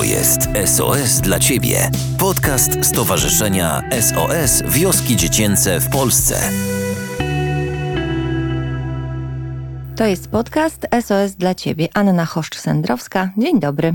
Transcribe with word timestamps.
To 0.00 0.04
jest 0.04 0.40
SOS 0.66 1.20
dla 1.20 1.38
Ciebie. 1.38 1.90
Podcast 2.18 2.84
Stowarzyszenia 2.84 3.82
SOS 4.00 4.62
Wioski 4.68 5.16
Dziecięce 5.16 5.80
w 5.80 5.90
Polsce. 5.90 6.50
To 9.96 10.06
jest 10.06 10.28
podcast 10.28 10.86
SOS 11.00 11.32
dla 11.32 11.54
Ciebie. 11.54 11.88
Anna 11.94 12.24
Choszcz-Sędrowska. 12.24 13.28
Dzień 13.38 13.60
dobry. 13.60 13.94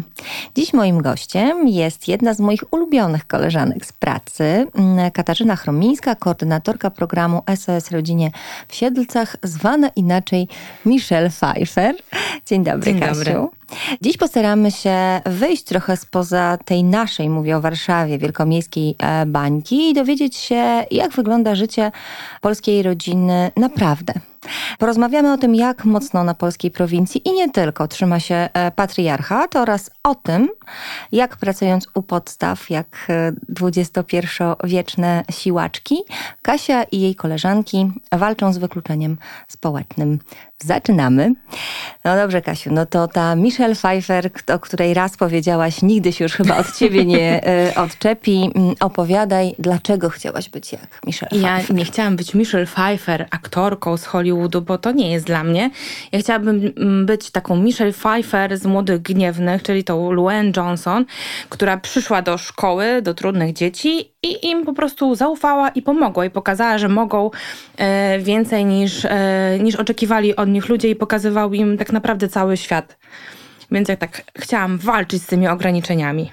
Dziś 0.55 0.73
moim 0.73 1.02
gościem 1.02 1.68
jest 1.68 2.08
jedna 2.08 2.34
z 2.34 2.40
moich 2.40 2.74
ulubionych 2.74 3.28
koleżanek 3.28 3.86
z 3.86 3.94
pracy, 3.94 4.68
mm, 4.76 5.12
Katarzyna 5.12 5.56
Chromińska, 5.56 6.16
koordynatorka 6.16 6.90
programu 6.90 7.42
SOS 7.56 7.92
Rodzinie 7.92 8.32
w 8.68 8.76
Siedlcach, 8.76 9.36
zwana 9.44 9.90
inaczej 9.96 10.48
Michelle 10.86 11.30
Pfeiffer. 11.30 11.96
Dzień 12.46 12.64
dobry, 12.64 12.92
Dzień 12.92 13.00
Kasiu. 13.00 13.16
dobry. 13.24 13.64
Dziś 14.02 14.18
postaramy 14.18 14.71
się 14.71 15.21
wyjść 15.25 15.63
trochę 15.63 15.98
spoza 15.98 16.58
tej 16.66 16.84
naszej, 16.84 17.30
mówię 17.30 17.58
o 17.58 17.62
Warszawie, 17.62 18.17
wielkomiejskiej 18.17 18.95
e, 18.99 19.26
bańki 19.26 19.90
i 19.90 19.94
dowiedzieć 19.94 20.35
się, 20.35 20.85
jak 20.91 21.12
wygląda 21.12 21.55
życie 21.55 21.91
polskiej 22.41 22.84
rodziny 22.84 23.52
naprawdę. 23.57 24.13
Porozmawiamy 24.80 25.34
o 25.34 25.38
tym, 25.38 25.55
jak 25.55 25.85
mocno 25.85 26.23
na 26.23 26.34
polskiej 26.34 26.71
prowincji 26.71 27.27
i 27.27 27.34
nie 27.34 27.49
tylko 27.49 27.88
trzyma 27.88 28.20
się 28.20 28.49
e, 28.54 28.71
patriarchat 28.71 29.55
oraz 29.55 29.91
o 30.05 30.16
tym, 30.16 30.50
jak 31.12 31.38
pracując 31.38 31.88
u 31.94 32.02
podstaw, 32.02 32.70
jak 32.70 33.08
e, 33.09 33.32
XXI-wieczne 33.62 35.23
siłaczki, 35.32 35.96
Kasia 36.41 36.84
i 36.84 37.02
jej 37.02 37.16
koleżanki 37.16 37.91
walczą 38.12 38.54
z 38.54 38.58
wykluczeniem 38.58 39.18
społecznym. 39.48 40.20
Zaczynamy. 40.60 41.34
No 42.04 42.16
dobrze, 42.16 42.41
Kasiu, 42.41 42.70
no 42.73 42.86
to 42.86 43.08
ta 43.08 43.36
Michelle 43.36 43.76
Pfeiffer, 43.76 44.30
o 44.54 44.60
której 44.60 44.94
raz 44.94 45.18
powiedziałaś, 45.18 45.82
nigdy 45.82 46.13
się 46.13 46.26
już 46.26 46.34
chyba 46.34 46.58
od 46.58 46.76
ciebie 46.77 47.05
nie 47.05 47.48
e, 47.48 47.76
odczepi. 47.84 48.51
Mm, 48.55 48.76
Opowiadaj, 48.79 49.55
dlaczego 49.60 50.10
chciałaś 50.10 50.49
być 50.49 50.72
jak 50.74 50.99
Michelle 51.07 51.41
Ja 51.41 51.55
Pfeiffer? 51.55 51.76
nie 51.76 51.85
chciałam 51.85 52.16
być 52.16 52.34
Michelle 52.34 52.66
Pfeiffer, 52.66 53.27
aktorką 53.32 53.98
z 53.98 54.05
Hollywoodu, 54.05 54.62
bo 54.62 54.77
to 54.77 54.91
nie 54.91 55.12
jest 55.12 55.26
dla 55.26 55.44
mnie. 55.44 55.70
Ja 56.12 56.20
chciałabym 56.20 56.72
mm, 56.77 57.05
być 57.05 57.32
taką 57.32 57.55
Michelle 57.55 57.94
Pfeiffer 57.94 58.57
z 58.57 58.66
Młodych 58.66 59.01
Gniewnych, 59.01 59.63
czyli 59.63 59.84
tą 59.84 59.95
Luann 59.96 60.51
Johnson, 60.57 61.05
która 61.49 61.77
przyszła 61.77 62.21
do 62.21 62.38
szkoły, 62.38 63.01
do 63.01 63.13
trudnych 63.13 63.54
dzieci 63.54 64.12
i 64.24 64.50
im 64.50 64.66
po 64.66 64.74
prostu 64.74 65.16
zaufała 65.16 65.69
i 65.69 65.81
pomogła 65.81 66.25
i 66.25 66.29
pokazała, 66.29 66.78
że 66.78 66.90
mogą 66.90 67.31
e, 67.78 68.19
więcej 68.19 68.66
niż, 68.66 69.06
e, 69.06 69.57
niż 69.59 69.75
oczekiwali 69.75 70.35
od 70.35 70.50
nich 70.50 70.69
ludzie 70.69 70.90
i 70.90 70.96
pokazywał 70.96 71.53
im 71.53 71.78
tak 71.78 71.91
naprawdę 71.94 72.28
cały 72.28 72.57
świat. 72.57 72.97
Więc 73.72 73.90
ja 73.90 73.97
tak 73.97 74.23
chciałam 74.38 74.78
walczyć 74.78 75.23
z 75.23 75.25
tymi 75.25 75.47
ograniczeniami. 75.47 76.31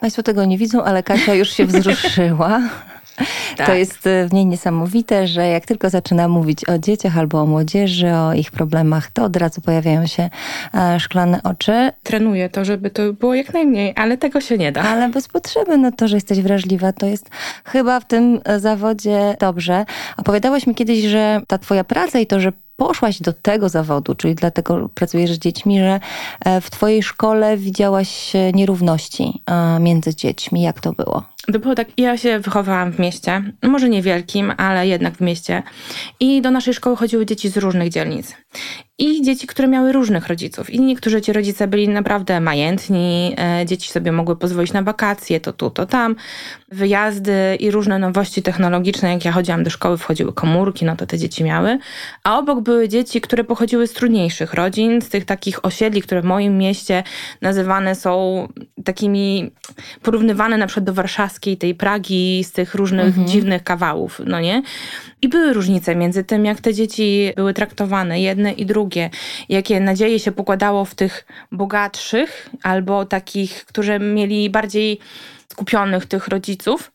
Państwo 0.00 0.22
tego 0.22 0.44
nie 0.44 0.58
widzą, 0.58 0.84
ale 0.84 1.02
Kasia 1.02 1.34
już 1.34 1.50
się 1.50 1.66
wzruszyła. 1.66 2.60
To 3.16 3.56
Tak. 3.56 3.78
jest 3.78 4.06
e, 4.06 4.28
w 4.28 4.32
niej 4.32 4.46
niesamowite, 4.46 5.26
że 5.26 5.48
jak 5.48 5.66
tylko 5.66 5.90
zaczyna 5.90 6.28
mówić 6.28 6.68
o 6.68 6.78
dzieciach 6.78 7.18
albo 7.18 7.40
o 7.40 7.46
młodzieży, 7.46 8.14
o 8.14 8.32
ich 8.34 8.50
problemach, 8.50 9.10
to 9.10 9.24
od 9.24 9.36
razu 9.36 9.60
pojawiają 9.60 10.06
się 10.06 10.30
e, 10.74 11.00
szklane 11.00 11.40
oczy. 11.42 11.90
Trenuję 12.02 12.48
to, 12.48 12.64
żeby 12.64 12.90
to 12.90 13.12
było 13.12 13.34
jak 13.34 13.52
najmniej, 13.54 13.92
ale 13.96 14.18
tego 14.18 14.40
się 14.40 14.58
nie 14.58 14.72
da. 14.72 14.82
Ale 14.82 15.08
bez 15.08 15.28
potrzeby, 15.28 15.78
no 15.78 15.92
to, 15.92 16.08
że 16.08 16.16
jesteś 16.16 16.40
wrażliwa, 16.40 16.92
to 16.92 17.06
jest 17.06 17.30
chyba 17.64 18.00
w 18.00 18.04
tym 18.04 18.40
e, 18.44 18.60
zawodzie 18.60 19.36
dobrze. 19.40 19.84
Opowiadałaś 20.16 20.66
mi 20.66 20.74
kiedyś, 20.74 21.04
że 21.04 21.40
ta 21.46 21.58
twoja 21.58 21.84
praca 21.84 22.18
i 22.18 22.26
to, 22.26 22.40
że 22.40 22.52
poszłaś 22.76 23.20
do 23.20 23.32
tego 23.32 23.68
zawodu, 23.68 24.14
czyli 24.14 24.34
dlatego 24.34 24.88
pracujesz 24.94 25.32
z 25.32 25.38
dziećmi, 25.38 25.78
że 25.78 26.00
w 26.60 26.70
twojej 26.70 27.02
szkole 27.02 27.56
widziałaś 27.56 28.32
nierówności 28.54 29.42
między 29.80 30.14
dziećmi. 30.14 30.62
Jak 30.62 30.80
to 30.80 30.92
było? 30.92 31.31
To 31.52 31.58
było 31.58 31.74
tak, 31.74 31.88
ja 31.96 32.18
się 32.18 32.38
wychowałam 32.38 32.92
w 32.92 32.98
mieście, 32.98 33.42
może 33.62 33.88
niewielkim, 33.88 34.52
ale 34.56 34.88
jednak 34.88 35.14
w 35.14 35.20
mieście. 35.20 35.62
I 36.20 36.42
do 36.42 36.50
naszej 36.50 36.74
szkoły 36.74 36.96
chodziły 36.96 37.26
dzieci 37.26 37.48
z 37.48 37.56
różnych 37.56 37.88
dzielnic. 37.88 38.36
I 38.98 39.22
dzieci, 39.22 39.46
które 39.46 39.68
miały 39.68 39.92
różnych 39.92 40.26
rodziców. 40.26 40.70
I 40.70 40.80
niektórzy 40.80 41.20
ci 41.20 41.32
rodzice 41.32 41.68
byli 41.68 41.88
naprawdę 41.88 42.40
majętni, 42.40 43.34
e, 43.38 43.66
dzieci 43.66 43.90
sobie 43.90 44.12
mogły 44.12 44.36
pozwolić 44.36 44.72
na 44.72 44.82
wakacje, 44.82 45.40
to 45.40 45.52
tu, 45.52 45.70
to 45.70 45.86
tam, 45.86 46.16
wyjazdy 46.72 47.56
i 47.60 47.70
różne 47.70 47.98
nowości 47.98 48.42
technologiczne. 48.42 49.12
Jak 49.12 49.24
ja 49.24 49.32
chodziłam 49.32 49.64
do 49.64 49.70
szkoły, 49.70 49.98
wchodziły 49.98 50.32
komórki, 50.32 50.84
no 50.84 50.96
to 50.96 51.06
te 51.06 51.18
dzieci 51.18 51.44
miały. 51.44 51.78
A 52.24 52.38
obok 52.38 52.60
były 52.60 52.88
dzieci, 52.88 53.20
które 53.20 53.44
pochodziły 53.44 53.86
z 53.86 53.92
trudniejszych 53.92 54.54
rodzin, 54.54 55.02
z 55.02 55.08
tych 55.08 55.24
takich 55.24 55.64
osiedli, 55.64 56.02
które 56.02 56.22
w 56.22 56.24
moim 56.24 56.58
mieście 56.58 57.02
nazywane 57.40 57.94
są 57.94 58.48
takimi, 58.84 59.50
porównywane 60.02 60.58
na 60.58 60.66
przykład 60.66 60.84
do 60.84 60.94
warszawskiej, 60.94 61.56
tej 61.56 61.74
Pragi, 61.74 62.44
z 62.44 62.52
tych 62.52 62.74
różnych 62.74 63.24
dziwnych 63.24 63.62
kawałów, 63.62 64.20
no 64.26 64.40
nie? 64.40 64.62
I 65.22 65.28
były 65.28 65.52
różnice 65.52 65.96
między 65.96 66.24
tym, 66.24 66.44
jak 66.44 66.60
te 66.60 66.74
dzieci 66.74 67.32
były 67.36 67.54
traktowane, 67.54 68.20
jedne 68.20 68.52
i 68.52 68.66
drugie, 68.66 69.10
jakie 69.48 69.80
nadzieje 69.80 70.20
się 70.20 70.32
pokładało 70.32 70.84
w 70.84 70.94
tych 70.94 71.26
bogatszych 71.52 72.50
albo 72.62 73.04
takich, 73.04 73.64
którzy 73.64 73.98
mieli 73.98 74.50
bardziej 74.50 74.98
skupionych 75.48 76.06
tych 76.06 76.28
rodziców. 76.28 76.92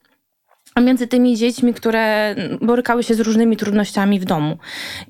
Między 0.82 1.08
tymi 1.08 1.38
dziećmi, 1.38 1.74
które 1.74 2.36
borykały 2.62 3.04
się 3.04 3.16
z 3.16 3.20
różnymi 3.20 3.58
trudnościami 3.58 4.20
w 4.20 4.26
domu. 4.26 4.58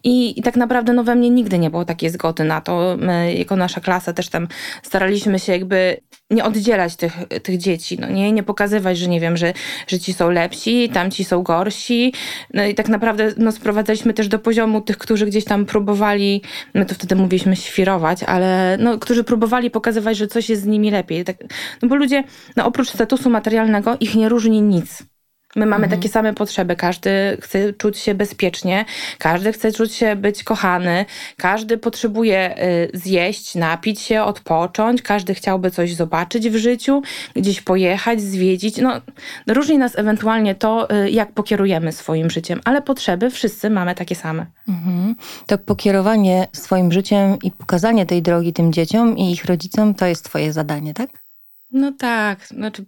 I, 0.03 0.39
I 0.39 0.43
tak 0.43 0.55
naprawdę 0.55 0.93
no, 0.93 1.03
we 1.03 1.15
mnie 1.15 1.29
nigdy 1.29 1.59
nie 1.59 1.69
było 1.69 1.85
takiej 1.85 2.09
zgody 2.09 2.43
na 2.43 2.61
to. 2.61 2.97
My, 2.99 3.33
jako 3.33 3.55
nasza 3.55 3.81
klasa, 3.81 4.13
też 4.13 4.29
tam 4.29 4.47
staraliśmy 4.83 5.39
się 5.39 5.51
jakby 5.51 5.97
nie 6.31 6.43
oddzielać 6.43 6.95
tych, 6.95 7.13
tych 7.43 7.57
dzieci, 7.57 7.97
no 7.99 8.09
nie, 8.09 8.31
nie 8.31 8.43
pokazywać, 8.43 8.97
że 8.97 9.07
nie 9.07 9.19
wiem, 9.19 9.37
że, 9.37 9.53
że 9.87 9.99
ci 9.99 10.13
są 10.13 10.29
lepsi, 10.29 10.89
tamci 10.89 11.23
są 11.23 11.43
gorsi. 11.43 12.13
No 12.53 12.65
i 12.65 12.75
tak 12.75 12.89
naprawdę 12.89 13.33
no, 13.37 13.51
sprowadzaliśmy 13.51 14.13
też 14.13 14.27
do 14.27 14.39
poziomu 14.39 14.81
tych, 14.81 14.97
którzy 14.97 15.25
gdzieś 15.25 15.45
tam 15.45 15.65
próbowali, 15.65 16.41
my 16.73 16.85
to 16.85 16.95
wtedy 16.95 17.15
mówiliśmy 17.15 17.55
świrować, 17.55 18.23
ale 18.23 18.77
no, 18.79 18.97
którzy 18.97 19.23
próbowali 19.23 19.71
pokazywać, 19.71 20.17
że 20.17 20.27
coś 20.27 20.49
jest 20.49 20.61
z 20.61 20.65
nimi 20.65 20.91
lepiej. 20.91 21.23
Tak, 21.23 21.37
no 21.81 21.87
bo 21.87 21.95
ludzie, 21.95 22.23
no 22.55 22.65
oprócz 22.65 22.89
statusu 22.89 23.29
materialnego, 23.29 23.97
ich 23.99 24.15
nie 24.15 24.29
różni 24.29 24.61
nic. 24.61 25.03
My 25.57 25.65
mamy 25.65 25.89
takie 25.89 26.09
same 26.09 26.33
potrzeby. 26.33 26.75
Każdy 26.75 27.37
chce 27.41 27.73
czuć 27.73 27.97
się 27.97 28.15
bezpiecznie, 28.15 28.85
każdy 29.17 29.53
chce 29.53 29.71
czuć 29.71 29.93
się 29.93 30.15
być 30.15 30.43
kochany, 30.43 31.05
każdy 31.37 31.77
potrzebuje 31.77 32.63
y, 32.93 32.97
zjeść, 32.97 33.55
napić 33.55 34.01
się, 34.01 34.23
odpocząć, 34.23 35.01
każdy 35.01 35.33
chciałby 35.33 35.71
coś 35.71 35.93
zobaczyć 35.93 36.49
w 36.49 36.55
życiu, 36.55 37.01
gdzieś 37.35 37.61
pojechać, 37.61 38.21
zwiedzić. 38.21 38.77
No, 38.77 39.01
różni 39.47 39.77
nas 39.77 39.97
ewentualnie 39.97 40.55
to, 40.55 40.91
y, 41.05 41.11
jak 41.11 41.31
pokierujemy 41.31 41.91
swoim 41.91 42.29
życiem, 42.29 42.61
ale 42.65 42.81
potrzeby 42.81 43.29
wszyscy 43.29 43.69
mamy 43.69 43.95
takie 43.95 44.15
same. 44.15 44.45
Mhm. 44.67 45.15
To 45.47 45.57
pokierowanie 45.57 46.47
swoim 46.53 46.91
życiem 46.91 47.37
i 47.43 47.51
pokazanie 47.51 48.05
tej 48.05 48.21
drogi 48.21 48.53
tym 48.53 48.73
dzieciom 48.73 49.17
i 49.17 49.31
ich 49.31 49.45
rodzicom 49.45 49.93
to 49.93 50.05
jest 50.05 50.25
twoje 50.25 50.53
zadanie, 50.53 50.93
tak? 50.93 51.09
No 51.71 51.91
tak, 51.91 52.47
znaczy 52.47 52.85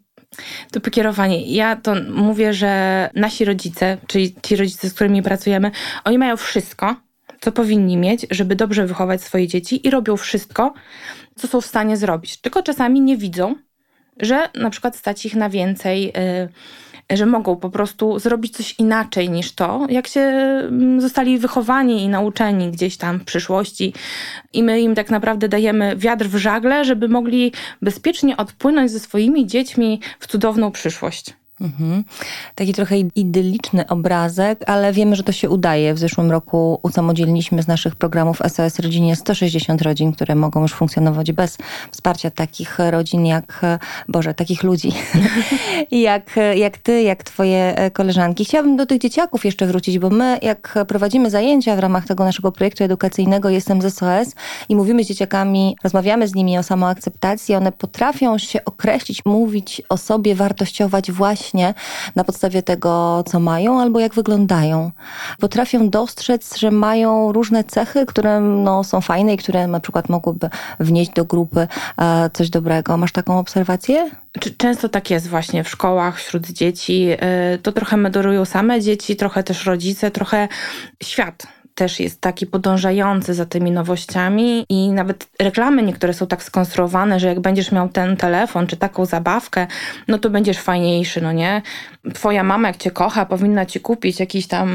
to 0.71 0.79
pokierowanie. 0.79 1.41
Ja 1.41 1.75
to 1.75 1.95
mówię, 2.09 2.53
że 2.53 3.09
nasi 3.15 3.45
rodzice, 3.45 3.97
czyli 4.07 4.35
ci 4.41 4.55
rodzice, 4.55 4.89
z 4.89 4.93
którymi 4.93 5.23
pracujemy, 5.23 5.71
oni 6.03 6.17
mają 6.17 6.37
wszystko, 6.37 6.95
co 7.41 7.51
powinni 7.51 7.97
mieć, 7.97 8.25
żeby 8.31 8.55
dobrze 8.55 8.87
wychować 8.87 9.21
swoje 9.21 9.47
dzieci 9.47 9.87
i 9.87 9.89
robią 9.89 10.17
wszystko, 10.17 10.73
co 11.35 11.47
są 11.47 11.61
w 11.61 11.65
stanie 11.65 11.97
zrobić. 11.97 12.37
Tylko 12.37 12.63
czasami 12.63 13.01
nie 13.01 13.17
widzą, 13.17 13.55
że 14.19 14.49
na 14.55 14.69
przykład 14.69 14.95
stać 14.95 15.25
ich 15.25 15.35
na 15.35 15.49
więcej, 15.49 16.09
y, 16.09 16.49
że 17.09 17.25
mogą 17.25 17.55
po 17.55 17.69
prostu 17.69 18.19
zrobić 18.19 18.57
coś 18.57 18.75
inaczej 18.79 19.29
niż 19.29 19.51
to, 19.51 19.87
jak 19.89 20.07
się 20.07 20.21
mm, 20.21 21.01
zostali 21.01 21.39
wychowani 21.39 22.03
i 22.03 22.09
nauczeni 22.09 22.71
gdzieś 22.71 22.97
tam 22.97 23.19
w 23.19 23.23
przyszłości. 23.23 23.93
I 24.53 24.63
my 24.63 24.81
im 24.81 24.95
tak 24.95 25.09
naprawdę 25.09 25.49
dajemy 25.49 25.95
wiatr 25.97 26.25
w 26.25 26.35
żagle, 26.35 26.85
żeby 26.85 27.07
mogli 27.07 27.51
bezpiecznie 27.81 28.37
odpłynąć 28.37 28.91
ze 28.91 28.99
swoimi 28.99 29.47
dziećmi 29.47 29.99
w 30.19 30.27
cudowną 30.27 30.71
przyszłość. 30.71 31.38
Mhm. 31.61 32.03
Taki 32.55 32.73
trochę 32.73 32.97
idylliczny 32.97 33.87
obrazek, 33.87 34.63
ale 34.67 34.93
wiemy, 34.93 35.15
że 35.15 35.23
to 35.23 35.31
się 35.31 35.49
udaje. 35.49 35.93
W 35.93 35.99
zeszłym 35.99 36.31
roku 36.31 36.79
usamodzielniliśmy 36.83 37.63
z 37.63 37.67
naszych 37.67 37.95
programów 37.95 38.41
SOS 38.47 38.79
Rodzinie 38.79 39.15
160 39.15 39.81
rodzin, 39.81 40.11
które 40.11 40.35
mogą 40.35 40.61
już 40.61 40.73
funkcjonować 40.73 41.31
bez 41.31 41.57
wsparcia 41.91 42.31
takich 42.31 42.79
rodzin 42.79 43.25
jak, 43.25 43.61
Boże, 44.07 44.33
takich 44.33 44.63
ludzi, 44.63 44.91
jak, 45.91 46.35
jak 46.55 46.77
ty, 46.77 47.01
jak 47.01 47.23
twoje 47.23 47.75
koleżanki. 47.93 48.45
Chciałabym 48.45 48.77
do 48.77 48.85
tych 48.85 49.01
dzieciaków 49.01 49.45
jeszcze 49.45 49.67
wrócić, 49.67 49.99
bo 49.99 50.09
my 50.09 50.39
jak 50.41 50.79
prowadzimy 50.87 51.29
zajęcia 51.29 51.75
w 51.75 51.79
ramach 51.79 52.07
tego 52.07 52.23
naszego 52.23 52.51
projektu 52.51 52.83
edukacyjnego 52.83 53.49
Jestem 53.49 53.81
z 53.81 53.93
SOS 53.93 54.35
i 54.69 54.75
mówimy 54.75 55.03
z 55.03 55.07
dzieciakami, 55.07 55.75
rozmawiamy 55.83 56.27
z 56.27 56.35
nimi 56.35 56.57
o 56.57 56.63
samoakceptacji, 56.63 57.55
one 57.55 57.71
potrafią 57.71 58.37
się 58.37 58.65
określić, 58.65 59.25
mówić 59.25 59.81
o 59.89 59.97
sobie, 59.97 60.35
wartościować 60.35 61.11
właśnie 61.11 61.48
właśnie 61.49 61.73
na 62.15 62.23
podstawie 62.23 62.63
tego, 62.63 63.23
co 63.27 63.39
mają 63.39 63.81
albo 63.81 63.99
jak 63.99 64.13
wyglądają. 64.13 64.91
Potrafią 65.39 65.89
dostrzec, 65.89 66.57
że 66.57 66.71
mają 66.71 67.31
różne 67.31 67.63
cechy, 67.63 68.05
które 68.05 68.39
no, 68.41 68.83
są 68.83 69.01
fajne 69.01 69.33
i 69.33 69.37
które 69.37 69.67
na 69.67 69.79
przykład 69.79 70.09
mogłyby 70.09 70.49
wnieść 70.79 71.11
do 71.11 71.25
grupy 71.25 71.67
e, 71.97 72.29
coś 72.33 72.49
dobrego. 72.49 72.97
Masz 72.97 73.11
taką 73.11 73.39
obserwację? 73.39 74.09
Często 74.57 74.89
tak 74.89 75.09
jest 75.09 75.27
właśnie 75.27 75.63
w 75.63 75.69
szkołach, 75.69 76.17
wśród 76.17 76.47
dzieci. 76.47 77.07
E, 77.19 77.57
to 77.57 77.71
trochę 77.71 77.97
moderują 77.97 78.45
same 78.45 78.81
dzieci, 78.81 79.15
trochę 79.15 79.43
też 79.43 79.65
rodzice, 79.65 80.11
trochę 80.11 80.47
świat 81.03 81.58
też 81.79 81.99
jest 81.99 82.21
taki 82.21 82.47
podążający 82.47 83.33
za 83.33 83.45
tymi 83.45 83.71
nowościami 83.71 84.65
i 84.69 84.91
nawet 84.91 85.27
reklamy 85.39 85.83
niektóre 85.83 86.13
są 86.13 86.27
tak 86.27 86.43
skonstruowane, 86.43 87.19
że 87.19 87.27
jak 87.27 87.39
będziesz 87.39 87.71
miał 87.71 87.89
ten 87.89 88.17
telefon 88.17 88.67
czy 88.67 88.77
taką 88.77 89.05
zabawkę, 89.05 89.67
no 90.07 90.17
to 90.17 90.29
będziesz 90.29 90.57
fajniejszy, 90.57 91.21
no 91.21 91.31
nie? 91.31 91.61
Twoja 92.13 92.43
mama 92.43 92.67
jak 92.67 92.77
cię 92.77 92.91
kocha, 92.91 93.25
powinna 93.25 93.65
ci 93.65 93.79
kupić 93.79 94.19
jakiś 94.19 94.47
tam 94.47 94.69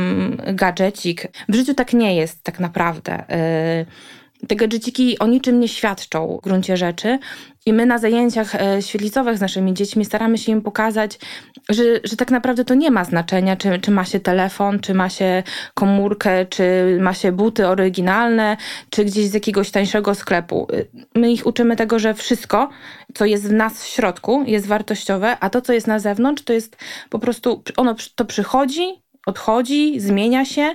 gadżecik. 0.54 1.28
W 1.48 1.54
życiu 1.54 1.74
tak 1.74 1.92
nie 1.92 2.16
jest 2.16 2.42
tak 2.42 2.60
naprawdę. 2.60 3.24
Yy 3.28 4.14
te 4.48 4.56
gadżeciki 4.56 5.18
o 5.18 5.26
niczym 5.26 5.60
nie 5.60 5.68
świadczą 5.68 6.38
w 6.40 6.44
gruncie 6.44 6.76
rzeczy. 6.76 7.18
I 7.66 7.72
my 7.72 7.86
na 7.86 7.98
zajęciach 7.98 8.54
e, 8.54 8.82
świetlicowych 8.82 9.38
z 9.38 9.40
naszymi 9.40 9.74
dziećmi 9.74 10.04
staramy 10.04 10.38
się 10.38 10.52
im 10.52 10.62
pokazać, 10.62 11.18
że, 11.68 11.82
że 12.04 12.16
tak 12.16 12.30
naprawdę 12.30 12.64
to 12.64 12.74
nie 12.74 12.90
ma 12.90 13.04
znaczenia, 13.04 13.56
czy, 13.56 13.78
czy 13.78 13.90
ma 13.90 14.04
się 14.04 14.20
telefon, 14.20 14.80
czy 14.80 14.94
ma 14.94 15.08
się 15.08 15.42
komórkę, 15.74 16.46
czy 16.46 16.98
ma 17.00 17.14
się 17.14 17.32
buty 17.32 17.66
oryginalne, 17.66 18.56
czy 18.90 19.04
gdzieś 19.04 19.26
z 19.26 19.34
jakiegoś 19.34 19.70
tańszego 19.70 20.14
sklepu. 20.14 20.68
E, 20.72 20.84
my 21.18 21.32
ich 21.32 21.46
uczymy 21.46 21.76
tego, 21.76 21.98
że 21.98 22.14
wszystko, 22.14 22.68
co 23.14 23.24
jest 23.24 23.48
w 23.48 23.52
nas 23.52 23.84
w 23.84 23.86
środku, 23.86 24.44
jest 24.46 24.66
wartościowe, 24.66 25.36
a 25.40 25.50
to, 25.50 25.60
co 25.60 25.72
jest 25.72 25.86
na 25.86 25.98
zewnątrz, 25.98 26.42
to 26.42 26.52
jest 26.52 26.76
po 27.10 27.18
prostu, 27.18 27.62
ono 27.76 27.94
to 28.14 28.24
przychodzi, 28.24 29.02
odchodzi, 29.26 30.00
zmienia 30.00 30.44
się 30.44 30.74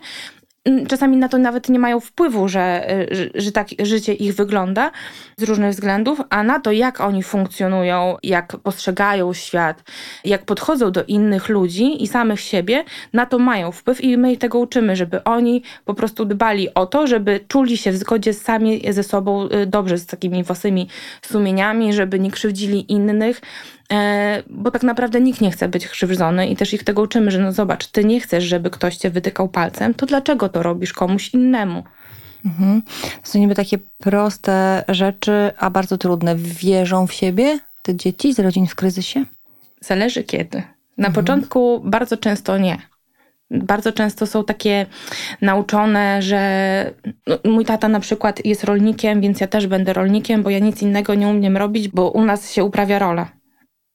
czasami 0.87 1.17
na 1.17 1.29
to 1.29 1.37
nawet 1.37 1.69
nie 1.69 1.79
mają 1.79 1.99
wpływu, 1.99 2.47
że, 2.47 2.87
że, 3.11 3.29
że, 3.35 3.51
tak 3.51 3.67
życie 3.83 4.13
ich 4.13 4.35
wygląda 4.35 4.91
z 5.37 5.43
różnych 5.43 5.71
względów, 5.71 6.21
a 6.29 6.43
na 6.43 6.59
to, 6.59 6.71
jak 6.71 7.01
oni 7.01 7.23
funkcjonują, 7.23 8.17
jak 8.23 8.57
postrzegają 8.57 9.33
świat, 9.33 9.83
jak 10.25 10.45
podchodzą 10.45 10.91
do 10.91 11.03
innych 11.03 11.49
ludzi 11.49 12.03
i 12.03 12.07
samych 12.07 12.39
siebie, 12.39 12.83
na 13.13 13.25
to 13.25 13.39
mają 13.39 13.71
wpływ 13.71 14.03
i 14.03 14.17
my 14.17 14.37
tego 14.37 14.59
uczymy, 14.59 14.95
żeby 14.95 15.23
oni 15.23 15.63
po 15.85 15.93
prostu 15.93 16.25
dbali 16.25 16.73
o 16.73 16.85
to, 16.85 17.07
żeby 17.07 17.39
czuli 17.47 17.77
się 17.77 17.91
w 17.91 17.97
zgodzie 17.97 18.33
sami 18.33 18.81
ze 18.89 19.03
sobą 19.03 19.49
y, 19.49 19.65
dobrze, 19.65 19.97
z 19.97 20.05
takimi 20.05 20.43
własnymi 20.43 20.87
sumieniami, 21.21 21.93
żeby 21.93 22.19
nie 22.19 22.31
krzywdzili 22.31 22.91
innych, 22.91 23.41
bo 24.49 24.71
tak 24.71 24.83
naprawdę 24.83 25.21
nikt 25.21 25.41
nie 25.41 25.51
chce 25.51 25.69
być 25.69 25.87
krzywdzony 25.87 26.47
i 26.47 26.55
też 26.55 26.73
ich 26.73 26.83
tego 26.83 27.01
uczymy, 27.01 27.31
że 27.31 27.39
no 27.39 27.51
zobacz, 27.51 27.87
ty 27.87 28.05
nie 28.05 28.19
chcesz, 28.19 28.43
żeby 28.43 28.69
ktoś 28.69 28.97
cię 28.97 29.09
wytykał 29.09 29.49
palcem, 29.49 29.93
to 29.93 30.05
dlaczego 30.05 30.49
to 30.49 30.63
robisz 30.63 30.93
komuś 30.93 31.33
innemu? 31.33 31.83
Mhm. 32.45 32.81
To 33.23 33.31
są 33.31 33.39
niby 33.39 33.55
takie 33.55 33.77
proste 33.97 34.83
rzeczy, 34.87 35.51
a 35.57 35.69
bardzo 35.69 35.97
trudne. 35.97 36.35
Wierzą 36.35 37.07
w 37.07 37.13
siebie 37.13 37.59
te 37.81 37.95
dzieci 37.95 38.33
z 38.33 38.39
rodzin 38.39 38.67
w 38.67 38.75
kryzysie? 38.75 39.25
Zależy 39.81 40.23
kiedy. 40.23 40.63
Na 40.97 41.07
mhm. 41.07 41.13
początku 41.13 41.81
bardzo 41.85 42.17
często 42.17 42.57
nie. 42.57 42.77
Bardzo 43.51 43.91
często 43.91 44.27
są 44.27 44.43
takie 44.43 44.85
nauczone, 45.41 46.21
że 46.21 46.93
no, 47.27 47.37
mój 47.45 47.65
tata 47.65 47.87
na 47.87 47.99
przykład 47.99 48.45
jest 48.45 48.63
rolnikiem, 48.63 49.21
więc 49.21 49.41
ja 49.41 49.47
też 49.47 49.67
będę 49.67 49.93
rolnikiem, 49.93 50.43
bo 50.43 50.49
ja 50.49 50.59
nic 50.59 50.81
innego 50.81 51.15
nie 51.15 51.27
umiem 51.27 51.57
robić, 51.57 51.87
bo 51.87 52.11
u 52.11 52.25
nas 52.25 52.51
się 52.51 52.63
uprawia 52.63 52.99
rola. 52.99 53.38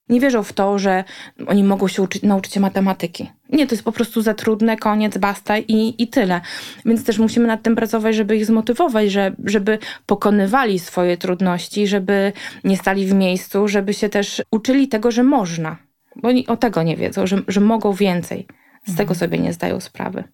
Nie 0.08 0.20
wierzą 0.20 0.42
w 0.42 0.52
to, 0.52 0.78
że 0.78 1.04
oni 1.46 1.64
mogą 1.64 1.88
się 1.88 2.02
uczyć, 2.02 2.22
nauczyć 2.22 2.52
się 2.52 2.60
matematyki. 2.60 3.30
Nie, 3.52 3.66
to 3.66 3.74
jest 3.74 3.84
po 3.84 3.92
prostu 3.92 4.22
za 4.22 4.34
trudne, 4.34 4.76
koniec, 4.76 5.18
basta 5.18 5.58
i, 5.58 5.94
i 5.98 6.08
tyle. 6.08 6.40
Więc 6.84 7.04
też 7.04 7.18
musimy 7.18 7.46
nad 7.46 7.62
tym 7.62 7.76
pracować, 7.76 8.16
żeby 8.16 8.36
ich 8.36 8.46
zmotywować, 8.46 9.12
że, 9.12 9.32
żeby 9.44 9.78
pokonywali 10.06 10.78
swoje 10.78 11.16
trudności, 11.16 11.86
żeby 11.86 12.32
nie 12.64 12.76
stali 12.76 13.06
w 13.06 13.14
miejscu, 13.14 13.68
żeby 13.68 13.94
się 13.94 14.08
też 14.08 14.42
uczyli 14.50 14.88
tego, 14.88 15.10
że 15.10 15.22
można. 15.22 15.76
Bo 16.16 16.28
oni 16.28 16.46
o 16.46 16.56
tego 16.56 16.82
nie 16.82 16.96
wiedzą, 16.96 17.26
że, 17.26 17.42
że 17.48 17.60
mogą 17.60 17.92
więcej. 17.92 18.46
Z 18.84 18.88
mhm. 18.88 18.96
tego 18.96 19.14
sobie 19.14 19.38
nie 19.38 19.52
zdają 19.52 19.80
sprawy. 19.80 20.24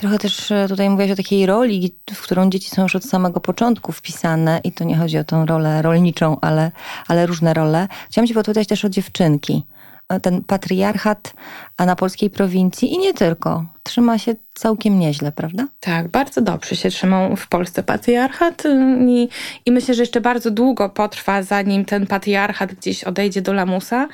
Trochę 0.00 0.18
też 0.18 0.50
e, 0.50 0.66
tutaj 0.68 0.90
mówiłaś 0.90 1.10
o 1.12 1.16
takiej 1.16 1.46
roli, 1.46 1.94
w 2.14 2.22
którą 2.22 2.50
dzieci 2.50 2.70
są 2.70 2.82
już 2.82 2.96
od 2.96 3.04
samego 3.04 3.40
początku 3.40 3.92
wpisane 3.92 4.60
i 4.64 4.72
to 4.72 4.84
nie 4.84 4.96
chodzi 4.96 5.18
o 5.18 5.24
tą 5.24 5.46
rolę 5.46 5.82
rolniczą, 5.82 6.36
ale, 6.40 6.72
ale 7.08 7.26
różne 7.26 7.54
role. 7.54 7.88
Chciałam 8.10 8.26
Cię 8.28 8.34
podpytać 8.34 8.68
też 8.68 8.84
o 8.84 8.88
dziewczynki. 8.88 9.62
E, 10.08 10.20
ten 10.20 10.44
patriarchat 10.44 11.34
na 11.78 11.96
polskiej 11.96 12.30
prowincji 12.30 12.94
i 12.94 12.98
nie 12.98 13.14
tylko. 13.14 13.64
Trzyma 13.82 14.18
się 14.18 14.34
całkiem 14.54 14.98
nieźle, 14.98 15.32
prawda? 15.32 15.66
Tak, 15.80 16.08
bardzo 16.08 16.40
dobrze 16.40 16.76
się 16.76 16.90
trzymał 16.90 17.36
w 17.36 17.48
Polsce 17.48 17.82
patriarchat 17.82 18.66
y, 18.66 18.98
i, 19.08 19.28
i 19.66 19.72
myślę, 19.72 19.94
że 19.94 20.02
jeszcze 20.02 20.20
bardzo 20.20 20.50
długo 20.50 20.88
potrwa, 20.88 21.42
zanim 21.42 21.84
ten 21.84 22.06
patriarchat 22.06 22.74
gdzieś 22.74 23.04
odejdzie 23.04 23.42
do 23.42 23.52
lamusa. 23.52 24.08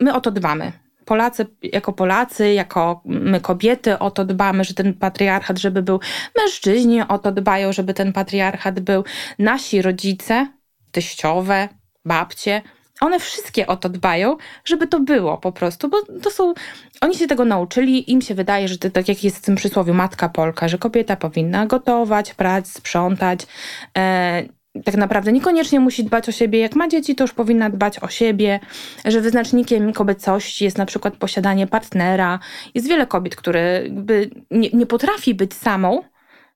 My 0.00 0.14
o 0.14 0.20
to 0.20 0.30
dbamy. 0.30 0.72
Polacy 1.12 1.46
jako 1.62 1.92
Polacy, 1.92 2.52
jako 2.52 3.02
my 3.04 3.40
kobiety 3.40 3.98
o 3.98 4.10
to 4.10 4.24
dbamy, 4.24 4.64
że 4.64 4.74
ten 4.74 4.94
patriarchat, 4.94 5.58
żeby 5.58 5.82
był. 5.82 6.00
Mężczyźni 6.38 7.00
o 7.08 7.18
to 7.18 7.32
dbają, 7.32 7.72
żeby 7.72 7.94
ten 7.94 8.12
patriarchat 8.12 8.80
był. 8.80 9.04
Nasi 9.38 9.82
rodzice, 9.82 10.46
teściowe, 10.92 11.68
babcie, 12.04 12.62
one 13.00 13.20
wszystkie 13.20 13.66
o 13.66 13.76
to 13.76 13.88
dbają, 13.88 14.36
żeby 14.64 14.86
to 14.86 15.00
było 15.00 15.38
po 15.38 15.52
prostu, 15.52 15.88
bo 15.88 16.02
to 16.22 16.30
są, 16.30 16.54
oni 17.00 17.14
się 17.14 17.26
tego 17.26 17.44
nauczyli, 17.44 18.10
im 18.12 18.22
się 18.22 18.34
wydaje, 18.34 18.68
że 18.68 18.78
to 18.78 18.90
tak 18.90 19.08
jak 19.08 19.24
jest 19.24 19.36
w 19.36 19.42
tym 19.42 19.54
przysłowiu 19.54 19.94
matka 19.94 20.28
Polka, 20.28 20.68
że 20.68 20.78
kobieta 20.78 21.16
powinna 21.16 21.66
gotować, 21.66 22.34
prać, 22.34 22.68
sprzątać, 22.68 23.46
e, 23.98 24.42
tak 24.84 24.96
naprawdę 24.96 25.32
niekoniecznie 25.32 25.80
musi 25.80 26.04
dbać 26.04 26.28
o 26.28 26.32
siebie. 26.32 26.58
Jak 26.58 26.76
ma 26.76 26.88
dzieci, 26.88 27.14
to 27.14 27.24
już 27.24 27.32
powinna 27.32 27.70
dbać 27.70 27.98
o 27.98 28.08
siebie, 28.08 28.60
że 29.04 29.20
wyznacznikiem 29.20 29.92
kobiecości 29.92 30.64
jest 30.64 30.78
na 30.78 30.86
przykład 30.86 31.16
posiadanie 31.16 31.66
partnera. 31.66 32.38
Jest 32.74 32.88
wiele 32.88 33.06
kobiet, 33.06 33.36
które 33.36 33.82
nie, 34.50 34.70
nie 34.70 34.86
potrafi 34.86 35.34
być 35.34 35.54
samą, 35.54 36.02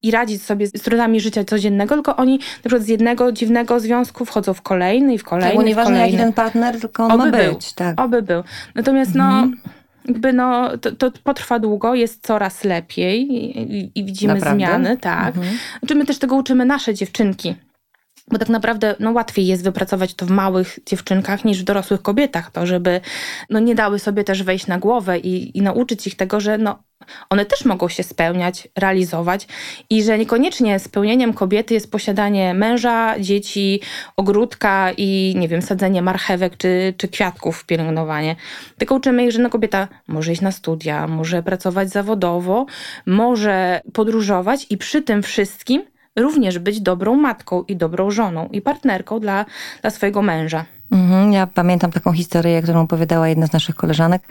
i 0.03 0.11
radzić 0.11 0.43
sobie 0.43 0.67
z 0.67 0.73
trudami 0.73 1.21
życia 1.21 1.45
codziennego, 1.45 1.95
tylko 1.95 2.17
oni 2.17 2.39
na 2.39 2.61
przykład 2.61 2.83
z 2.83 2.89
jednego 2.89 3.33
dziwnego 3.33 3.81
związku 3.81 4.25
wchodzą 4.25 4.55
w 4.55 4.63
kolejny 4.63 5.15
i 5.15 5.19
w 5.19 5.25
kolejny. 5.25 5.57
Tak, 5.57 5.67
nieważne 5.67 5.99
jaki 5.99 6.17
ten 6.17 6.33
partner, 6.33 6.81
tylko 6.81 7.05
on 7.05 7.13
Oby 7.13 7.31
ma 7.31 7.39
był. 7.39 7.55
być. 7.55 7.73
Tak. 7.73 8.01
Oby 8.01 8.23
był. 8.23 8.43
Natomiast 8.75 9.15
no, 9.15 9.25
mhm. 9.25 9.61
no, 9.65 9.71
jakby 10.09 10.33
no, 10.33 10.79
to, 10.79 10.93
to, 10.93 11.11
potrwa 11.25 11.59
długo, 11.59 11.95
jest 11.95 12.27
coraz 12.27 12.65
lepiej 12.65 13.33
i, 13.33 13.93
i 13.95 14.05
widzimy 14.05 14.35
Naprawdę? 14.35 14.59
zmiany, 14.59 14.97
tak. 14.97 15.37
Mhm. 15.37 15.57
Znaczy 15.79 15.95
my 15.95 16.07
też 16.07 16.19
tego 16.19 16.37
uczymy 16.37 16.65
nasze 16.65 16.95
dziewczynki 16.95 17.55
bo 18.31 18.39
tak 18.39 18.49
naprawdę 18.49 18.95
no, 19.01 19.13
łatwiej 19.13 19.47
jest 19.47 19.65
wypracować 19.65 20.15
to 20.15 20.27
w 20.27 20.31
małych 20.31 20.79
dziewczynkach 20.87 21.45
niż 21.45 21.61
w 21.61 21.65
dorosłych 21.65 22.03
kobietach, 22.03 22.51
to 22.51 22.67
żeby 22.67 23.01
no, 23.51 23.59
nie 23.59 23.75
dały 23.75 23.99
sobie 23.99 24.25
też 24.25 24.43
wejść 24.43 24.67
na 24.67 24.79
głowę 24.79 25.19
i, 25.19 25.59
i 25.59 25.63
nauczyć 25.63 26.07
ich 26.07 26.17
tego, 26.17 26.41
że 26.41 26.59
no, 26.59 26.83
one 27.31 27.45
też 27.45 27.65
mogą 27.65 27.89
się 27.89 28.03
spełniać, 28.03 28.69
realizować 28.77 29.47
i 29.91 30.03
że 30.03 30.19
niekoniecznie 30.19 30.79
spełnieniem 30.79 31.33
kobiety 31.33 31.75
jest 31.75 31.91
posiadanie 31.91 32.55
męża, 32.55 33.21
dzieci, 33.21 33.81
ogródka 34.17 34.93
i 34.97 35.35
nie 35.37 35.49
wiem, 35.49 35.63
sadzenie 35.63 36.03
marchewek 36.03 36.57
czy, 36.57 36.95
czy 36.97 37.09
kwiatków, 37.09 37.67
pielęgnowanie. 37.67 38.37
Tylko 38.79 38.95
uczymy 38.95 39.25
ich, 39.25 39.33
że 39.33 39.43
no, 39.43 39.51
kobieta 39.51 39.89
może 40.09 40.33
iść 40.33 40.41
na 40.41 40.53
studia, 40.53 41.07
może 41.07 41.43
pracować 41.43 41.91
zawodowo, 41.91 42.67
może 43.07 43.81
podróżować 43.93 44.67
i 44.71 44.79
przy 44.79 45.03
tym 45.03 45.23
wszystkim 45.23 45.83
również 46.17 46.59
być 46.59 46.81
dobrą 46.81 47.17
matką 47.17 47.63
i 47.63 47.77
dobrą 47.77 48.11
żoną 48.11 48.49
i 48.53 48.61
partnerką 48.61 49.21
dla, 49.21 49.45
dla 49.83 49.91
swojego 49.91 50.23
męża. 50.23 50.65
Mhm, 50.93 51.33
ja 51.33 51.47
pamiętam 51.47 51.93
taką 51.93 52.13
historię, 52.13 52.63
którą 52.63 52.81
opowiadała 52.81 53.29
jedna 53.29 53.47
z 53.47 53.53
naszych 53.53 53.75
koleżanek, 53.75 54.23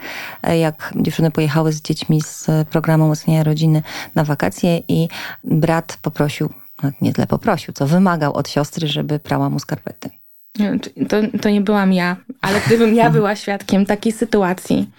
e, 0.42 0.58
jak 0.58 0.92
dziewczyny 0.96 1.30
pojechały 1.30 1.72
z 1.72 1.82
dziećmi 1.82 2.20
z 2.20 2.46
programu 2.70 3.04
umocnienia 3.04 3.44
rodziny 3.44 3.82
na 4.14 4.24
wakacje 4.24 4.82
i 4.88 5.08
brat 5.44 5.98
poprosił, 6.02 6.50
no 6.82 6.90
nie 7.00 7.12
tyle 7.12 7.26
poprosił, 7.26 7.74
co 7.74 7.86
wymagał 7.86 8.32
od 8.32 8.48
siostry, 8.48 8.88
żeby 8.88 9.18
prała 9.18 9.50
mu 9.50 9.58
skarpety. 9.58 10.10
To, 11.08 11.16
to 11.42 11.50
nie 11.50 11.60
byłam 11.60 11.92
ja, 11.92 12.16
ale 12.40 12.60
gdybym 12.66 12.94
ja 12.94 13.10
była 13.10 13.36
świadkiem 13.36 13.86
takiej 13.86 14.12
sytuacji, 14.12 14.90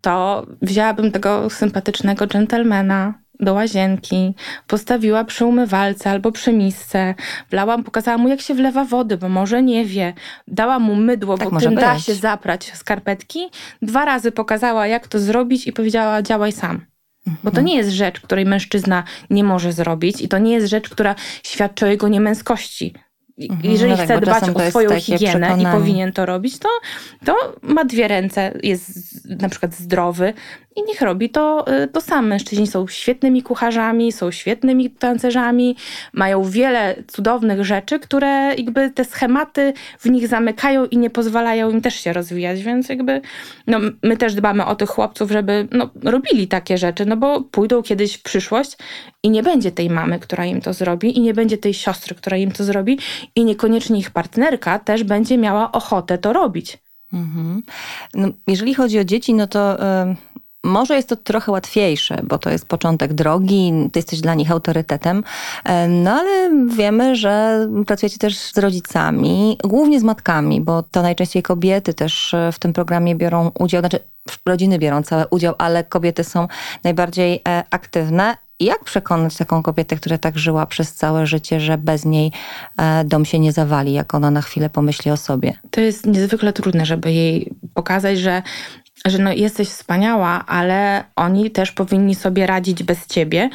to 0.00 0.46
wzięłabym 0.62 1.12
tego 1.12 1.50
sympatycznego 1.50 2.26
dżentelmena, 2.26 3.14
do 3.40 3.54
łazienki, 3.54 4.34
postawiła 4.66 5.24
przy 5.24 5.44
umywalce 5.46 6.10
albo 6.10 6.32
przy 6.32 6.52
misce, 6.52 7.14
wlałam, 7.50 7.84
pokazała 7.84 8.18
mu 8.18 8.28
jak 8.28 8.40
się 8.40 8.54
wlewa 8.54 8.84
wody, 8.84 9.16
bo 9.16 9.28
może 9.28 9.62
nie 9.62 9.84
wie. 9.84 10.14
Dała 10.48 10.78
mu 10.78 10.94
mydło, 10.94 11.38
tak 11.38 11.50
bo 11.50 11.60
tym 11.60 11.74
da 11.74 11.98
się 11.98 12.14
zaprać 12.14 12.72
skarpetki. 12.74 13.50
Dwa 13.82 14.04
razy 14.04 14.32
pokazała 14.32 14.86
jak 14.86 15.08
to 15.08 15.18
zrobić 15.18 15.66
i 15.66 15.72
powiedziała 15.72 16.22
działaj 16.22 16.52
sam. 16.52 16.86
Bo 17.26 17.50
to 17.50 17.58
mhm. 17.60 17.66
nie 17.66 17.76
jest 17.76 17.90
rzecz, 17.90 18.20
której 18.20 18.46
mężczyzna 18.46 19.04
nie 19.30 19.44
może 19.44 19.72
zrobić 19.72 20.22
i 20.22 20.28
to 20.28 20.38
nie 20.38 20.52
jest 20.52 20.66
rzecz, 20.66 20.88
która 20.88 21.14
świadczy 21.42 21.86
o 21.86 21.88
jego 21.88 22.08
niemęskości. 22.08 22.94
Mhm, 23.38 23.72
jeżeli 23.72 23.90
no 23.90 23.96
tak, 23.96 24.06
chce 24.06 24.20
dbać 24.20 24.42
o 24.48 24.70
swoją 24.70 25.00
higienę 25.00 25.46
przekonanie. 25.46 25.62
i 25.62 25.66
powinien 25.66 26.12
to 26.12 26.26
robić, 26.26 26.58
to, 26.58 26.68
to 27.24 27.34
ma 27.62 27.84
dwie 27.84 28.08
ręce, 28.08 28.52
jest 28.62 28.90
na 29.40 29.48
przykład 29.48 29.74
zdrowy 29.74 30.32
i 30.76 30.82
niech 30.82 31.00
robi 31.00 31.30
to, 31.30 31.64
y, 31.84 31.88
to 31.88 32.00
sam. 32.00 32.26
Mężczyźni 32.26 32.66
są 32.66 32.86
świetnymi 32.88 33.42
kucharzami, 33.42 34.12
są 34.12 34.30
świetnymi 34.30 34.90
tancerzami, 34.90 35.76
mają 36.12 36.44
wiele 36.44 36.96
cudownych 37.06 37.64
rzeczy, 37.64 37.98
które 37.98 38.54
jakby 38.54 38.90
te 38.90 39.04
schematy 39.04 39.72
w 39.98 40.10
nich 40.10 40.28
zamykają 40.28 40.86
i 40.86 40.98
nie 40.98 41.10
pozwalają 41.10 41.70
im 41.70 41.80
też 41.80 41.94
się 41.94 42.12
rozwijać, 42.12 42.62
więc 42.62 42.88
jakby 42.88 43.20
no, 43.66 43.78
my 44.02 44.16
też 44.16 44.34
dbamy 44.34 44.64
o 44.64 44.74
tych 44.74 44.90
chłopców, 44.90 45.30
żeby 45.30 45.68
no, 45.72 45.90
robili 46.02 46.48
takie 46.48 46.78
rzeczy, 46.78 47.06
no 47.06 47.16
bo 47.16 47.40
pójdą 47.40 47.82
kiedyś 47.82 48.14
w 48.14 48.22
przyszłość 48.22 48.76
i 49.22 49.30
nie 49.30 49.42
będzie 49.42 49.72
tej 49.72 49.90
mamy, 49.90 50.18
która 50.18 50.44
im 50.44 50.60
to 50.60 50.72
zrobi 50.72 51.18
i 51.18 51.20
nie 51.20 51.34
będzie 51.34 51.58
tej 51.58 51.74
siostry, 51.74 52.14
która 52.14 52.36
im 52.36 52.52
to 52.52 52.64
zrobi 52.64 52.98
i 53.34 53.44
niekoniecznie 53.44 53.98
ich 53.98 54.10
partnerka 54.10 54.78
też 54.78 55.04
będzie 55.04 55.38
miała 55.38 55.72
ochotę 55.72 56.18
to 56.18 56.32
robić. 56.32 56.78
Mhm. 57.12 57.62
No, 58.14 58.28
jeżeli 58.46 58.74
chodzi 58.74 58.98
o 58.98 59.04
dzieci, 59.04 59.34
no 59.34 59.46
to... 59.46 59.76
Może 60.64 60.96
jest 60.96 61.08
to 61.08 61.16
trochę 61.16 61.52
łatwiejsze, 61.52 62.20
bo 62.24 62.38
to 62.38 62.50
jest 62.50 62.68
początek 62.68 63.14
drogi, 63.14 63.72
ty 63.92 63.98
jesteś 63.98 64.20
dla 64.20 64.34
nich 64.34 64.50
autorytetem, 64.50 65.24
no 65.88 66.10
ale 66.10 66.50
wiemy, 66.66 67.16
że 67.16 67.66
pracujecie 67.86 68.18
też 68.18 68.38
z 68.38 68.58
rodzicami, 68.58 69.58
głównie 69.64 70.00
z 70.00 70.02
matkami, 70.02 70.60
bo 70.60 70.82
to 70.82 71.02
najczęściej 71.02 71.42
kobiety 71.42 71.94
też 71.94 72.34
e, 72.34 72.52
w 72.52 72.58
tym 72.58 72.72
programie 72.72 73.14
biorą 73.14 73.50
udział, 73.58 73.82
znaczy 73.82 73.98
rodziny 74.46 74.78
biorą 74.78 75.02
cały 75.02 75.24
udział, 75.30 75.54
ale 75.58 75.84
kobiety 75.84 76.24
są 76.24 76.48
najbardziej 76.84 77.42
e, 77.48 77.64
aktywne. 77.70 78.36
Jak 78.60 78.84
przekonać 78.84 79.36
taką 79.36 79.62
kobietę, 79.62 79.96
która 79.96 80.18
tak 80.18 80.38
żyła 80.38 80.66
przez 80.66 80.94
całe 80.94 81.26
życie, 81.26 81.60
że 81.60 81.78
bez 81.78 82.04
niej 82.04 82.32
e, 82.78 83.04
dom 83.04 83.24
się 83.24 83.38
nie 83.38 83.52
zawali, 83.52 83.92
jak 83.92 84.14
ona 84.14 84.30
na 84.30 84.42
chwilę 84.42 84.70
pomyśli 84.70 85.10
o 85.10 85.16
sobie? 85.16 85.54
To 85.70 85.80
jest 85.80 86.06
niezwykle 86.06 86.52
trudne, 86.52 86.86
żeby 86.86 87.12
jej 87.12 87.54
pokazać, 87.74 88.18
że 88.18 88.42
że 89.06 89.18
no 89.18 89.32
jesteś 89.32 89.68
wspaniała, 89.68 90.46
ale 90.46 91.04
oni 91.16 91.50
też 91.50 91.72
powinni 91.72 92.14
sobie 92.14 92.46
radzić 92.46 92.82
bez 92.82 93.06
ciebie. 93.06 93.50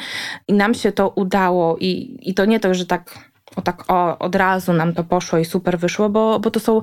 I 0.48 0.52
nam 0.52 0.74
się 0.74 0.92
to 0.92 1.08
udało 1.08 1.76
i, 1.80 2.18
i 2.20 2.34
to 2.34 2.44
nie 2.44 2.60
to, 2.60 2.74
że 2.74 2.86
tak 2.86 3.31
o 3.56 3.62
tak 3.62 3.84
o, 3.88 4.18
od 4.18 4.34
razu 4.34 4.72
nam 4.72 4.92
to 4.94 5.04
poszło 5.04 5.38
i 5.38 5.44
super 5.44 5.78
wyszło, 5.78 6.08
bo, 6.08 6.40
bo 6.40 6.50
to 6.50 6.60
są 6.60 6.80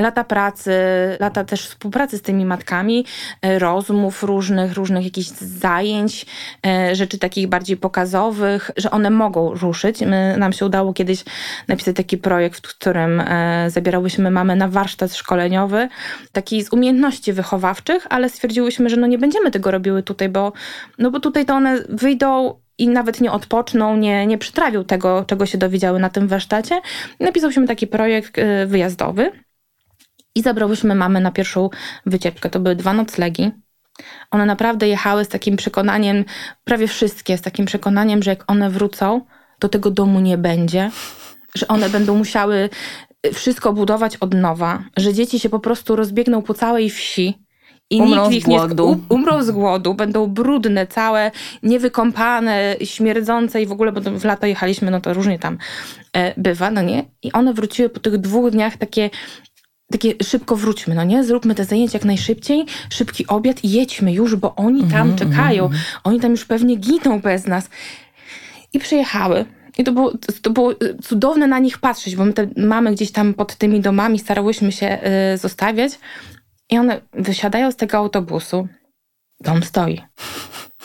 lata 0.00 0.24
pracy, 0.24 0.72
lata 1.20 1.44
też 1.44 1.68
współpracy 1.68 2.18
z 2.18 2.22
tymi 2.22 2.44
matkami, 2.44 3.04
e, 3.42 3.58
rozmów 3.58 4.22
różnych, 4.22 4.74
różnych 4.74 5.04
jakichś 5.04 5.28
zajęć, 5.28 6.26
e, 6.66 6.94
rzeczy 6.96 7.18
takich 7.18 7.46
bardziej 7.46 7.76
pokazowych, 7.76 8.70
że 8.76 8.90
one 8.90 9.10
mogą 9.10 9.54
ruszyć. 9.54 10.00
My, 10.00 10.36
nam 10.38 10.52
się 10.52 10.66
udało 10.66 10.92
kiedyś 10.92 11.24
napisać 11.68 11.96
taki 11.96 12.18
projekt, 12.18 12.66
w 12.66 12.78
którym 12.78 13.20
e, 13.20 13.70
zabierałyśmy 13.70 14.30
mamę 14.30 14.56
na 14.56 14.68
warsztat 14.68 15.14
szkoleniowy, 15.14 15.88
taki 16.32 16.64
z 16.64 16.72
umiejętności 16.72 17.32
wychowawczych, 17.32 18.06
ale 18.10 18.28
stwierdziłyśmy, 18.28 18.90
że 18.90 18.96
no 18.96 19.06
nie 19.06 19.18
będziemy 19.18 19.50
tego 19.50 19.70
robiły 19.70 20.02
tutaj, 20.02 20.28
bo, 20.28 20.52
no 20.98 21.10
bo 21.10 21.20
tutaj 21.20 21.46
to 21.46 21.54
one 21.54 21.82
wyjdą 21.88 22.54
i 22.78 22.88
nawet 22.88 23.20
nie 23.20 23.32
odpoczną, 23.32 23.96
nie, 23.96 24.26
nie 24.26 24.38
przytrawią 24.38 24.84
tego, 24.84 25.24
czego 25.24 25.46
się 25.46 25.58
dowiedziały 25.58 26.00
na 26.00 26.10
tym 26.10 26.28
warsztacie. 26.28 26.80
Napisaliśmy 27.20 27.66
taki 27.66 27.86
projekt 27.86 28.38
y, 28.38 28.66
wyjazdowy 28.66 29.32
i 30.34 30.42
zabrałyśmy 30.42 30.94
mamy 30.94 31.20
na 31.20 31.30
pierwszą 31.30 31.70
wycieczkę. 32.06 32.50
To 32.50 32.60
były 32.60 32.76
dwa 32.76 32.92
noclegi. 32.92 33.50
One 34.30 34.46
naprawdę 34.46 34.88
jechały 34.88 35.24
z 35.24 35.28
takim 35.28 35.56
przekonaniem, 35.56 36.24
prawie 36.64 36.88
wszystkie, 36.88 37.38
z 37.38 37.42
takim 37.42 37.66
przekonaniem, 37.66 38.22
że 38.22 38.30
jak 38.30 38.50
one 38.50 38.70
wrócą, 38.70 39.20
to 39.58 39.68
tego 39.68 39.90
domu 39.90 40.20
nie 40.20 40.38
będzie, 40.38 40.90
że 41.54 41.68
one 41.68 41.88
będą 41.88 42.16
musiały 42.16 42.68
wszystko 43.34 43.72
budować 43.72 44.16
od 44.16 44.34
nowa, 44.34 44.82
że 44.96 45.14
dzieci 45.14 45.40
się 45.40 45.48
po 45.48 45.60
prostu 45.60 45.96
rozbiegną 45.96 46.42
po 46.42 46.54
całej 46.54 46.90
wsi, 46.90 47.45
i 47.90 48.00
umrą 48.00 48.30
nikt 48.30 48.46
z 48.46 48.48
głodu. 48.48 48.88
Nie, 48.88 49.16
umrą 49.16 49.42
z 49.42 49.50
głodu, 49.50 49.94
będą 49.94 50.26
brudne, 50.26 50.86
całe, 50.86 51.30
niewykąpane, 51.62 52.76
śmierdzące 52.84 53.62
i 53.62 53.66
w 53.66 53.72
ogóle, 53.72 53.92
bo 53.92 54.00
w 54.00 54.24
lato 54.24 54.46
jechaliśmy, 54.46 54.90
no 54.90 55.00
to 55.00 55.14
różnie 55.14 55.38
tam 55.38 55.58
e, 56.12 56.40
bywa, 56.40 56.70
no 56.70 56.82
nie? 56.82 57.04
I 57.22 57.32
one 57.32 57.54
wróciły 57.54 57.88
po 57.88 58.00
tych 58.00 58.18
dwóch 58.18 58.50
dniach 58.50 58.76
takie 58.76 59.10
takie 59.90 60.14
szybko 60.22 60.56
wróćmy, 60.56 60.94
no 60.94 61.04
nie? 61.04 61.24
Zróbmy 61.24 61.54
te 61.54 61.64
zajęcia 61.64 61.98
jak 61.98 62.04
najszybciej, 62.04 62.64
szybki 62.90 63.26
obiad 63.26 63.64
i 63.64 63.70
jedźmy 63.70 64.12
już, 64.12 64.36
bo 64.36 64.54
oni 64.54 64.84
tam 64.84 65.06
mm, 65.06 65.16
czekają. 65.16 65.66
Mm, 65.66 65.78
oni 66.04 66.20
tam 66.20 66.30
już 66.30 66.44
pewnie 66.44 66.76
giną 66.76 67.20
bez 67.20 67.46
nas. 67.46 67.70
I 68.72 68.78
przyjechały. 68.78 69.44
I 69.78 69.84
to 69.84 69.92
było, 69.92 70.12
to 70.42 70.50
było 70.50 70.72
cudowne 71.02 71.46
na 71.46 71.58
nich 71.58 71.78
patrzeć, 71.78 72.16
bo 72.16 72.24
my 72.24 72.32
te 72.32 72.48
mamy 72.56 72.92
gdzieś 72.92 73.12
tam 73.12 73.34
pod 73.34 73.56
tymi 73.56 73.80
domami 73.80 74.18
starałyśmy 74.18 74.72
się 74.72 74.98
y, 75.34 75.38
zostawiać. 75.38 75.98
I 76.70 76.78
one 76.78 77.00
wysiadają 77.12 77.72
z 77.72 77.76
tego 77.76 77.98
autobusu. 77.98 78.68
Dom 79.40 79.62
stoi. 79.62 80.02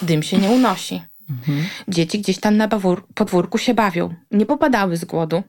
Dym 0.02 0.24
się 0.24 0.38
nie 0.38 0.50
unosi. 0.50 1.02
Mhm. 1.30 1.66
Dzieci 1.88 2.20
gdzieś 2.20 2.40
tam 2.40 2.58
na 2.58 2.68
podwórku 3.16 3.58
się 3.58 3.74
bawią. 3.74 4.14
Nie 4.32 4.46
popadały 4.46 4.98
z 4.98 5.06
głodu. 5.06 5.44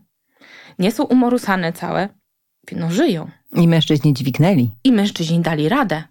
Nie 0.78 0.92
są 0.92 1.04
umorusane 1.04 1.72
całe. 1.72 2.08
No 2.72 2.90
żyją. 2.90 3.30
I 3.54 3.68
mężczyźni 3.68 4.14
dźwignęli. 4.14 4.70
I 4.84 4.92
mężczyźni 4.92 5.40
dali 5.40 5.68
radę. 5.68 6.02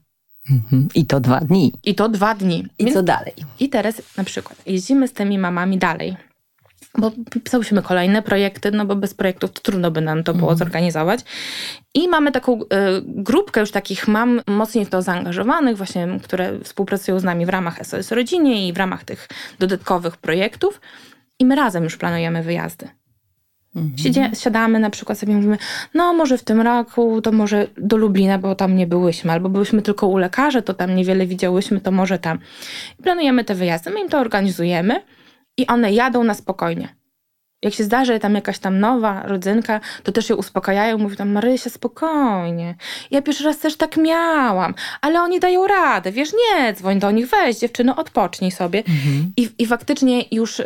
Mhm. 0.50 0.88
I 0.96 1.06
to 1.06 1.20
dwa 1.20 1.40
dni. 1.40 1.74
I 1.84 1.96
to 1.96 2.10
dwa 2.10 2.36
dni. 2.36 2.68
I 2.80 2.86
Więc... 2.86 2.94
co 2.94 3.04
dalej? 3.04 3.34
I 3.60 3.70
teraz 3.70 4.01
na 4.18 4.24
przykład 4.24 4.62
jeździmy 4.66 5.08
z 5.08 5.13
tymi 5.13 5.38
mamami 5.38 5.78
dalej 5.78 6.18
bo 6.98 7.12
pisałyśmy 7.43 7.81
kolejne 7.81 8.21
projekty, 8.21 8.71
no 8.71 8.86
bo 8.86 8.95
bez 8.95 9.13
projektów 9.13 9.51
to 9.51 9.62
trudno 9.62 9.91
by 9.91 10.01
nam 10.01 10.24
to 10.24 10.33
było 10.33 10.51
mhm. 10.51 10.57
zorganizować. 10.57 11.19
I 11.93 12.07
mamy 12.07 12.31
taką 12.31 12.62
y, 12.62 12.65
grupkę 13.05 13.60
już 13.60 13.71
takich 13.71 14.07
mam 14.07 14.41
mocniej 14.48 14.86
w 14.86 14.89
to 14.89 15.01
zaangażowanych, 15.01 15.77
właśnie, 15.77 16.07
które 16.24 16.60
współpracują 16.60 17.19
z 17.19 17.24
nami 17.24 17.45
w 17.45 17.50
ramach 17.50 17.86
SOS 17.86 18.12
Rodzinie 18.12 18.67
i 18.67 18.74
w 18.74 18.77
ramach 18.77 19.03
tych 19.03 19.27
dodatkowych 19.60 20.17
projektów. 20.17 20.81
I 21.39 21.45
my 21.45 21.55
razem 21.55 21.83
już 21.83 21.98
planujemy 21.98 22.43
wyjazdy. 22.43 22.88
Mhm. 23.75 24.36
siadamy 24.36 24.79
na 24.79 24.89
przykład 24.89 25.19
sobie 25.19 25.36
mówimy, 25.36 25.57
no 25.93 26.13
może 26.13 26.38
w 26.38 26.43
tym 26.43 26.62
roku, 26.62 27.21
to 27.21 27.31
może 27.31 27.67
do 27.77 27.98
Lublina, 27.98 28.38
bo 28.38 28.55
tam 28.55 28.75
nie 28.75 28.88
byłyśmy, 28.88 29.31
albo 29.31 29.50
byłyśmy 29.50 29.81
tylko 29.81 30.07
u 30.07 30.17
lekarza, 30.17 30.62
to 30.62 30.74
tam 30.74 30.95
niewiele 30.95 31.27
widziałyśmy, 31.27 31.81
to 31.81 31.91
może 31.91 32.19
tam. 32.19 32.39
I 33.00 33.03
planujemy 33.03 33.43
te 33.43 33.55
wyjazdy, 33.55 33.89
my 33.89 34.01
im 34.01 34.10
to 34.10 34.19
organizujemy 34.19 35.01
i 35.58 35.67
one 35.67 35.93
jadą 35.93 36.24
na 36.24 36.34
spokojnie. 36.34 36.96
Jak 37.63 37.74
się 37.74 37.84
zdarzy 37.84 38.20
tam 38.20 38.36
jakaś 38.36 38.60
tam 38.60 38.79
nowa 38.79 39.24
rodzynka, 39.25 39.79
to 40.03 40.12
też 40.12 40.29
je 40.29 40.36
uspokajają, 40.36 40.98
mówią 40.98 41.15
tam 41.15 41.31
Marysia, 41.31 41.70
spokojnie. 41.70 42.75
Ja 43.12 43.22
pierwszy 43.22 43.43
raz 43.43 43.60
też 43.60 43.75
tak 43.75 43.98
miałam, 43.98 44.74
ale 45.01 45.22
oni 45.22 45.39
dają 45.39 45.67
radę, 45.67 46.12
wiesz, 46.12 46.29
nie, 46.34 46.74
dzwoń 46.74 47.00
do 47.00 47.12
nich, 47.12 47.27
weź 47.27 47.58
dziewczyno, 47.58 47.96
odpocznij 47.96 48.51
sobie. 48.51 48.79
Mhm. 48.79 49.34
I, 49.38 49.50
I 49.58 49.65
faktycznie 49.65 50.24
już 50.31 50.60
y, 50.60 50.65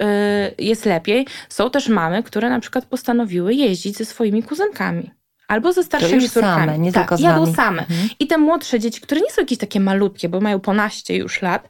jest 0.59 0.85
lepiej. 0.85 1.27
Są 1.49 1.69
też 1.69 1.89
mamy, 1.89 2.23
które 2.23 2.49
na 2.49 2.59
przykład 2.59 2.85
postanowiły 2.85 3.53
jeździć 3.53 3.97
ze 3.97 4.05
swoimi 4.05 4.43
kuzynkami. 4.43 5.11
Albo 5.47 5.73
ze 5.73 5.83
starszymi 5.83 6.29
córkami. 6.29 6.65
Same, 6.65 6.79
nie 6.79 6.91
tak, 6.93 7.03
tylko 7.03 7.17
z 7.17 7.19
jadą 7.19 7.53
same. 7.53 7.81
Mhm. 7.81 8.09
I 8.19 8.27
te 8.27 8.37
młodsze 8.37 8.79
dzieci, 8.79 9.01
które 9.01 9.21
nie 9.21 9.31
są 9.31 9.41
jakieś 9.41 9.57
takie 9.57 9.79
malutkie, 9.79 10.29
bo 10.29 10.41
mają 10.41 10.59
ponaście 10.59 11.15
już 11.15 11.41
lat, 11.41 11.69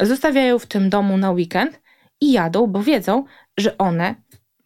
zostawiają 0.00 0.58
w 0.58 0.66
tym 0.66 0.90
domu 0.90 1.16
na 1.16 1.30
weekend 1.30 1.80
i 2.20 2.32
jadą, 2.32 2.66
bo 2.66 2.82
wiedzą, 2.82 3.24
że 3.56 3.78
one, 3.78 4.14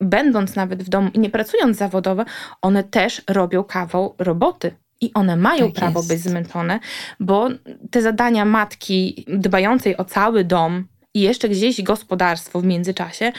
będąc 0.00 0.56
nawet 0.56 0.82
w 0.82 0.88
domu 0.88 1.10
i 1.14 1.18
nie 1.18 1.30
pracując 1.30 1.76
zawodowo, 1.76 2.24
one 2.62 2.84
też 2.84 3.22
robią 3.30 3.64
kawał 3.64 4.14
roboty. 4.18 4.74
I 5.00 5.12
one 5.14 5.36
mają 5.36 5.66
tak 5.66 5.74
prawo 5.74 6.00
jest. 6.00 6.08
być 6.08 6.20
zmęczone, 6.20 6.80
bo 7.20 7.48
te 7.90 8.02
zadania 8.02 8.44
matki 8.44 9.26
dbającej 9.28 9.96
o 9.96 10.04
cały 10.04 10.44
dom 10.44 10.88
i 11.14 11.20
jeszcze 11.20 11.48
gdzieś 11.48 11.82
gospodarstwo 11.82 12.60
w 12.60 12.64
międzyczasie, 12.64 13.32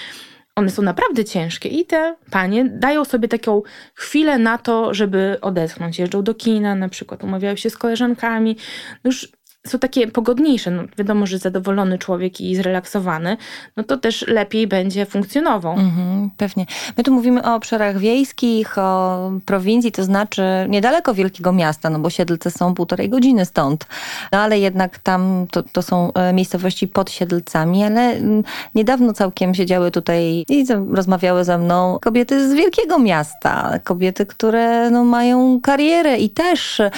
one 0.56 0.70
są 0.70 0.82
naprawdę 0.82 1.26
ciężkie 1.26 1.70
i 1.70 1.86
te 1.86 2.16
panie 2.32 2.66
dają 2.66 3.06
sobie 3.06 3.28
taką 3.28 3.62
chwilę 3.94 4.38
na 4.38 4.58
to, 4.58 4.94
żeby 4.94 5.38
odetchnąć. 5.42 6.00
Jeżdżą 6.00 6.24
do 6.24 6.34
kina, 6.34 6.76
na 6.76 6.90
przykład 6.90 7.24
umawiają 7.24 7.56
się 7.56 7.70
z 7.70 7.78
koleżankami. 7.78 8.58
Już 9.04 9.32
są 9.68 9.80
takie 9.80 10.08
pogodniejsze. 10.08 10.72
No, 10.72 10.84
wiadomo, 10.98 11.28
że 11.28 11.38
zadowolony 11.38 11.98
człowiek 11.98 12.42
i 12.42 12.56
zrelaksowany, 12.56 13.38
no 13.78 13.84
to 13.84 13.98
też 13.98 14.28
lepiej 14.28 14.68
będzie 14.68 15.06
funkcjonował. 15.06 15.74
Mhm, 15.74 16.30
pewnie. 16.38 16.66
My 16.98 17.04
tu 17.04 17.14
mówimy 17.14 17.44
o 17.44 17.56
obszarach 17.56 17.98
wiejskich, 17.98 18.78
o 18.78 19.32
prowincji, 19.46 19.92
to 19.92 20.04
znaczy 20.04 20.44
niedaleko 20.70 21.14
wielkiego 21.14 21.52
miasta, 21.52 21.90
no 21.90 22.00
bo 22.00 22.10
Siedlce 22.10 22.52
są 22.52 22.74
półtorej 22.74 23.10
godziny 23.10 23.46
stąd. 23.46 23.86
No 24.32 24.40
ale 24.40 24.60
jednak 24.60 25.00
tam 25.00 25.48
to, 25.52 25.64
to 25.64 25.82
są 25.82 26.14
e, 26.14 26.34
miejscowości 26.34 26.88
pod 26.88 27.12
Siedlcami, 27.12 27.84
ale 27.84 28.02
mm, 28.02 28.44
niedawno 28.76 29.14
całkiem 29.14 29.56
siedziały 29.56 29.92
tutaj 29.92 30.46
i 30.50 30.66
rozmawiały 30.92 31.44
ze 31.44 31.58
mną 31.58 31.98
kobiety 32.02 32.50
z 32.50 32.54
wielkiego 32.54 33.00
miasta. 33.00 33.80
Kobiety, 33.84 34.26
które 34.26 34.90
no, 34.92 35.04
mają 35.04 35.62
karierę 35.62 36.18
i 36.18 36.30
też 36.30 36.80
e, 36.80 36.92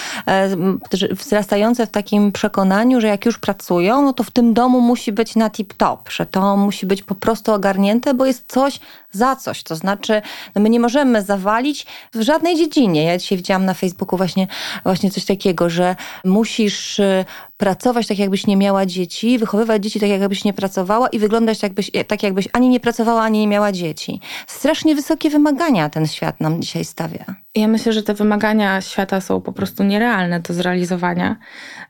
wzrastające 1.12 1.88
w 1.88 1.90
takim 1.90 2.32
przekonaniu, 2.32 2.55
przekonaniu, 2.56 3.02
że 3.02 3.08
jak 3.08 3.26
już 3.26 3.38
pracują, 3.38 4.02
no 4.02 4.14
to 4.14 4.24
w 4.24 4.32
tym 4.32 4.54
domu 4.54 4.82
musi 4.82 5.12
być 5.12 5.36
na 5.36 5.50
tip-top, 5.50 5.98
że 6.10 6.26
to 6.26 6.58
musi 6.58 6.86
być 6.86 7.04
po 7.04 7.16
prostu 7.16 7.54
ogarnięte, 7.54 8.14
bo 8.14 8.26
jest 8.26 8.44
coś 8.48 8.80
za 9.12 9.36
coś. 9.36 9.64
To 9.64 9.76
znaczy, 9.76 10.22
no 10.56 10.62
my 10.62 10.70
nie 10.70 10.80
możemy 10.80 11.22
zawalić 11.22 11.86
w 12.14 12.22
żadnej 12.22 12.58
dziedzinie. 12.58 13.04
Ja 13.04 13.18
dzisiaj 13.18 13.38
widziałam 13.38 13.66
na 13.66 13.74
Facebooku 13.74 14.18
właśnie, 14.18 14.48
właśnie 14.84 15.12
coś 15.12 15.26
takiego, 15.26 15.70
że 15.70 15.96
musisz 16.26 17.00
y, 17.00 17.26
pracować 17.58 18.08
tak, 18.08 18.20
jakbyś 18.20 18.48
nie 18.48 18.58
miała 18.58 18.86
dzieci, 18.86 19.38
wychowywać 19.38 19.84
dzieci 19.84 20.00
tak, 20.00 20.10
jakbyś 20.10 20.44
nie 20.44 20.54
pracowała 20.54 21.08
i 21.08 21.20
wyglądać 21.20 21.60
tak, 21.60 21.70
jakbyś, 21.70 21.92
tak, 22.08 22.24
jakbyś 22.24 22.50
ani 22.54 22.70
nie 22.70 22.80
pracowała, 22.80 23.22
ani 23.22 23.40
nie 23.40 23.48
miała 23.48 23.72
dzieci. 23.72 24.22
Strasznie 24.48 24.96
wysokie 24.96 25.30
wymagania 25.30 25.90
ten 25.90 26.08
świat 26.08 26.42
nam 26.42 26.62
dzisiaj 26.62 26.86
stawia. 26.86 27.26
Ja 27.56 27.68
myślę, 27.68 27.94
że 27.94 28.04
te 28.04 28.14
wymagania 28.14 28.82
świata 28.82 29.22
są 29.22 29.42
po 29.42 29.52
prostu 29.52 29.84
nierealne 29.84 30.40
do 30.40 30.54
zrealizowania. 30.54 31.36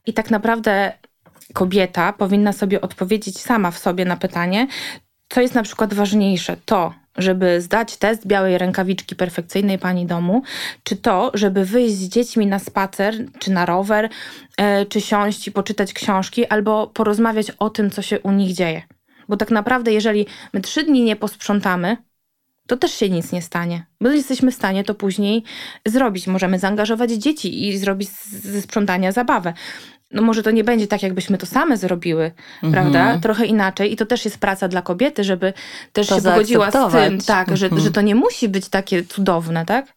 I 0.05 0.13
tak 0.13 0.31
naprawdę 0.31 0.93
kobieta 1.53 2.13
powinna 2.13 2.53
sobie 2.53 2.81
odpowiedzieć 2.81 3.39
sama 3.39 3.71
w 3.71 3.77
sobie 3.77 4.05
na 4.05 4.17
pytanie, 4.17 4.67
co 5.29 5.41
jest 5.41 5.55
na 5.55 5.63
przykład 5.63 5.93
ważniejsze. 5.93 6.57
To, 6.65 6.93
żeby 7.17 7.61
zdać 7.61 7.97
test 7.97 8.27
białej 8.27 8.57
rękawiczki 8.57 9.15
perfekcyjnej 9.15 9.79
pani 9.79 10.05
domu, 10.05 10.43
czy 10.83 10.95
to, 10.95 11.31
żeby 11.33 11.65
wyjść 11.65 11.95
z 11.95 12.09
dziećmi 12.09 12.47
na 12.47 12.59
spacer, 12.59 13.15
czy 13.39 13.51
na 13.51 13.65
rower, 13.65 14.09
e, 14.57 14.85
czy 14.85 15.01
siąść 15.01 15.47
i 15.47 15.51
poczytać 15.51 15.93
książki, 15.93 16.47
albo 16.47 16.87
porozmawiać 16.87 17.51
o 17.51 17.69
tym, 17.69 17.91
co 17.91 18.01
się 18.01 18.19
u 18.19 18.31
nich 18.31 18.53
dzieje. 18.53 18.81
Bo 19.29 19.37
tak 19.37 19.51
naprawdę, 19.51 19.93
jeżeli 19.93 20.25
my 20.53 20.61
trzy 20.61 20.83
dni 20.83 21.03
nie 21.03 21.15
posprzątamy, 21.15 21.97
to 22.67 22.77
też 22.77 22.93
się 22.93 23.09
nic 23.09 23.31
nie 23.31 23.41
stanie. 23.41 23.85
Bo 24.01 24.09
jesteśmy 24.09 24.51
w 24.51 24.55
stanie 24.55 24.83
to 24.83 24.95
później 24.95 25.43
zrobić. 25.85 26.27
Możemy 26.27 26.59
zaangażować 26.59 27.11
dzieci 27.11 27.67
i 27.67 27.77
zrobić 27.77 28.09
ze 28.25 28.61
sprzątania 28.61 29.11
zabawę. 29.11 29.53
No 30.11 30.21
może 30.21 30.43
to 30.43 30.51
nie 30.51 30.63
będzie 30.63 30.87
tak, 30.87 31.03
jakbyśmy 31.03 31.37
to 31.37 31.45
same 31.45 31.77
zrobiły, 31.77 32.31
mhm. 32.63 32.73
prawda? 32.73 33.19
Trochę 33.19 33.45
inaczej. 33.45 33.93
I 33.93 33.95
to 33.95 34.05
też 34.05 34.25
jest 34.25 34.37
praca 34.37 34.67
dla 34.67 34.81
kobiety, 34.81 35.23
żeby 35.23 35.53
też 35.93 36.07
to 36.07 36.15
się 36.15 36.21
pogodziła 36.21 36.71
z 36.71 36.73
tym, 36.73 37.21
tak, 37.21 37.49
mhm. 37.49 37.57
że, 37.57 37.69
że 37.81 37.91
to 37.91 38.01
nie 38.01 38.15
musi 38.15 38.49
być 38.49 38.69
takie 38.69 39.03
cudowne, 39.03 39.65
tak? 39.65 39.95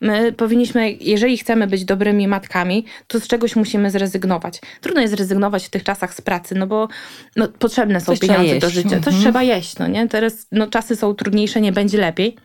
My 0.00 0.32
powinniśmy, 0.32 0.92
jeżeli 0.92 1.38
chcemy 1.38 1.66
być 1.66 1.84
dobrymi 1.84 2.28
matkami, 2.28 2.84
to 3.06 3.20
z 3.20 3.26
czegoś 3.26 3.56
musimy 3.56 3.90
zrezygnować. 3.90 4.60
Trudno 4.80 5.00
jest 5.00 5.14
zrezygnować 5.14 5.66
w 5.66 5.70
tych 5.70 5.84
czasach 5.84 6.14
z 6.14 6.20
pracy, 6.20 6.54
no 6.54 6.66
bo 6.66 6.88
no, 7.36 7.48
potrzebne 7.48 8.00
są 8.00 8.06
coś 8.06 8.18
pieniądze 8.18 8.58
do 8.58 8.70
życia. 8.70 8.88
Coś 8.88 9.06
mhm. 9.06 9.22
trzeba 9.22 9.42
jeść, 9.42 9.78
no 9.78 9.86
nie? 9.86 10.08
Teraz 10.08 10.46
no, 10.52 10.66
czasy 10.66 10.96
są 10.96 11.14
trudniejsze, 11.14 11.60
nie 11.60 11.72
będzie 11.72 11.98
lepiej. 11.98 12.36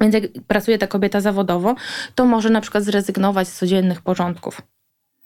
Więc 0.00 0.14
jak 0.14 0.24
pracuje 0.46 0.78
ta 0.78 0.86
kobieta 0.86 1.20
zawodowo, 1.20 1.74
to 2.14 2.24
może 2.24 2.50
na 2.50 2.60
przykład 2.60 2.84
zrezygnować 2.84 3.48
z 3.48 3.58
codziennych 3.58 4.02
porządków. 4.02 4.62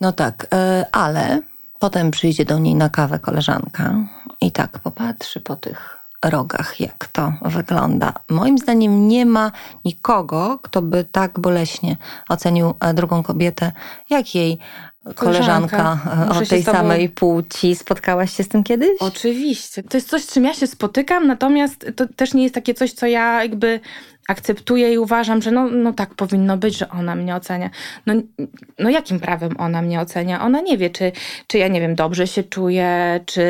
No 0.01 0.13
tak, 0.13 0.47
e, 0.53 0.87
ale 0.93 1.43
potem 1.79 2.11
przyjdzie 2.11 2.45
do 2.45 2.59
niej 2.59 2.75
na 2.75 2.89
kawę 2.89 3.19
koleżanka 3.19 3.95
i 4.41 4.53
tak 4.53 4.79
popatrzy 4.79 5.41
po 5.41 5.57
tych 5.57 5.99
rogach, 6.25 6.81
jak 6.81 7.09
to 7.09 7.33
wygląda. 7.43 8.13
Moim 8.31 8.59
zdaniem 8.59 9.09
nie 9.09 9.27
ma 9.27 9.53
nikogo, 9.85 10.59
kto 10.63 10.83
by 10.83 11.05
tak 11.05 11.41
boleśnie 11.41 11.97
ocenił 12.29 12.75
e, 12.81 12.95
drugą 12.95 13.23
kobietę, 13.23 13.73
jak 14.11 14.35
jej 14.35 14.59
koleżanka, 15.15 15.99
koleżanka 16.05 16.41
o 16.41 16.47
tej 16.47 16.65
tobą... 16.65 16.79
samej 16.79 17.09
płci. 17.09 17.75
Spotkałaś 17.75 18.37
się 18.37 18.43
z 18.43 18.49
tym 18.49 18.65
kiedyś? 18.65 18.91
Oczywiście. 19.01 19.83
To 19.83 19.97
jest 19.97 20.09
coś, 20.09 20.23
z 20.23 20.33
czym 20.33 20.45
ja 20.45 20.55
się 20.55 20.67
spotykam, 20.67 21.27
natomiast 21.27 21.87
to 21.97 22.07
też 22.17 22.35
nie 22.35 22.43
jest 22.43 22.55
takie 22.55 22.75
coś, 22.75 22.93
co 22.93 23.07
ja 23.07 23.43
jakby 23.43 23.81
akceptuję 24.29 24.93
i 24.93 24.99
uważam, 24.99 25.43
że 25.43 25.51
no, 25.51 25.69
no 25.71 25.93
tak 25.93 26.15
powinno 26.15 26.57
być, 26.57 26.79
że 26.79 26.89
ona 26.89 27.15
mnie 27.15 27.37
ocenia. 27.37 27.71
No, 28.07 28.15
no 28.79 28.91
jakim 28.91 29.21
prawem 29.21 29.55
ona 29.59 29.83
mnie 29.83 30.01
ocenia? 30.01 30.43
Ona 30.43 30.61
nie 30.61 30.79
wie, 30.79 30.91
czy, 30.91 31.13
czy 31.47 31.59
ja, 31.59 31.69
nie 31.69 31.81
wiem, 31.81 31.95
dobrze 31.95 32.27
się 32.27 32.43
czuję, 32.43 33.21
czy 33.27 33.45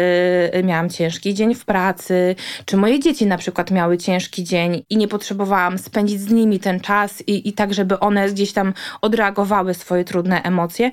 miałam 0.65 0.91
ciężki 0.91 1.35
dzień 1.35 1.55
w 1.55 1.65
pracy, 1.65 2.37
czy 2.65 2.77
moje 2.77 3.01
dzieci 3.01 3.27
na 3.27 3.39
przykład 3.39 3.71
miały 3.71 3.99
ciężki 3.99 4.45
dzień 4.45 4.85
i 4.91 4.97
nie 4.97 5.09
potrzebowałam 5.09 5.79
spędzić 5.79 6.21
z 6.21 6.31
nimi 6.31 6.61
ten 6.61 6.81
czas 6.81 7.23
i, 7.29 7.49
i 7.49 7.53
tak, 7.53 7.75
żeby 7.75 8.01
one 8.01 8.29
gdzieś 8.29 8.53
tam 8.53 8.73
odreagowały 9.01 9.75
swoje 9.75 10.05
trudne 10.05 10.43
emocje. 10.43 10.91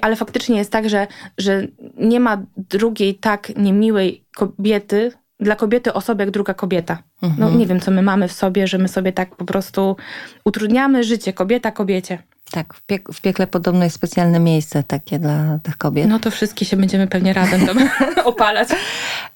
Ale 0.00 0.16
faktycznie 0.16 0.58
jest 0.58 0.72
tak, 0.72 0.88
że, 0.88 1.06
że 1.38 1.62
nie 1.96 2.20
ma 2.20 2.42
drugiej 2.56 3.14
tak 3.14 3.56
niemiłej 3.56 4.24
kobiety, 4.36 5.12
dla 5.40 5.56
kobiety 5.56 5.92
osoby 5.92 6.22
jak 6.22 6.30
druga 6.30 6.54
kobieta. 6.54 7.02
No 7.22 7.28
mhm. 7.28 7.58
nie 7.58 7.66
wiem, 7.66 7.80
co 7.80 7.90
my 7.90 8.02
mamy 8.02 8.28
w 8.28 8.32
sobie, 8.32 8.66
że 8.66 8.78
my 8.78 8.88
sobie 8.88 9.12
tak 9.12 9.36
po 9.36 9.44
prostu 9.44 9.96
utrudniamy 10.44 11.04
życie, 11.04 11.32
kobieta 11.32 11.70
kobiecie. 11.70 12.18
Tak, 12.50 12.74
w, 12.74 12.82
piek 12.82 13.12
w, 13.12 13.20
piekle 13.20 13.46
podobno 13.46 13.84
jest 13.84 13.96
specjalne 13.96 14.40
miejsce 14.40 14.82
takie 14.82 15.18
dla 15.18 15.58
tych 15.62 15.78
kobiet. 15.78 16.08
No 16.08 16.18
to 16.18 16.30
wszystkie 16.30 16.64
się 16.64 16.76
będziemy 16.76 17.06
pewnie 17.06 17.32
razem 17.32 17.66
tam 17.66 17.78
opalać. 18.24 18.68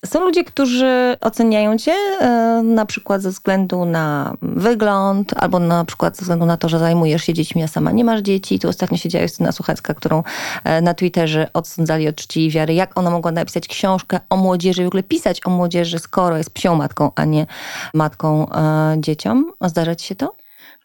Są 0.07 0.21
ludzie, 0.21 0.45
którzy 0.45 1.17
oceniają 1.21 1.79
cię 1.79 1.93
e, 1.93 2.63
na 2.65 2.87
przykład 2.87 3.23
ze 3.23 3.31
względu 3.31 3.85
na 3.85 4.35
wygląd, 4.43 5.35
albo 5.37 5.59
na 5.59 5.85
przykład 5.85 6.17
ze 6.17 6.23
względu 6.23 6.47
na 6.47 6.57
to, 6.57 6.69
że 6.69 6.79
zajmujesz 6.79 7.25
się 7.25 7.35
dziećmi, 7.35 7.63
a 7.63 7.69
sama 7.69 7.93
nie 7.93 8.05
masz 8.05 8.21
dzieci. 8.21 8.59
Tu 8.59 8.69
ostatnio 8.69 8.97
siedziała 8.97 9.23
Justyna 9.23 9.53
Suchecka, 9.53 9.95
którą 9.95 10.23
e, 10.65 10.81
na 10.81 10.95
Twitterze 10.95 11.51
odsądzali 11.53 12.09
od 12.09 12.17
czci 12.17 12.47
i 12.47 12.51
wiary. 12.51 12.75
Jak 12.75 12.99
ona 12.99 13.11
mogła 13.11 13.33
napisać 13.33 13.69
książkę 13.69 14.21
o 14.31 14.37
młodzieży, 14.37 14.85
w 14.85 14.87
ogóle 14.87 15.03
pisać 15.03 15.41
o 15.47 15.51
młodzieży, 15.51 15.99
skoro 15.99 16.37
jest 16.37 16.51
psią 16.51 16.75
matką, 16.75 17.11
a 17.15 17.25
nie 17.25 17.47
matką 17.95 18.49
e, 18.53 18.95
dzieciom? 18.99 19.53
Zdarza 19.61 19.95
ci 19.95 20.07
się 20.07 20.15
to? 20.15 20.42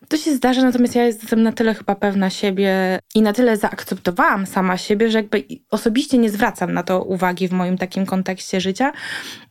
To 0.10 0.18
się 0.18 0.36
zdarza, 0.36 0.62
natomiast 0.62 0.96
ja 0.96 1.06
jestem 1.06 1.44
na 1.44 1.52
tyle 1.52 1.74
chyba 1.74 1.96
pewna 1.96 2.30
siebie 2.30 3.00
i 3.16 3.22
na 3.22 3.34
tyle 3.34 3.58
zaakceptowałam 3.58 4.46
sama 4.46 4.78
siebie, 4.78 5.12
że 5.12 5.18
jakby 5.18 5.44
osobiście 5.72 6.18
nie 6.18 6.30
zwracam 6.30 6.74
na 6.74 6.84
to 6.84 7.04
uwagi 7.04 7.48
w 7.48 7.52
moim 7.52 7.78
takim 7.78 8.06
kontekście 8.06 8.62
życia. 8.62 8.92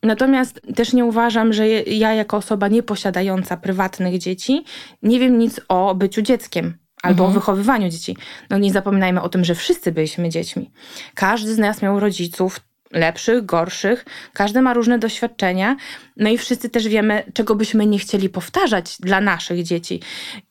Natomiast 0.02 0.60
też 0.74 0.92
nie 0.92 1.04
uważam, 1.04 1.52
że 1.52 1.68
ja 1.68 2.14
jako 2.14 2.36
osoba 2.36 2.68
nieposiadająca 2.68 3.56
prywatnych 3.56 4.18
dzieci 4.18 4.64
nie 5.02 5.20
wiem 5.20 5.38
nic 5.38 5.60
o 5.68 5.94
byciu 5.94 6.22
dzieckiem 6.22 6.78
albo 7.02 7.24
mhm. 7.24 7.30
o 7.30 7.40
wychowywaniu 7.40 7.88
dzieci. 7.88 8.16
No 8.50 8.58
nie 8.58 8.72
zapominajmy 8.72 9.22
o 9.22 9.28
tym, 9.28 9.44
że 9.44 9.54
wszyscy 9.54 9.92
byliśmy 9.92 10.28
dziećmi. 10.28 10.70
Każdy 11.14 11.54
z 11.54 11.58
nas 11.58 11.82
miał 11.82 12.00
rodziców, 12.00 12.60
lepszych, 12.92 13.46
gorszych. 13.46 14.04
Każdy 14.32 14.62
ma 14.62 14.74
różne 14.74 14.98
doświadczenia. 14.98 15.76
No 16.16 16.30
i 16.30 16.38
wszyscy 16.38 16.68
też 16.68 16.88
wiemy, 16.88 17.22
czego 17.34 17.54
byśmy 17.54 17.86
nie 17.86 17.98
chcieli 17.98 18.28
powtarzać 18.28 18.96
dla 19.00 19.20
naszych 19.20 19.62
dzieci. 19.62 20.00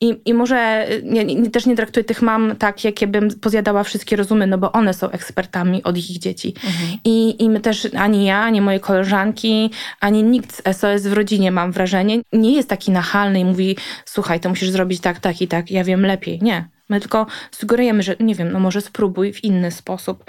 I, 0.00 0.20
i 0.24 0.34
może 0.34 0.86
ja 1.02 1.22
nie, 1.22 1.50
też 1.50 1.66
nie 1.66 1.76
traktuję 1.76 2.04
tych 2.04 2.22
mam 2.22 2.56
tak, 2.56 2.84
jakie 2.84 3.06
bym 3.06 3.28
pozjadała 3.40 3.84
wszystkie 3.84 4.16
rozumy, 4.16 4.46
no 4.46 4.58
bo 4.58 4.72
one 4.72 4.94
są 4.94 5.10
ekspertami 5.10 5.82
od 5.82 5.96
ich 5.96 6.04
dzieci. 6.04 6.54
Mhm. 6.64 6.98
I, 7.04 7.44
I 7.44 7.50
my 7.50 7.60
też, 7.60 7.88
ani 7.96 8.24
ja, 8.24 8.38
ani 8.38 8.60
moje 8.60 8.80
koleżanki, 8.80 9.70
ani 10.00 10.22
nikt 10.22 10.56
z 10.56 10.76
SOS 10.76 11.02
w 11.02 11.12
rodzinie, 11.12 11.50
mam 11.50 11.72
wrażenie, 11.72 12.20
nie 12.32 12.52
jest 12.52 12.68
taki 12.68 12.90
nachalny 12.90 13.40
i 13.40 13.44
mówi, 13.44 13.76
słuchaj, 14.04 14.40
to 14.40 14.48
musisz 14.48 14.70
zrobić 14.70 15.00
tak, 15.00 15.20
tak 15.20 15.42
i 15.42 15.48
tak, 15.48 15.70
ja 15.70 15.84
wiem 15.84 16.06
lepiej. 16.06 16.38
Nie. 16.42 16.68
My 16.88 17.00
tylko 17.00 17.26
sugerujemy, 17.50 18.02
że 18.02 18.16
nie 18.20 18.34
wiem, 18.34 18.52
no 18.52 18.60
może 18.60 18.80
spróbuj 18.80 19.32
w 19.32 19.44
inny 19.44 19.70
sposób. 19.70 20.24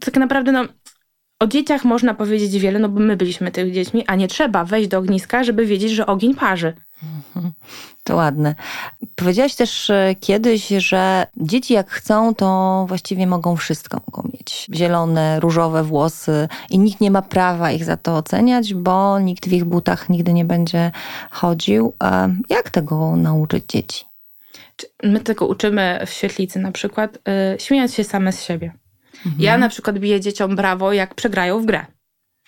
Tak 0.00 0.16
naprawdę, 0.16 0.52
no, 0.52 0.64
o 1.38 1.46
dzieciach 1.46 1.84
można 1.84 2.14
powiedzieć 2.14 2.58
wiele, 2.58 2.78
no 2.78 2.88
bo 2.88 3.00
my 3.00 3.16
byliśmy 3.16 3.50
tych 3.50 3.72
dziećmi, 3.72 4.04
a 4.06 4.14
nie 4.14 4.28
trzeba 4.28 4.64
wejść 4.64 4.88
do 4.88 4.98
ogniska, 4.98 5.44
żeby 5.44 5.66
wiedzieć, 5.66 5.92
że 5.92 6.06
ogień 6.06 6.34
parzy. 6.34 6.72
To 8.04 8.16
ładne. 8.16 8.54
Powiedziałaś 9.14 9.54
też 9.54 9.90
e, 9.90 10.14
kiedyś, 10.20 10.68
że 10.68 11.26
dzieci 11.36 11.74
jak 11.74 11.90
chcą, 11.90 12.34
to 12.34 12.84
właściwie 12.88 13.26
mogą 13.26 13.56
wszystko. 13.56 14.00
Mogą 14.06 14.28
mieć 14.32 14.66
zielone, 14.74 15.40
różowe 15.40 15.82
włosy 15.82 16.48
i 16.70 16.78
nikt 16.78 17.00
nie 17.00 17.10
ma 17.10 17.22
prawa 17.22 17.70
ich 17.70 17.84
za 17.84 17.96
to 17.96 18.16
oceniać, 18.16 18.74
bo 18.74 19.18
nikt 19.18 19.48
w 19.48 19.52
ich 19.52 19.64
butach 19.64 20.08
nigdy 20.08 20.32
nie 20.32 20.44
będzie 20.44 20.92
chodził. 21.30 21.94
Jak 22.50 22.70
tego 22.70 23.16
nauczyć 23.16 23.64
dzieci? 23.68 24.04
My 25.02 25.20
tego 25.20 25.46
uczymy 25.46 26.00
w 26.06 26.10
świetlicy 26.10 26.58
na 26.58 26.72
przykład, 26.72 27.18
yy, 27.52 27.60
śmiejąc 27.60 27.94
się 27.94 28.04
same 28.04 28.32
z 28.32 28.44
siebie. 28.44 28.72
Mhm. 29.16 29.34
Ja 29.38 29.58
na 29.58 29.68
przykład 29.68 29.98
biję 29.98 30.20
dzieciom 30.20 30.56
brawo, 30.56 30.92
jak 30.92 31.14
przegrają 31.14 31.60
w 31.60 31.66
grę. 31.66 31.86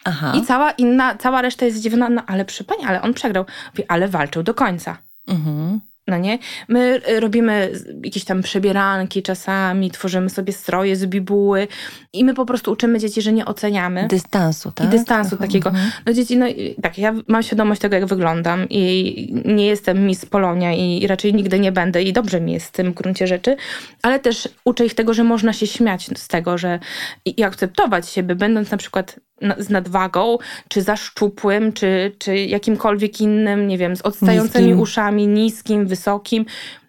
Aha. 0.05 0.33
I 0.37 0.43
cała 0.43 0.71
inna, 0.71 1.15
cała 1.15 1.43
reszta 1.43 1.65
jest 1.65 1.79
zdziwiona, 1.79 2.09
no 2.09 2.23
ale 2.27 2.45
przy 2.45 2.65
pani, 2.65 2.85
ale 2.85 3.03
on 3.03 3.15
przegrał. 3.15 3.45
Ale 3.89 4.09
walczył 4.09 4.43
do 4.43 4.55
końca. 4.55 4.99
Mhm. 5.29 5.81
No 6.07 6.19
nie? 6.19 6.39
My 6.69 7.01
y, 7.09 7.21
robimy 7.21 7.73
jakieś 8.05 8.25
tam 8.25 8.43
przebieranki 8.43 9.23
czasami, 9.23 9.91
tworzymy 9.91 10.31
sobie 10.31 10.53
stroje 10.53 10.97
z 10.97 11.07
bibuły 11.07 11.69
i 12.13 12.25
my 12.25 12.35
po 12.35 12.47
prostu 12.47 12.73
uczymy 12.73 12.99
dzieci, 12.99 13.23
że 13.23 13.33
nie 13.33 13.45
oceniamy. 13.45 14.09
Dystansu, 14.09 14.73
tak? 14.73 14.87
I 14.87 14.91
dystansu 14.91 15.37
takiego. 15.37 15.69
Mhm. 15.69 15.91
No 16.07 16.13
dzieci, 16.13 16.37
no 16.37 16.47
tak, 16.83 16.99
ja 16.99 17.15
mam 17.29 17.43
świadomość 17.43 17.81
tego, 17.81 17.97
jak 17.97 18.07
wyglądam 18.07 18.67
i 18.71 19.43
nie 19.45 19.67
jestem 19.67 20.07
Miss 20.07 20.27
Polonia 20.27 20.75
i 20.75 21.07
raczej 21.07 21.35
nigdy 21.35 21.61
nie 21.61 21.73
będę 21.73 22.03
i 22.03 22.13
dobrze 22.13 22.41
mi 22.41 22.53
jest 22.53 22.67
w 22.67 22.73
tym 22.73 22.93
gruncie 22.93 23.27
rzeczy, 23.27 23.57
ale 24.03 24.21
też 24.21 24.49
uczę 24.65 24.87
ich 24.87 24.95
tego, 24.95 25.15
że 25.15 25.25
można 25.25 25.53
się 25.53 25.67
śmiać 25.67 26.11
z 26.17 26.29
tego, 26.29 26.59
że 26.59 26.79
i 27.25 27.43
akceptować 27.43 28.09
siebie, 28.09 28.35
będąc 28.35 28.71
na 28.71 28.77
przykład 28.77 29.21
z 29.59 29.71
nadwagą, 29.71 30.39
czy 30.69 30.83
za 30.83 30.97
szczupłym, 30.97 31.73
czy, 31.73 32.13
czy 32.19 32.37
jakimkolwiek 32.37 33.21
innym, 33.21 33.69
nie 33.69 33.79
wiem, 33.79 33.97
z 33.97 34.03
odstającymi 34.03 34.65
niskim. 34.65 34.81
uszami, 34.81 35.27
niskim, 35.27 35.87
wysokim. 35.87 36.45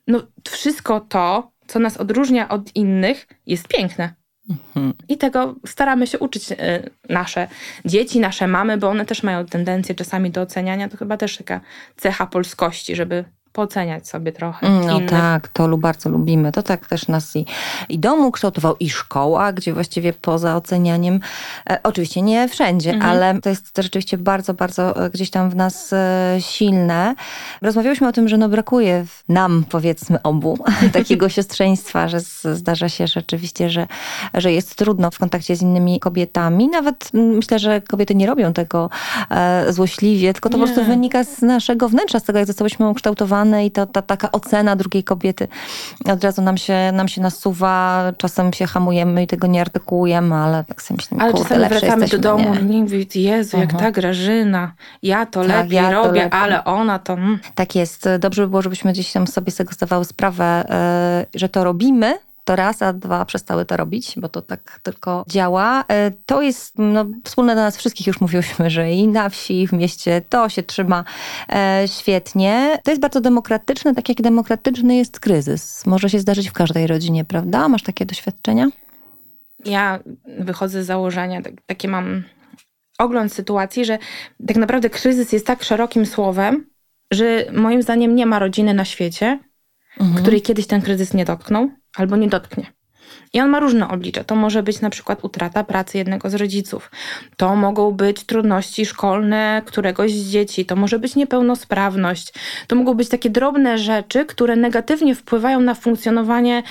No 0.07 0.21
wszystko 0.49 0.99
to, 0.99 1.51
co 1.67 1.79
nas 1.79 1.97
odróżnia 1.97 2.49
od 2.49 2.75
innych, 2.75 3.27
jest 3.45 3.67
piękne. 3.67 4.13
Mhm. 4.49 4.93
I 5.09 5.17
tego 5.17 5.55
staramy 5.65 6.07
się 6.07 6.19
uczyć 6.19 6.51
y, 6.51 6.55
nasze 7.09 7.47
dzieci, 7.85 8.19
nasze 8.19 8.47
mamy, 8.47 8.77
bo 8.77 8.89
one 8.89 9.05
też 9.05 9.23
mają 9.23 9.45
tendencję 9.45 9.95
czasami 9.95 10.31
do 10.31 10.41
oceniania. 10.41 10.89
To 10.89 10.97
chyba 10.97 11.17
też 11.17 11.37
taka 11.37 11.61
cecha 11.95 12.27
polskości, 12.27 12.95
żeby 12.95 13.25
pooceniać 13.53 14.07
sobie 14.07 14.31
trochę. 14.31 14.67
Mm, 14.67 14.85
no 14.85 14.97
innych. 14.97 15.09
tak, 15.09 15.47
to 15.47 15.77
bardzo 15.77 16.09
lubimy. 16.09 16.51
To 16.51 16.63
tak 16.63 16.87
też 16.87 17.07
nas 17.07 17.35
i, 17.35 17.45
i 17.89 17.99
domu 17.99 18.31
kształtował, 18.31 18.75
i 18.79 18.89
szkoła, 18.89 19.53
gdzie 19.53 19.73
właściwie 19.73 20.13
poza 20.13 20.55
ocenianiem, 20.55 21.19
e, 21.69 21.79
oczywiście 21.83 22.21
nie 22.21 22.47
wszędzie, 22.49 22.91
mhm. 22.91 23.11
ale 23.11 23.41
to 23.41 23.49
jest 23.49 23.77
rzeczywiście 23.77 24.17
bardzo, 24.17 24.53
bardzo 24.53 25.05
e, 25.05 25.09
gdzieś 25.09 25.29
tam 25.29 25.49
w 25.49 25.55
nas 25.55 25.93
e, 25.93 26.37
silne. 26.39 27.15
Rozmawiałyśmy 27.61 28.07
o 28.07 28.11
tym, 28.11 28.27
że 28.27 28.37
no 28.37 28.49
brakuje 28.49 29.05
nam, 29.29 29.65
powiedzmy 29.69 30.21
obu, 30.21 30.57
takiego 30.93 31.29
siostrzeństwa, 31.29 32.07
że 32.07 32.19
z, 32.19 32.41
zdarza 32.43 32.89
się 32.89 33.07
rzeczywiście, 33.07 33.69
że, 33.69 33.87
że 34.33 34.53
jest 34.53 34.75
trudno 34.75 35.11
w 35.11 35.19
kontakcie 35.19 35.55
z 35.55 35.61
innymi 35.61 35.99
kobietami. 35.99 36.67
Nawet 36.67 37.09
myślę, 37.13 37.59
że 37.59 37.81
kobiety 37.81 38.15
nie 38.15 38.27
robią 38.27 38.53
tego 38.53 38.89
e, 39.29 39.73
złośliwie, 39.73 40.33
tylko 40.33 40.49
to 40.49 40.57
nie. 40.57 40.63
po 40.63 40.67
prostu 40.67 40.89
wynika 40.89 41.23
z 41.23 41.41
naszego 41.41 41.89
wnętrza, 41.89 42.19
z 42.19 42.23
tego, 42.23 42.39
jak 42.39 42.47
zostałyśmy 42.47 42.89
ukształtowane 42.89 43.36
i 43.65 43.71
to 43.71 43.85
ta 43.85 44.01
taka 44.01 44.31
ocena 44.31 44.75
drugiej 44.75 45.03
kobiety 45.03 45.47
od 46.05 46.23
razu 46.23 46.41
nam 46.41 46.57
się, 46.57 46.91
nam 46.93 47.07
się 47.07 47.21
nasuwa, 47.21 48.03
czasem 48.17 48.53
się 48.53 48.65
hamujemy 48.65 49.23
i 49.23 49.27
tego 49.27 49.47
nie 49.47 49.61
artykułujemy, 49.61 50.35
ale 50.35 50.63
tak 50.63 50.81
sobie 50.81 50.95
myślimy, 50.95 51.23
Ale 51.23 51.31
kurde, 51.31 51.49
czasami 51.49 51.69
wracamy 51.69 52.07
do 52.07 52.17
domu 52.17 52.55
i 52.55 52.63
mówimy, 52.63 53.05
Jezu, 53.15 53.57
jak 53.57 53.69
uh 53.69 53.75
-huh. 53.75 53.79
ta 53.79 53.91
Grażyna, 53.91 54.71
ja 55.03 55.25
to 55.25 55.39
tak, 55.41 55.49
lepiej 55.49 55.75
ja 55.75 55.91
robię, 55.91 56.23
lepiej. 56.23 56.39
ale 56.39 56.63
ona 56.63 56.99
to... 56.99 57.13
Mm. 57.13 57.39
Tak 57.55 57.75
jest. 57.75 58.09
Dobrze 58.19 58.41
by 58.41 58.47
było, 58.47 58.61
żebyśmy 58.61 58.91
gdzieś 58.91 59.11
tam 59.11 59.27
sobie 59.27 59.51
z 59.51 59.55
tego 59.55 59.73
zdawały 59.73 60.05
sprawę, 60.05 60.65
yy, 61.33 61.39
że 61.39 61.49
to 61.49 61.63
robimy, 61.63 62.17
to 62.47 62.55
raz, 62.55 62.81
a 62.81 62.93
dwa 62.93 63.25
przestały 63.25 63.65
to 63.65 63.77
robić, 63.77 64.13
bo 64.17 64.29
to 64.29 64.41
tak 64.41 64.79
tylko 64.83 65.25
działa. 65.29 65.83
E, 65.87 66.11
to 66.25 66.41
jest 66.41 66.73
no, 66.77 67.05
wspólne 67.23 67.53
dla 67.53 67.63
nas 67.63 67.77
wszystkich, 67.77 68.07
już 68.07 68.21
mówiłyśmy, 68.21 68.69
że 68.69 68.91
i 68.91 69.07
na 69.07 69.29
wsi, 69.29 69.61
i 69.61 69.67
w 69.67 69.73
mieście 69.73 70.21
to 70.29 70.49
się 70.49 70.63
trzyma 70.63 71.03
e, 71.49 71.83
świetnie. 71.87 72.79
To 72.83 72.91
jest 72.91 73.01
bardzo 73.01 73.21
demokratyczne, 73.21 73.95
tak 73.95 74.09
jak 74.09 74.21
demokratyczny 74.21 74.95
jest 74.95 75.19
kryzys. 75.19 75.85
Może 75.85 76.09
się 76.09 76.19
zdarzyć 76.19 76.49
w 76.49 76.53
każdej 76.53 76.87
rodzinie, 76.87 77.25
prawda? 77.25 77.69
Masz 77.69 77.83
takie 77.83 78.05
doświadczenia? 78.05 78.67
Ja 79.65 79.99
wychodzę 80.39 80.83
z 80.83 80.85
założenia, 80.85 81.41
tak, 81.41 81.53
takie 81.65 81.87
mam 81.87 82.23
ogląd 82.99 83.33
sytuacji, 83.33 83.85
że 83.85 83.97
tak 84.47 84.57
naprawdę 84.57 84.89
kryzys 84.89 85.31
jest 85.31 85.47
tak 85.47 85.63
szerokim 85.63 86.05
słowem, 86.05 86.65
że 87.11 87.45
moim 87.53 87.81
zdaniem 87.81 88.15
nie 88.15 88.25
ma 88.25 88.39
rodziny 88.39 88.73
na 88.73 88.85
świecie, 88.85 89.39
mhm. 89.99 90.23
której 90.23 90.41
kiedyś 90.41 90.67
ten 90.67 90.81
kryzys 90.81 91.13
nie 91.13 91.25
dotknął 91.25 91.69
albo 91.97 92.15
nie 92.15 92.27
dotknie. 92.27 92.77
I 93.33 93.41
on 93.41 93.49
ma 93.49 93.59
różne 93.59 93.87
oblicza. 93.87 94.23
To 94.23 94.35
może 94.35 94.63
być 94.63 94.81
na 94.81 94.89
przykład 94.89 95.23
utrata 95.23 95.63
pracy 95.63 95.97
jednego 95.97 96.29
z 96.29 96.33
rodziców. 96.33 96.91
To 97.37 97.55
mogą 97.55 97.91
być 97.91 98.23
trudności 98.23 98.85
szkolne 98.85 99.61
któregoś 99.65 100.13
z 100.13 100.29
dzieci. 100.29 100.65
To 100.65 100.75
może 100.75 100.99
być 100.99 101.15
niepełnosprawność. 101.15 102.33
To 102.67 102.75
mogą 102.75 102.93
być 102.93 103.09
takie 103.09 103.29
drobne 103.29 103.77
rzeczy, 103.77 104.25
które 104.25 104.55
negatywnie 104.55 105.15
wpływają 105.15 105.59
na 105.59 105.75
funkcjonowanie 105.75 106.63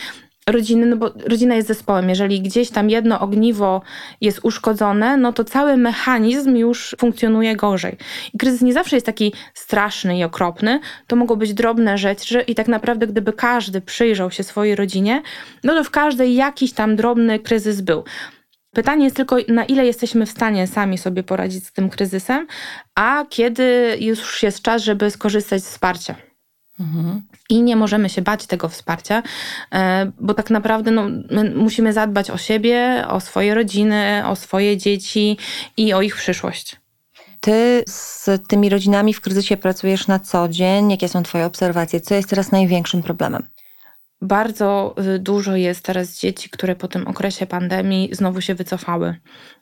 rodziny, 0.51 0.87
no 0.87 0.97
bo 0.97 1.11
rodzina 1.27 1.55
jest 1.55 1.69
zespołem. 1.69 2.09
Jeżeli 2.09 2.41
gdzieś 2.41 2.71
tam 2.71 2.91
jedno 2.91 3.21
ogniwo 3.21 3.83
jest 4.21 4.41
uszkodzone, 4.43 5.17
no 5.17 5.33
to 5.33 5.45
cały 5.45 5.77
mechanizm 5.77 6.57
już 6.57 6.97
funkcjonuje 6.99 7.57
gorzej. 7.57 7.97
I 8.35 8.39
kryzys 8.39 8.63
nie 8.63 8.73
zawsze 8.73 8.97
jest 8.97 9.07
taki 9.07 9.33
straszny 9.55 10.19
i 10.19 10.25
okropny. 10.25 10.81
To 11.07 11.17
mogą 11.17 11.37
być 11.37 11.55
drobne 11.55 11.99
rzeczy 11.99 12.41
i 12.41 12.55
tak 12.55 12.69
naprawdę 12.69 13.07
gdyby 13.07 13.33
każdy 13.33 13.81
przyjrzał 13.81 14.31
się 14.31 14.43
swojej 14.43 14.75
rodzinie, 14.75 15.23
no 15.65 15.75
to 15.75 15.85
w 15.85 15.91
każdej 15.91 16.35
jakiś 16.35 16.73
tam 16.73 16.97
drobny 16.97 17.39
kryzys 17.39 17.81
był. 17.81 18.05
Pytanie 18.75 19.05
jest 19.05 19.17
tylko, 19.17 19.37
na 19.49 19.65
ile 19.65 19.87
jesteśmy 19.87 20.27
w 20.27 20.31
stanie 20.31 20.67
sami 20.67 20.99
sobie 20.99 21.23
poradzić 21.23 21.67
z 21.67 21.73
tym 21.73 21.89
kryzysem, 21.89 22.47
a 22.95 23.25
kiedy 23.31 23.97
już 24.01 24.43
jest 24.43 24.63
czas, 24.63 24.83
żeby 24.83 25.11
skorzystać 25.11 25.63
z 25.63 25.71
wsparcia. 25.71 26.26
Mhm. 26.81 27.23
I 27.51 27.63
nie 27.63 27.77
możemy 27.77 28.09
się 28.09 28.23
bać 28.23 28.47
tego 28.47 28.69
wsparcia, 28.69 29.23
e, 29.73 30.13
bo 30.21 30.35
tak 30.35 30.51
naprawdę 30.51 30.91
no, 30.91 31.09
musimy 31.55 31.93
zadbać 31.93 32.31
o 32.31 32.39
siebie, 32.39 33.05
o 33.09 33.21
swoje 33.21 33.55
rodziny, 33.55 34.23
o 34.27 34.37
swoje 34.37 34.77
dzieci 34.77 35.39
i 35.77 35.93
o 35.93 36.03
ich 36.03 36.17
przyszłość. 36.17 36.77
Ty 37.41 37.85
z 37.89 38.29
tymi 38.49 38.69
rodzinami 38.69 39.15
w 39.15 39.21
kryzysie 39.21 39.57
pracujesz 39.57 40.07
na 40.07 40.19
co 40.19 40.49
dzień. 40.49 40.91
Jakie 40.91 41.09
są 41.09 41.23
Twoje 41.23 41.47
obserwacje? 41.47 42.01
Co 42.01 42.15
jest 42.15 42.31
teraz 42.31 42.53
największym 42.53 43.03
problemem? 43.03 43.43
Bardzo 44.21 44.95
y, 45.15 45.19
dużo 45.19 45.57
jest 45.57 45.85
teraz 45.85 46.19
dzieci, 46.19 46.51
które 46.51 46.77
po 46.77 46.89
tym 46.89 47.09
okresie 47.09 47.47
pandemii 47.47 48.09
znowu 48.13 48.41
się 48.41 48.55
wycofały. 48.55 49.17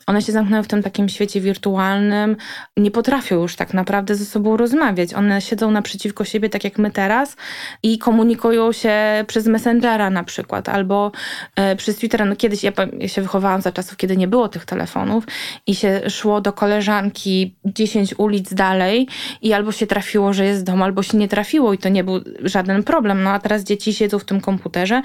One 0.06 0.22
się 0.22 0.32
zamknęły 0.32 0.62
w 0.62 0.68
tym 0.68 0.82
takim 0.82 1.08
świecie 1.08 1.40
wirtualnym, 1.40 2.36
nie 2.76 2.90
potrafią 2.90 3.42
już 3.42 3.56
tak 3.56 3.74
naprawdę 3.74 4.14
ze 4.14 4.24
sobą 4.24 4.56
rozmawiać. 4.56 5.14
One 5.14 5.40
siedzą 5.40 5.70
naprzeciwko 5.70 6.24
siebie, 6.24 6.48
tak 6.48 6.64
jak 6.64 6.78
my 6.78 6.90
teraz, 6.90 7.36
i 7.82 7.98
komunikują 7.98 8.72
się 8.72 9.24
przez 9.26 9.46
Messengera 9.46 10.10
na 10.10 10.24
przykład, 10.24 10.68
albo 10.68 11.12
e, 11.56 11.76
przez 11.76 11.96
Twittera. 11.96 12.24
No 12.24 12.36
kiedyś 12.36 12.62
ja, 12.62 12.72
ja 12.98 13.08
się 13.08 13.22
wychowałam 13.22 13.62
za 13.62 13.72
czasów, 13.72 13.96
kiedy 13.96 14.16
nie 14.16 14.28
było 14.28 14.48
tych 14.48 14.64
telefonów 14.64 15.24
i 15.66 15.74
się 15.74 16.10
szło 16.10 16.40
do 16.40 16.52
koleżanki 16.52 17.54
10 17.64 18.14
ulic 18.18 18.54
dalej 18.54 19.08
i 19.42 19.52
albo 19.52 19.72
się 19.72 19.86
trafiło, 19.86 20.32
że 20.32 20.44
jest 20.44 20.64
dom, 20.64 20.82
albo 20.82 21.02
się 21.02 21.18
nie 21.18 21.28
trafiło 21.28 21.72
i 21.72 21.78
to 21.78 21.88
nie 21.88 22.04
był 22.04 22.20
żaden 22.42 22.82
problem. 22.82 23.22
No 23.22 23.30
a 23.30 23.38
teraz 23.38 23.64
dzieci 23.64 23.94
siedzą 23.94 24.18
w 24.18 24.24
tym 24.24 24.40
komputerze, 24.40 25.02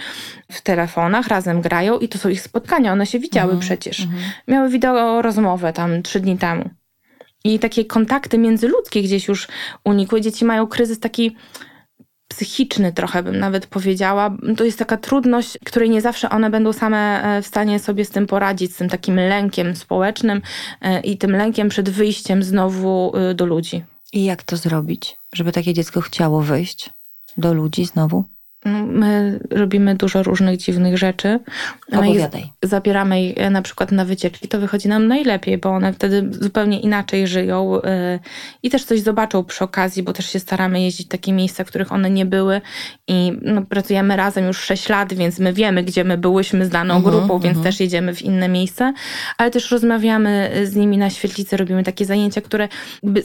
w 0.52 0.62
telefonach, 0.62 1.28
razem 1.28 1.62
grają 1.62 2.00
i 2.00 2.08
to 2.08 2.18
są 2.18 2.30
ich 2.30 2.42
spotkania. 2.42 2.94
One 2.94 3.06
się 3.06 3.20
widziały 3.20 3.52
mhm, 3.52 3.60
przecież. 3.60 4.00
Mhm. 4.00 4.22
Miały 4.48 4.70
wideo 4.70 4.89
rozmowę 5.22 5.74
tam 5.74 6.04
trzy 6.04 6.20
dni 6.20 6.38
temu. 6.38 6.70
I 7.44 7.60
takie 7.60 7.86
kontakty 7.86 8.38
międzyludzkie 8.38 9.02
gdzieś 9.02 9.28
już 9.28 9.48
unikły. 9.84 10.22
Dzieci 10.22 10.46
mają 10.46 10.68
kryzys 10.68 11.00
taki 11.00 11.36
psychiczny 12.30 12.94
trochę 12.94 13.24
bym 13.24 13.40
nawet 13.40 13.68
powiedziała. 13.68 14.38
To 14.58 14.64
jest 14.64 14.80
taka 14.80 14.98
trudność, 14.98 15.58
której 15.66 15.90
nie 15.90 16.02
zawsze 16.02 16.30
one 16.30 16.50
będą 16.50 16.74
same 16.74 17.24
e, 17.24 17.42
w 17.42 17.48
stanie 17.48 17.80
sobie 17.80 18.06
z 18.06 18.10
tym 18.10 18.28
poradzić, 18.28 18.74
z 18.74 18.78
tym 18.78 18.90
takim 18.90 19.16
lękiem 19.16 19.76
społecznym 19.76 20.42
e, 20.82 21.02
i 21.02 21.18
tym 21.18 21.32
lękiem 21.32 21.70
przed 21.70 21.90
wyjściem 21.90 22.44
znowu 22.44 23.12
e, 23.16 23.34
do 23.34 23.46
ludzi. 23.46 23.84
I 24.14 24.26
jak 24.26 24.44
to 24.44 24.58
zrobić, 24.58 25.18
żeby 25.34 25.52
takie 25.52 25.74
dziecko 25.74 26.02
chciało 26.02 26.42
wyjść 26.42 26.90
do 27.38 27.54
ludzi 27.54 27.86
znowu? 27.86 28.24
No, 28.66 28.86
my 28.86 29.40
robimy 29.52 29.96
dużo 29.96 30.24
różnych 30.24 30.58
dziwnych 30.58 30.98
rzeczy. 30.98 31.40
Opowiadaj. 31.92 32.52
Zabieramy 32.64 33.22
je 33.22 33.50
na 33.50 33.62
przykład 33.62 33.92
na 33.92 34.06
wycieczki, 34.06 34.48
to 34.48 34.60
wychodzi 34.60 34.88
nam 34.88 35.08
najlepiej, 35.08 35.58
bo 35.58 35.70
one 35.70 35.94
wtedy 35.94 36.30
zupełnie 36.32 36.80
inaczej 36.80 37.28
żyją 37.28 37.78
y, 37.78 38.20
i 38.64 38.70
też 38.70 38.84
coś 38.84 39.02
zobaczą 39.02 39.44
przy 39.44 39.64
okazji, 39.64 40.04
bo 40.04 40.14
też 40.14 40.30
się 40.30 40.40
staramy 40.40 40.82
jeździć 40.82 41.08
w 41.08 41.10
takie 41.10 41.34
miejsca, 41.34 41.64
w 41.64 41.68
których 41.68 41.92
one 41.92 42.10
nie 42.10 42.26
były 42.26 42.62
i 43.08 43.34
no, 43.42 43.62
pracujemy 43.62 44.16
razem 44.16 44.46
już 44.48 44.60
6 44.60 44.90
lat, 44.90 45.14
więc 45.14 45.40
my 45.40 45.54
wiemy, 45.54 45.84
gdzie 45.84 46.04
my 46.04 46.18
byłyśmy 46.18 46.66
z 46.66 46.70
daną 46.70 46.96
mhm, 46.96 47.16
grupą, 47.16 47.40
więc 47.40 47.58
mhm. 47.58 47.64
też 47.64 47.80
jedziemy 47.80 48.16
w 48.16 48.22
inne 48.22 48.50
miejsca, 48.50 48.94
ale 49.38 49.52
też 49.52 49.72
rozmawiamy 49.72 50.52
z 50.64 50.76
nimi 50.76 50.98
na 50.98 51.10
świetlicy, 51.10 51.58
robimy 51.58 51.84
takie 51.84 52.06
zajęcia, 52.06 52.42
które 52.42 52.68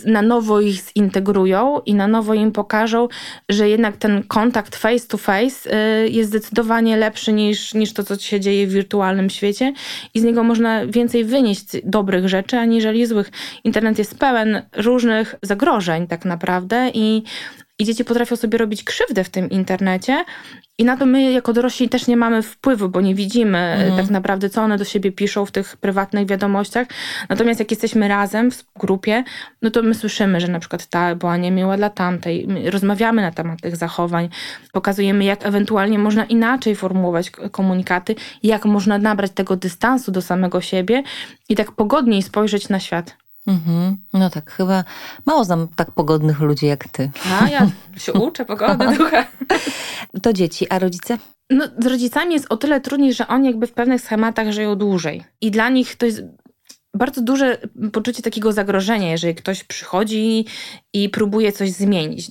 na 0.06 0.22
nowo 0.22 0.60
ich 0.60 0.82
zintegrują 0.98 1.80
i 1.86 1.94
na 1.94 2.08
nowo 2.08 2.34
im 2.34 2.52
pokażą, 2.52 3.08
że 3.48 3.68
jednak 3.68 3.96
ten 3.96 4.22
kontakt 4.22 4.76
face 4.76 5.06
to 5.08 5.18
face 5.24 5.76
y, 6.04 6.08
jest 6.08 6.30
zdecydowanie 6.30 6.96
lepszy 6.96 7.32
niż, 7.32 7.74
niż 7.74 7.92
to, 7.92 8.04
co 8.04 8.18
się 8.18 8.40
dzieje 8.40 8.66
w 8.66 8.72
wirtualnym 8.72 9.30
świecie 9.30 9.72
i 10.14 10.20
z 10.20 10.24
niego 10.24 10.44
można 10.44 10.86
więcej 10.86 11.24
wynieść 11.24 11.66
dobrych 11.84 12.28
rzeczy, 12.28 12.56
aniżeli 12.56 13.06
złych. 13.06 13.30
Internet 13.64 13.98
jest 13.98 14.18
pełen 14.18 14.62
różnych 14.76 15.34
zagrożeń 15.42 16.06
tak 16.06 16.24
naprawdę 16.24 16.90
i 16.94 17.22
i 17.78 17.84
dzieci 17.84 18.04
potrafią 18.04 18.36
sobie 18.36 18.58
robić 18.58 18.84
krzywdę 18.84 19.24
w 19.24 19.28
tym 19.28 19.50
internecie, 19.50 20.24
i 20.78 20.84
na 20.84 20.96
to 20.96 21.06
my 21.06 21.32
jako 21.32 21.52
dorośli 21.52 21.88
też 21.88 22.06
nie 22.06 22.16
mamy 22.16 22.42
wpływu, 22.42 22.88
bo 22.88 23.00
nie 23.00 23.14
widzimy 23.14 23.58
e, 23.58 23.74
mhm. 23.74 23.96
tak 23.96 24.10
naprawdę, 24.10 24.50
co 24.50 24.62
one 24.62 24.78
do 24.78 24.84
siebie 24.84 25.12
piszą 25.12 25.46
w 25.46 25.50
tych 25.50 25.76
prywatnych 25.76 26.26
wiadomościach. 26.26 26.88
Natomiast 27.28 27.60
jak 27.60 27.70
jesteśmy 27.70 28.08
razem 28.08 28.50
w 28.50 28.64
grupie, 28.78 29.24
no 29.62 29.70
to 29.70 29.82
my 29.82 29.94
słyszymy, 29.94 30.40
że 30.40 30.48
na 30.48 30.60
przykład 30.60 30.86
ta 30.86 31.14
była 31.14 31.36
niemiła 31.36 31.76
dla 31.76 31.90
tamtej. 31.90 32.46
My 32.48 32.70
rozmawiamy 32.70 33.22
na 33.22 33.30
temat 33.30 33.60
tych 33.60 33.76
zachowań, 33.76 34.28
pokazujemy, 34.72 35.24
jak 35.24 35.46
ewentualnie 35.46 35.98
można 35.98 36.24
inaczej 36.24 36.76
formułować 36.76 37.30
komunikaty, 37.30 38.14
jak 38.42 38.64
można 38.64 38.98
nabrać 38.98 39.30
tego 39.30 39.56
dystansu 39.56 40.12
do 40.12 40.22
samego 40.22 40.60
siebie 40.60 41.02
i 41.48 41.54
tak 41.56 41.72
pogodniej 41.72 42.22
spojrzeć 42.22 42.68
na 42.68 42.80
świat. 42.80 43.23
Mhm. 43.46 43.96
No 44.12 44.30
tak, 44.30 44.50
chyba 44.50 44.84
mało 45.26 45.44
znam 45.44 45.68
tak 45.68 45.90
pogodnych 45.90 46.40
ludzi 46.40 46.66
jak 46.66 46.88
ty. 46.88 47.10
A 47.40 47.48
ja 47.48 47.70
się 47.96 48.12
uczę 48.28 48.44
pogody 48.44 48.96
ducha. 48.98 49.26
To 50.22 50.32
dzieci, 50.32 50.66
a 50.70 50.78
rodzice? 50.78 51.18
No, 51.50 51.64
z 51.78 51.86
rodzicami 51.86 52.34
jest 52.34 52.46
o 52.48 52.56
tyle 52.56 52.80
trudniej, 52.80 53.14
że 53.14 53.28
oni 53.28 53.46
jakby 53.46 53.66
w 53.66 53.72
pewnych 53.72 54.00
schematach 54.00 54.52
żyją 54.52 54.76
dłużej. 54.76 55.24
I 55.40 55.50
dla 55.50 55.68
nich 55.68 55.96
to 55.96 56.06
jest 56.06 56.22
bardzo 56.94 57.22
duże 57.22 57.58
poczucie 57.92 58.22
takiego 58.22 58.52
zagrożenia, 58.52 59.10
jeżeli 59.10 59.34
ktoś 59.34 59.64
przychodzi 59.64 60.46
i 60.92 61.08
próbuje 61.08 61.52
coś 61.52 61.70
zmienić. 61.70 62.30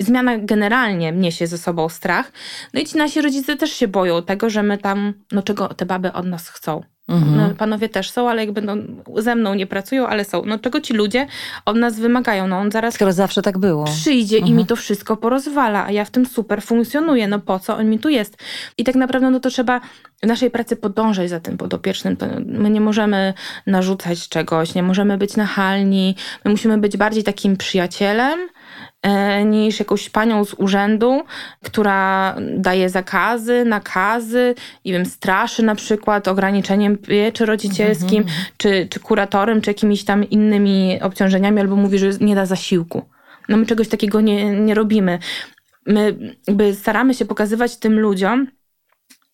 Zmiana 0.00 0.38
generalnie 0.38 1.12
niesie 1.12 1.46
ze 1.46 1.58
sobą 1.58 1.88
strach. 1.88 2.32
No 2.74 2.80
i 2.80 2.84
ci 2.84 2.96
nasi 2.96 3.20
rodzice 3.20 3.56
też 3.56 3.72
się 3.72 3.88
boją 3.88 4.22
tego, 4.22 4.50
że 4.50 4.62
my 4.62 4.78
tam, 4.78 5.14
no 5.32 5.42
czego 5.42 5.68
te 5.68 5.86
baby 5.86 6.12
od 6.12 6.26
nas 6.26 6.48
chcą. 6.48 6.82
Mhm. 7.08 7.36
No, 7.36 7.54
panowie 7.54 7.88
też 7.88 8.10
są, 8.10 8.30
ale 8.30 8.44
jakby 8.44 8.62
no, 8.62 8.76
ze 9.16 9.34
mną 9.34 9.54
nie 9.54 9.66
pracują, 9.66 10.06
ale 10.06 10.24
są. 10.24 10.42
No 10.46 10.58
czego 10.58 10.80
ci 10.80 10.94
ludzie 10.94 11.26
od 11.64 11.76
nas 11.76 12.00
wymagają? 12.00 12.46
No 12.46 12.58
on 12.58 12.70
zaraz 12.70 12.94
Skoro 12.94 13.12
zawsze 13.12 13.42
tak 13.42 13.58
było. 13.58 13.84
przyjdzie 13.84 14.36
mhm. 14.36 14.50
i 14.50 14.54
mi 14.54 14.60
mhm. 14.60 14.66
to 14.66 14.76
wszystko 14.76 15.16
porozwala, 15.16 15.84
a 15.84 15.90
ja 15.90 16.04
w 16.04 16.10
tym 16.10 16.26
super 16.26 16.62
funkcjonuję. 16.62 17.28
No 17.28 17.38
po 17.38 17.58
co 17.58 17.76
on 17.76 17.90
mi 17.90 17.98
tu 17.98 18.08
jest? 18.08 18.36
I 18.78 18.84
tak 18.84 18.94
naprawdę 18.94 19.30
no 19.30 19.40
to 19.40 19.50
trzeba 19.50 19.80
w 20.22 20.26
naszej 20.26 20.50
pracy 20.50 20.76
podążać 20.76 21.30
za 21.30 21.40
tym 21.40 21.56
podopiecznym. 21.56 22.16
My 22.46 22.70
nie 22.70 22.80
możemy 22.80 23.34
narzucać 23.66 24.28
czegoś, 24.28 24.74
nie 24.74 24.82
możemy 24.82 25.18
być 25.18 25.36
nachalni. 25.36 26.16
My 26.44 26.50
musimy 26.50 26.78
być 26.78 26.96
bardziej 26.96 27.24
takim 27.24 27.56
przyjacielem, 27.56 28.38
niż 29.44 29.78
jakąś 29.78 30.10
panią 30.10 30.44
z 30.44 30.54
urzędu, 30.54 31.22
która 31.62 32.36
daje 32.56 32.88
zakazy, 32.88 33.64
nakazy, 33.64 34.54
nie 34.84 34.92
wiem, 34.92 35.06
straszy 35.06 35.62
na 35.62 35.74
przykład 35.74 36.28
ograniczeniem 36.28 36.98
pieczy 36.98 37.46
rodzicielskim, 37.46 38.22
-hmm. 38.22 38.30
czy, 38.56 38.88
czy 38.90 39.00
kuratorem, 39.00 39.60
czy 39.60 39.70
jakimiś 39.70 40.04
tam 40.04 40.30
innymi 40.30 40.98
obciążeniami, 41.02 41.60
albo 41.60 41.76
mówi, 41.76 41.98
że 41.98 42.10
nie 42.20 42.34
da 42.34 42.46
zasiłku. 42.46 43.02
No 43.48 43.56
my 43.56 43.66
czegoś 43.66 43.88
takiego 43.88 44.20
nie, 44.20 44.60
nie 44.60 44.74
robimy. 44.74 45.18
My 45.86 46.34
jakby 46.46 46.74
staramy 46.74 47.14
się 47.14 47.24
pokazywać 47.24 47.76
tym 47.76 48.00
ludziom, 48.00 48.46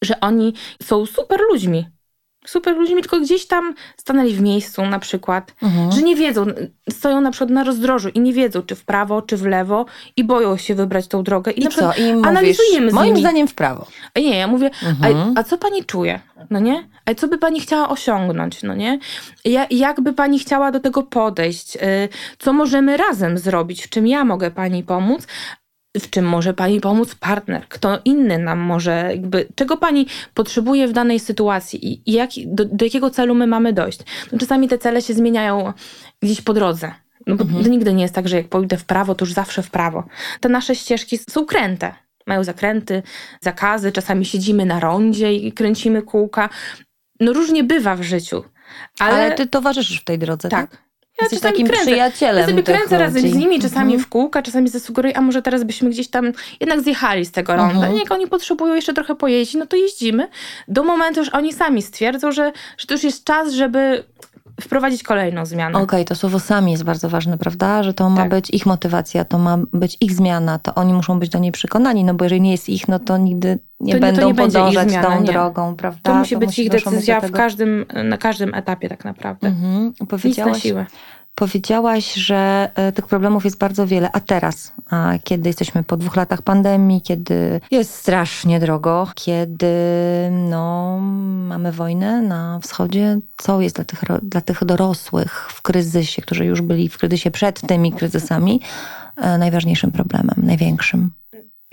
że 0.02 0.20
oni 0.20 0.54
są 0.82 1.06
super 1.06 1.40
ludźmi, 1.52 1.86
super 2.46 2.76
ludźmi, 2.76 3.00
tylko 3.00 3.20
gdzieś 3.20 3.46
tam 3.46 3.74
stanęli 3.96 4.34
w 4.34 4.40
miejscu 4.40 4.86
na 4.86 4.98
przykład, 4.98 5.54
mhm. 5.62 5.92
że 5.92 6.02
nie 6.02 6.16
wiedzą, 6.16 6.46
stoją 6.90 7.20
na 7.20 7.30
przykład 7.30 7.50
na 7.50 7.64
rozdrożu 7.64 8.08
i 8.08 8.20
nie 8.20 8.32
wiedzą, 8.32 8.62
czy 8.62 8.74
w 8.74 8.84
prawo, 8.84 9.22
czy 9.22 9.36
w 9.36 9.46
lewo 9.46 9.86
i 10.16 10.24
boją 10.24 10.56
się 10.56 10.74
wybrać 10.74 11.08
tą 11.08 11.22
drogę. 11.22 11.52
I, 11.52 11.60
I 11.60 11.64
na 11.64 11.70
co? 11.70 11.92
I 11.92 12.12
mówisz, 12.12 12.26
analizujemy 12.26 12.92
Moim 12.92 13.08
nimi. 13.08 13.20
zdaniem 13.20 13.48
w 13.48 13.54
prawo. 13.54 13.86
A 14.14 14.20
nie, 14.20 14.38
ja 14.38 14.46
mówię, 14.46 14.70
mhm. 14.82 15.32
a, 15.36 15.40
a, 15.40 15.44
co 15.44 15.58
pani 15.58 15.84
czuje, 15.84 16.20
no 16.50 16.60
nie? 16.60 16.88
A 17.06 17.14
co 17.14 17.28
by 17.28 17.38
pani 17.38 17.60
chciała 17.60 17.88
osiągnąć, 17.88 18.62
no 18.62 18.74
nie? 18.74 18.98
Ja, 19.44 19.66
jak 19.70 20.00
by 20.00 20.12
pani 20.12 20.38
chciała 20.38 20.70
do 20.72 20.80
tego 20.80 21.02
podejść? 21.02 21.76
Y, 21.76 21.80
co 22.38 22.52
możemy 22.52 22.96
razem 22.96 23.38
zrobić? 23.38 23.84
W 23.86 23.88
czym 23.88 24.06
ja 24.06 24.24
mogę 24.24 24.50
pani 24.50 24.82
pomóc? 24.82 25.26
W 25.98 26.10
czym 26.10 26.24
może 26.24 26.54
Pani 26.54 26.80
pomóc 26.80 27.14
partner, 27.14 27.68
kto 27.68 28.00
inny 28.04 28.38
nam 28.38 28.58
może, 28.58 28.92
jakby, 29.10 29.46
czego 29.54 29.76
Pani 29.76 30.06
potrzebuje 30.34 30.88
w 30.88 30.92
danej 30.92 31.20
sytuacji 31.20 32.02
i 32.06 32.12
jak, 32.12 32.30
do, 32.46 32.64
do 32.64 32.84
jakiego 32.84 33.10
celu 33.10 33.34
my 33.34 33.46
mamy 33.46 33.72
dojść. 33.72 34.00
No, 34.32 34.38
czasami 34.38 34.68
te 34.68 34.78
cele 34.78 35.02
się 35.02 35.14
zmieniają 35.14 35.72
gdzieś 36.22 36.40
po 36.40 36.52
drodze. 36.52 36.94
No 37.26 37.36
bo 37.36 37.44
mhm. 37.44 37.64
to 37.64 37.70
nigdy 37.70 37.92
nie 37.92 38.02
jest 38.02 38.14
tak, 38.14 38.28
że 38.28 38.36
jak 38.36 38.48
pójdę 38.48 38.76
w 38.76 38.84
prawo, 38.84 39.14
to 39.14 39.24
już 39.24 39.34
zawsze 39.34 39.62
w 39.62 39.70
prawo. 39.70 40.04
Te 40.40 40.48
nasze 40.48 40.74
ścieżki 40.74 41.18
są 41.18 41.46
kręte. 41.46 41.94
Mają 42.26 42.44
zakręty, 42.44 43.02
zakazy, 43.40 43.92
czasami 43.92 44.24
siedzimy 44.24 44.66
na 44.66 44.80
rondzie 44.80 45.34
i 45.34 45.52
kręcimy 45.52 46.02
kółka. 46.02 46.48
No 47.20 47.32
różnie 47.32 47.64
bywa 47.64 47.96
w 47.96 48.02
życiu. 48.02 48.44
Ale, 48.98 49.14
ale 49.14 49.34
ty 49.34 49.46
towarzyszysz 49.46 50.00
w 50.00 50.04
tej 50.04 50.18
drodze, 50.18 50.48
tak? 50.48 50.70
tak? 50.70 50.89
Ja 51.20 51.24
Jesteś 51.24 51.40
takim 51.40 51.66
kręcę. 51.66 51.86
przyjacielem. 51.86 52.40
Ja 52.40 52.46
sobie 52.46 52.62
kręcę 52.62 52.98
razem 52.98 53.30
z 53.30 53.34
nimi, 53.34 53.60
czasami 53.60 53.92
mhm. 53.92 54.00
w 54.04 54.08
kółka, 54.08 54.42
czasami 54.42 54.68
zasugeruję, 54.68 55.16
a 55.16 55.20
może 55.20 55.42
teraz 55.42 55.64
byśmy 55.64 55.90
gdzieś 55.90 56.08
tam 56.08 56.32
jednak 56.60 56.80
zjechali 56.80 57.24
z 57.24 57.30
tego 57.30 57.56
ronda. 57.56 57.74
Mhm. 57.74 57.96
Jak 57.96 58.10
oni 58.10 58.26
potrzebują 58.26 58.74
jeszcze 58.74 58.94
trochę 58.94 59.14
pojeździć, 59.14 59.54
no 59.54 59.66
to 59.66 59.76
jeździmy. 59.76 60.28
Do 60.68 60.84
momentu, 60.84 61.24
że 61.24 61.32
oni 61.32 61.52
sami 61.52 61.82
stwierdzą, 61.82 62.32
że, 62.32 62.52
że 62.78 62.86
to 62.86 62.94
już 62.94 63.04
jest 63.04 63.24
czas, 63.24 63.52
żeby 63.52 64.04
wprowadzić 64.60 65.02
kolejną 65.02 65.46
zmianę. 65.46 65.78
Okej, 65.78 65.84
okay, 65.84 66.04
to 66.04 66.14
słowo 66.14 66.40
sami 66.40 66.72
jest 66.72 66.84
bardzo 66.84 67.08
ważne, 67.08 67.38
prawda? 67.38 67.82
Że 67.82 67.94
to 67.94 68.10
ma 68.10 68.16
tak. 68.16 68.30
być 68.30 68.50
ich 68.50 68.66
motywacja, 68.66 69.24
to 69.24 69.38
ma 69.38 69.58
być 69.72 69.96
ich 70.00 70.12
zmiana, 70.12 70.58
to 70.58 70.74
oni 70.74 70.92
muszą 70.92 71.18
być 71.18 71.30
do 71.30 71.38
niej 71.38 71.52
przekonani, 71.52 72.04
no 72.04 72.14
bo 72.14 72.24
jeżeli 72.24 72.40
nie 72.40 72.50
jest 72.50 72.68
ich, 72.68 72.88
no 72.88 72.98
to 72.98 73.16
nigdy 73.16 73.58
nie 73.80 73.94
to, 73.94 74.00
będą 74.00 74.20
to 74.20 74.28
nie 74.28 74.34
podążać 74.34 74.90
zmiana, 74.90 75.08
tą 75.08 75.20
nie. 75.20 75.26
drogą, 75.32 75.76
prawda? 75.76 76.00
To 76.02 76.14
musi 76.14 76.34
to 76.34 76.40
być 76.40 76.48
musi 76.48 76.62
ich 76.64 76.70
decyzja 76.70 77.20
w 77.20 77.32
każdym, 77.32 77.86
na 78.04 78.18
każdym 78.18 78.54
etapie 78.54 78.88
tak 78.88 79.04
naprawdę. 79.04 79.48
Mhm. 79.48 79.92
Powiedziałaś, 80.08 80.54
Nic 80.54 80.64
na 80.64 80.70
siłę. 80.70 80.86
Powiedziałaś, 81.40 82.14
że 82.14 82.70
e, 82.74 82.92
tych 82.92 83.06
problemów 83.06 83.44
jest 83.44 83.58
bardzo 83.58 83.86
wiele, 83.86 84.10
a 84.12 84.20
teraz, 84.20 84.72
a 84.90 85.12
kiedy 85.24 85.48
jesteśmy 85.48 85.84
po 85.84 85.96
dwóch 85.96 86.16
latach 86.16 86.42
pandemii, 86.42 87.02
kiedy 87.02 87.60
jest 87.70 87.94
strasznie 87.94 88.60
drogo, 88.60 89.08
kiedy 89.14 89.66
no, 90.30 90.98
mamy 91.48 91.72
wojnę 91.72 92.22
na 92.22 92.58
wschodzie, 92.62 93.18
co 93.36 93.60
jest 93.60 93.76
dla 93.76 93.84
tych, 93.84 94.04
dla 94.22 94.40
tych 94.40 94.64
dorosłych 94.64 95.48
w 95.50 95.62
kryzysie, 95.62 96.22
którzy 96.22 96.44
już 96.44 96.62
byli 96.62 96.88
w 96.88 96.98
kryzysie 96.98 97.30
przed 97.30 97.60
tymi 97.60 97.92
kryzysami, 97.92 98.60
e, 99.16 99.38
najważniejszym 99.38 99.92
problemem, 99.92 100.34
największym? 100.36 101.10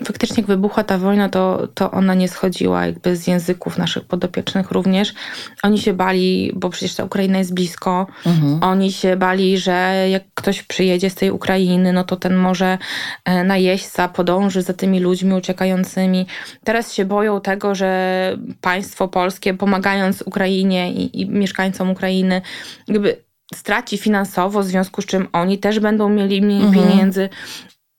Faktycznie 0.04 0.36
jak 0.36 0.46
wybuchła 0.46 0.84
ta 0.84 0.98
wojna, 0.98 1.28
to, 1.28 1.68
to 1.74 1.90
ona 1.90 2.14
nie 2.14 2.28
schodziła 2.28 2.86
jakby 2.86 3.16
z 3.16 3.26
języków 3.26 3.78
naszych 3.78 4.04
podopiecznych 4.04 4.70
również. 4.70 5.14
Oni 5.62 5.78
się 5.78 5.92
bali, 5.92 6.52
bo 6.54 6.70
przecież 6.70 6.94
ta 6.94 7.04
Ukraina 7.04 7.38
jest 7.38 7.54
blisko, 7.54 8.06
mhm. 8.26 8.62
oni 8.62 8.92
się 8.92 9.16
bali, 9.16 9.58
że 9.58 10.06
jak 10.10 10.22
ktoś 10.34 10.62
przyjedzie 10.62 11.10
z 11.10 11.14
tej 11.14 11.30
Ukrainy, 11.30 11.92
no 11.92 12.04
to 12.04 12.16
ten 12.16 12.36
może 12.36 12.78
e, 13.24 13.44
najeźdźca 13.44 14.08
podąży 14.08 14.62
za 14.62 14.72
tymi 14.72 15.00
ludźmi 15.00 15.34
uciekającymi. 15.34 16.26
Teraz 16.64 16.92
się 16.92 17.04
boją 17.04 17.40
tego, 17.40 17.74
że 17.74 18.36
państwo 18.60 19.08
polskie 19.08 19.54
pomagając 19.54 20.22
Ukrainie 20.22 20.92
i, 20.92 21.20
i 21.20 21.30
mieszkańcom 21.30 21.90
Ukrainy 21.90 22.42
jakby 22.88 23.28
straci 23.54 23.98
finansowo, 23.98 24.62
w 24.62 24.66
związku 24.66 25.02
z 25.02 25.06
czym 25.06 25.28
oni 25.32 25.58
też 25.58 25.80
będą 25.80 26.08
mieli 26.08 26.42
mniej 26.42 26.62
mhm. 26.62 26.88
pieniędzy. 26.88 27.28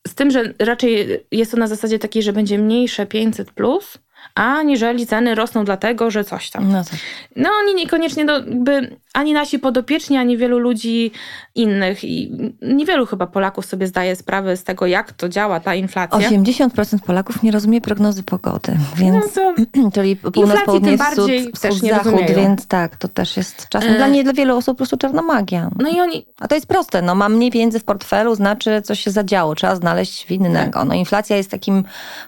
Z 0.09 0.15
tym, 0.15 0.31
że 0.31 0.53
raczej 0.59 1.07
jest 1.31 1.51
to 1.51 1.57
na 1.57 1.67
zasadzie 1.67 1.99
takiej, 1.99 2.23
że 2.23 2.33
będzie 2.33 2.57
mniejsze 2.57 3.05
500 3.05 3.51
plus, 3.51 3.97
aniżeli 4.35 5.07
ceny 5.07 5.35
rosną 5.35 5.65
dlatego, 5.65 6.11
że 6.11 6.23
coś 6.23 6.49
tam. 6.49 6.71
No, 6.71 6.83
tak. 6.83 6.99
no 7.35 7.49
oni 7.59 7.75
niekoniecznie 7.75 8.25
do, 8.25 8.33
jakby 8.33 8.97
ani 9.13 9.33
nasi 9.33 9.59
podopieczni, 9.59 10.17
ani 10.17 10.37
wielu 10.37 10.59
ludzi 10.59 11.11
innych 11.55 12.03
i 12.03 12.31
niewielu 12.61 13.05
chyba 13.05 13.27
Polaków 13.27 13.65
sobie 13.65 13.87
zdaje 13.87 14.15
sprawę 14.15 14.57
z 14.57 14.63
tego, 14.63 14.85
jak 14.85 15.13
to 15.13 15.29
działa 15.29 15.59
ta 15.59 15.75
inflacja. 15.75 16.29
80% 16.29 16.99
Polaków 16.99 17.43
nie 17.43 17.51
rozumie 17.51 17.81
prognozy 17.81 18.23
pogody, 18.23 18.77
więc 18.95 19.35
no 19.35 19.55
to 19.81 19.91
czyli 19.95 20.15
północ, 20.15 20.59
południe, 20.65 20.97
wschód, 20.97 21.31
wschód 21.55 21.83
nie 21.83 21.89
zachód, 21.89 22.11
rozumieją. 22.11 22.35
więc 22.35 22.67
tak, 22.67 22.95
to 22.95 23.07
też 23.07 23.37
jest 23.37 23.69
czasem 23.69 23.93
e... 23.93 23.97
dla 23.97 24.07
nie 24.07 24.23
dla 24.23 24.33
wielu 24.33 24.57
osób 24.57 24.73
po 24.73 24.77
prostu 24.77 24.97
czarna 24.97 25.21
magia. 25.21 25.69
No 25.79 25.89
i 25.89 25.99
oni... 25.99 26.25
A 26.39 26.47
to 26.47 26.55
jest 26.55 26.67
proste, 26.67 27.01
no 27.01 27.15
mam 27.15 27.35
mniej 27.35 27.51
pieniędzy 27.51 27.79
w 27.79 27.83
portfelu, 27.83 28.35
znaczy 28.35 28.81
coś 28.81 28.99
się 28.99 29.11
zadziało, 29.11 29.55
trzeba 29.55 29.75
znaleźć 29.75 30.27
winnego. 30.27 30.79
Tak. 30.79 30.87
No 30.87 30.93
inflacja 30.93 31.37
jest 31.37 31.51
takim 31.51 31.83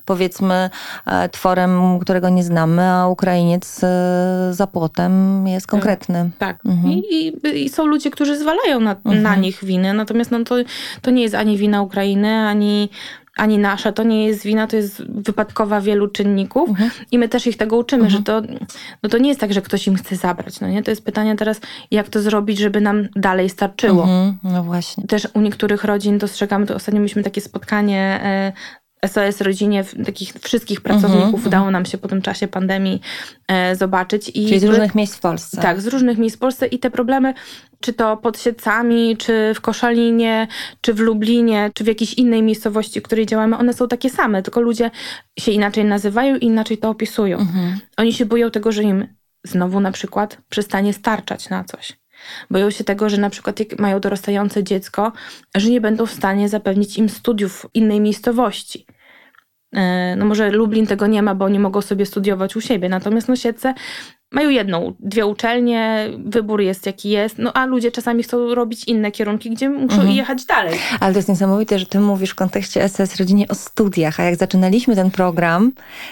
powiedzmy 0.06 0.70
e, 1.06 1.30
tworem, 1.30 1.81
którego 2.02 2.30
nie 2.30 2.44
znamy, 2.44 2.82
a 2.82 3.08
Ukrainiec 3.08 3.84
e, 3.84 4.50
za 4.52 4.68
płotem 4.68 5.48
jest 5.48 5.66
tak. 5.66 5.72
konkretny. 5.72 6.30
Tak. 6.40 6.66
Mhm. 6.66 6.82
Mhm. 6.86 7.04
I, 7.12 7.34
I, 7.66 7.70
są 7.70 7.86
ludzie, 7.86 8.12
którzy 8.12 8.38
zwalają 8.38 8.80
na, 8.80 8.92
mhm. 8.92 9.22
na 9.22 9.36
nich 9.36 9.66
winy, 9.66 9.94
natomiast 9.94 10.32
no, 10.32 10.44
to, 10.44 10.56
to 11.02 11.12
nie 11.12 11.22
jest 11.22 11.36
ani 11.36 11.58
wina 11.58 11.82
Ukrainy, 11.82 12.48
ani, 12.48 12.90
ani 13.38 13.58
nasza, 13.58 13.92
to 13.92 14.04
nie 14.04 14.26
jest 14.26 14.44
wina, 14.44 14.68
to 14.68 14.76
jest 14.76 15.04
wypadkowa 15.08 15.82
wielu 15.82 16.08
czynników 16.08 16.70
mhm. 16.70 16.92
i 17.12 17.18
my 17.18 17.30
też 17.30 17.48
ich 17.48 17.58
tego 17.58 17.78
uczymy, 17.78 18.04
mhm. 18.04 18.18
że 18.18 18.24
to, 18.24 18.42
no 19.04 19.10
to 19.10 19.18
nie 19.18 19.30
jest 19.30 19.42
tak, 19.42 19.54
że 19.54 19.62
ktoś 19.62 19.88
im 19.88 19.96
chce 19.96 20.16
zabrać, 20.16 20.60
no 20.60 20.68
nie? 20.68 20.84
To 20.84 20.92
jest 20.92 21.06
pytanie 21.06 21.36
teraz, 21.36 21.62
jak 21.92 22.10
to 22.10 22.22
zrobić, 22.22 22.60
żeby 22.60 22.82
nam 22.82 23.08
dalej 23.16 23.50
starczyło. 23.50 24.04
Mhm. 24.04 24.38
No 24.44 24.64
właśnie. 24.64 25.08
Też 25.08 25.28
u 25.34 25.42
niektórych 25.42 25.84
rodzin 25.84 26.18
dostrzegamy, 26.18 26.66
to 26.66 26.76
ostatnio 26.76 27.00
mieliśmy 27.00 27.24
takie 27.24 27.42
spotkanie 27.42 28.20
e, 28.24 28.54
SOS 29.06 29.42
Rodzinie, 29.42 29.84
takich 30.06 30.34
wszystkich 30.34 30.82
pracowników 30.82 31.28
mm 31.28 31.42
-hmm. 31.42 31.48
udało 31.48 31.72
nam 31.72 31.86
się 31.86 31.98
po 31.98 32.08
tym 32.08 32.22
czasie 32.22 32.48
pandemii 32.48 33.02
e, 33.48 33.76
zobaczyć. 33.76 34.30
I 34.30 34.48
Czyli 34.48 34.60
z 34.60 34.64
różnych 34.64 34.96
miejsc 34.96 35.16
w 35.16 35.20
Polsce. 35.20 35.62
Tak, 35.62 35.82
z 35.82 35.88
różnych 35.88 36.18
miejsc 36.18 36.36
w 36.36 36.40
Polsce 36.40 36.68
i 36.68 36.80
te 36.80 36.92
problemy, 36.92 37.34
czy 37.80 37.94
to 37.94 38.18
pod 38.18 38.40
Siedcami, 38.40 39.18
czy 39.18 39.54
w 39.56 39.62
Koszalinie, 39.62 40.48
czy 40.82 40.94
w 40.94 41.00
Lublinie, 41.00 41.72
czy 41.74 41.84
w 41.84 41.88
jakiejś 41.88 42.14
innej 42.14 42.44
miejscowości, 42.44 43.00
w 43.00 43.04
której 43.04 43.26
działamy, 43.26 43.58
one 43.58 43.74
są 43.74 43.88
takie 43.88 44.10
same, 44.10 44.44
tylko 44.44 44.62
ludzie 44.62 44.92
się 45.40 45.52
inaczej 45.52 45.86
nazywają 45.86 46.36
i 46.36 46.46
inaczej 46.46 46.78
to 46.78 46.90
opisują. 46.90 47.38
Mm 47.38 47.48
-hmm. 47.48 47.80
Oni 47.98 48.14
się 48.14 48.26
boją 48.26 48.52
tego, 48.52 48.72
że 48.72 48.84
im 48.84 49.08
znowu 49.44 49.80
na 49.80 49.92
przykład 49.92 50.38
przestanie 50.50 50.94
starczać 50.94 51.50
na 51.50 51.64
coś. 51.64 52.01
Boją 52.50 52.70
się 52.70 52.84
tego, 52.84 53.10
że 53.10 53.18
na 53.18 53.30
przykład 53.30 53.60
jak 53.60 53.80
mają 53.80 54.00
dorastające 54.00 54.64
dziecko, 54.64 55.12
że 55.56 55.70
nie 55.70 55.82
będą 55.82 56.06
w 56.06 56.12
stanie 56.12 56.50
zapewnić 56.50 56.98
im 56.98 57.10
studiów 57.10 57.62
w 57.62 57.76
innej 57.76 58.02
miejscowości. 58.02 58.86
E, 59.74 60.16
no 60.16 60.26
może 60.26 60.52
Lublin 60.52 60.88
tego 60.88 61.08
nie 61.08 61.22
ma, 61.22 61.36
bo 61.36 61.50
nie 61.50 61.60
mogą 61.60 61.82
sobie 61.82 62.06
studiować 62.06 62.56
u 62.56 62.62
siebie, 62.62 62.90
natomiast 62.90 63.28
no 63.28 63.36
Siedce 63.36 63.74
mają 64.32 64.50
jedną, 64.50 64.94
dwie 65.00 65.26
uczelnie, 65.26 66.10
wybór 66.26 66.62
jest 66.62 66.86
jaki 66.86 67.10
jest, 67.10 67.38
no 67.38 67.54
a 67.54 67.66
ludzie 67.66 67.92
czasami 67.92 68.24
chcą 68.24 68.56
robić 68.56 68.84
inne 68.84 69.12
kierunki, 69.12 69.52
gdzie 69.52 69.70
muszą 69.70 69.96
mhm. 69.96 70.12
jechać 70.12 70.46
dalej. 70.46 70.80
Ale 71.00 71.14
to 71.14 71.20
jest 71.20 71.30
niesamowite, 71.30 71.80
że 71.80 71.86
ty 71.86 72.00
mówisz 72.00 72.30
w 72.30 72.36
kontekście 72.36 72.90
SOS 72.90 73.16
Rodzinie 73.16 73.48
o 73.48 73.56
studiach, 73.56 74.20
a 74.20 74.24
jak 74.24 74.36
zaczynaliśmy 74.36 74.96
ten 74.96 75.12
program 75.12 75.72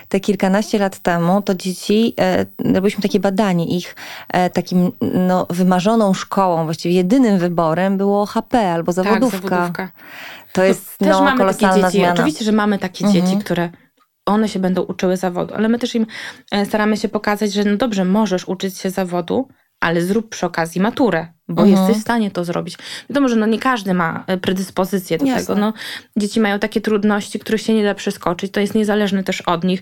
te 0.09 0.19
kilkanaście 0.19 0.79
lat 0.79 0.99
temu, 0.99 1.41
to 1.41 1.55
dzieci, 1.55 2.13
e, 2.19 2.45
robiliśmy 2.73 3.01
takie 3.01 3.19
badanie 3.19 3.77
ich 3.77 3.95
e, 4.29 4.49
takim 4.49 4.91
no, 5.13 5.47
wymarzoną 5.49 6.13
szkołą, 6.13 6.63
właściwie 6.63 6.95
jedynym 6.95 7.39
wyborem 7.39 7.97
było 7.97 8.25
HP 8.25 8.71
albo 8.71 8.91
zawodówka. 8.91 9.39
Tak, 9.39 9.49
zawodówka. 9.49 9.89
To 10.53 10.63
jest 10.63 10.95
no, 11.01 11.07
no, 11.09 11.21
mamy 11.21 11.53
takie 11.53 11.75
dzieci. 11.75 11.97
Zmiana. 11.97 12.13
Oczywiście, 12.13 12.45
że 12.45 12.51
mamy 12.51 12.79
takie 12.79 13.05
mhm. 13.05 13.25
dzieci, 13.25 13.37
które 13.43 13.69
one 14.29 14.49
się 14.49 14.59
będą 14.59 14.81
uczyły 14.81 15.17
zawodu, 15.17 15.53
ale 15.53 15.69
my 15.69 15.79
też 15.79 15.95
im 15.95 16.05
e, 16.51 16.65
staramy 16.65 16.97
się 16.97 17.09
pokazać, 17.09 17.53
że 17.53 17.63
no 17.63 17.77
dobrze, 17.77 18.05
możesz 18.05 18.47
uczyć 18.47 18.77
się 18.77 18.89
zawodu, 18.89 19.47
ale 19.79 20.01
zrób 20.01 20.29
przy 20.29 20.45
okazji 20.45 20.81
maturę, 20.81 21.27
bo 21.47 21.61
mhm. 21.61 21.77
jesteś 21.79 21.97
w 21.97 22.05
stanie 22.05 22.31
to 22.31 22.45
zrobić. 22.45 22.77
Wiadomo, 23.09 23.27
że 23.27 23.35
no 23.35 23.45
nie 23.45 23.59
każdy 23.59 23.93
ma 23.93 24.23
e, 24.27 24.37
predyspozycję 24.37 25.17
do 25.17 25.25
Jasne. 25.25 25.41
tego. 25.41 25.59
No, 25.59 25.73
dzieci 26.17 26.39
mają 26.39 26.59
takie 26.59 26.81
trudności, 26.81 27.39
których 27.39 27.61
się 27.61 27.73
nie 27.73 27.83
da 27.83 27.95
przeskoczyć. 27.95 28.51
To 28.51 28.59
jest 28.59 28.75
niezależne 28.75 29.23
też 29.23 29.41
od 29.41 29.63
nich. 29.63 29.81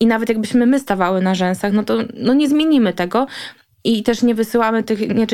I 0.00 0.06
nawet 0.06 0.28
jakbyśmy 0.28 0.66
my 0.66 0.80
stawały 0.80 1.22
na 1.22 1.34
rzęsach, 1.34 1.72
no 1.72 1.84
to 1.84 1.98
no 2.14 2.34
nie 2.34 2.48
zmienimy 2.48 2.92
tego, 2.92 3.26
i 3.84 4.02
też 4.02 4.22
nie 4.22 4.34
wysyłamy 4.34 4.82
tych, 4.82 5.00
nie, 5.00 5.26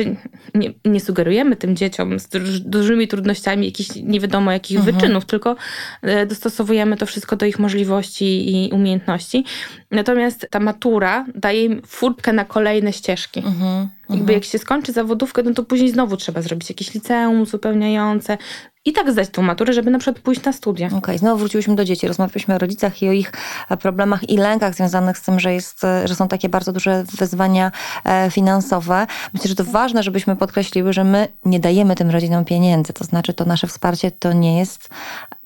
nie, 0.55 0.73
nie 0.85 0.99
sugerujemy 0.99 1.55
tym 1.55 1.75
dzieciom 1.75 2.19
z 2.19 2.27
dużymi 2.59 3.07
trudnościami 3.07 3.65
jakichś 3.65 3.89
nie 3.95 4.19
wiadomo 4.19 4.51
jakich 4.51 4.77
mhm. 4.77 4.95
wyczynów, 4.95 5.25
tylko 5.25 5.55
e, 6.01 6.25
dostosowujemy 6.25 6.97
to 6.97 7.05
wszystko 7.05 7.35
do 7.35 7.45
ich 7.45 7.59
możliwości 7.59 8.55
i 8.65 8.71
umiejętności. 8.71 9.45
Natomiast 9.91 10.47
ta 10.49 10.59
matura 10.59 11.25
daje 11.35 11.65
im 11.65 11.81
furtkę 11.87 12.33
na 12.33 12.45
kolejne 12.45 12.93
ścieżki. 12.93 13.39
Mhm. 13.39 13.87
Jakby 14.01 14.23
mhm. 14.23 14.33
jak 14.33 14.43
się 14.43 14.59
skończy 14.59 14.91
zawodówkę, 14.91 15.43
no 15.43 15.53
to 15.53 15.63
później 15.63 15.89
znowu 15.89 16.17
trzeba 16.17 16.41
zrobić 16.41 16.69
jakieś 16.69 16.93
liceum 16.93 17.41
uzupełniające, 17.41 18.37
i 18.85 18.93
tak 18.93 19.11
zdać 19.11 19.29
tą 19.29 19.41
maturę, 19.41 19.73
żeby 19.73 19.91
na 19.91 19.99
przykład 19.99 20.23
pójść 20.23 20.43
na 20.43 20.53
studia. 20.53 20.87
Okej, 20.87 20.99
okay, 20.99 21.17
znowu 21.17 21.37
wróciłyśmy 21.37 21.75
do 21.75 21.85
dzieci. 21.85 22.07
Rozmawialiśmy 22.07 22.55
o 22.55 22.57
rodzicach 22.57 23.01
i 23.01 23.09
o 23.09 23.11
ich 23.11 23.31
e, 23.69 23.77
problemach 23.77 24.29
i 24.29 24.37
lękach 24.37 24.75
związanych 24.75 25.17
z 25.17 25.21
tym, 25.21 25.39
że, 25.39 25.53
jest, 25.53 25.83
e, 25.83 26.07
że 26.07 26.15
są 26.15 26.27
takie 26.27 26.49
bardzo 26.49 26.73
duże 26.73 27.03
wyzwania 27.03 27.71
e, 28.05 28.31
finansowe. 28.31 29.07
Myślę, 29.33 29.49
że 29.49 29.55
to 29.55 29.63
ważne, 29.63 30.03
żebyśmy 30.03 30.35
podkreśliły, 30.35 30.93
że 30.93 31.03
my 31.03 31.27
nie 31.45 31.59
dajemy 31.59 31.95
tym 31.95 32.09
rodzinom 32.09 32.45
pieniędzy. 32.45 32.93
To 32.93 33.03
znaczy, 33.03 33.33
to 33.33 33.45
nasze 33.45 33.67
wsparcie 33.67 34.11
to 34.11 34.33
nie 34.33 34.59
jest 34.59 34.89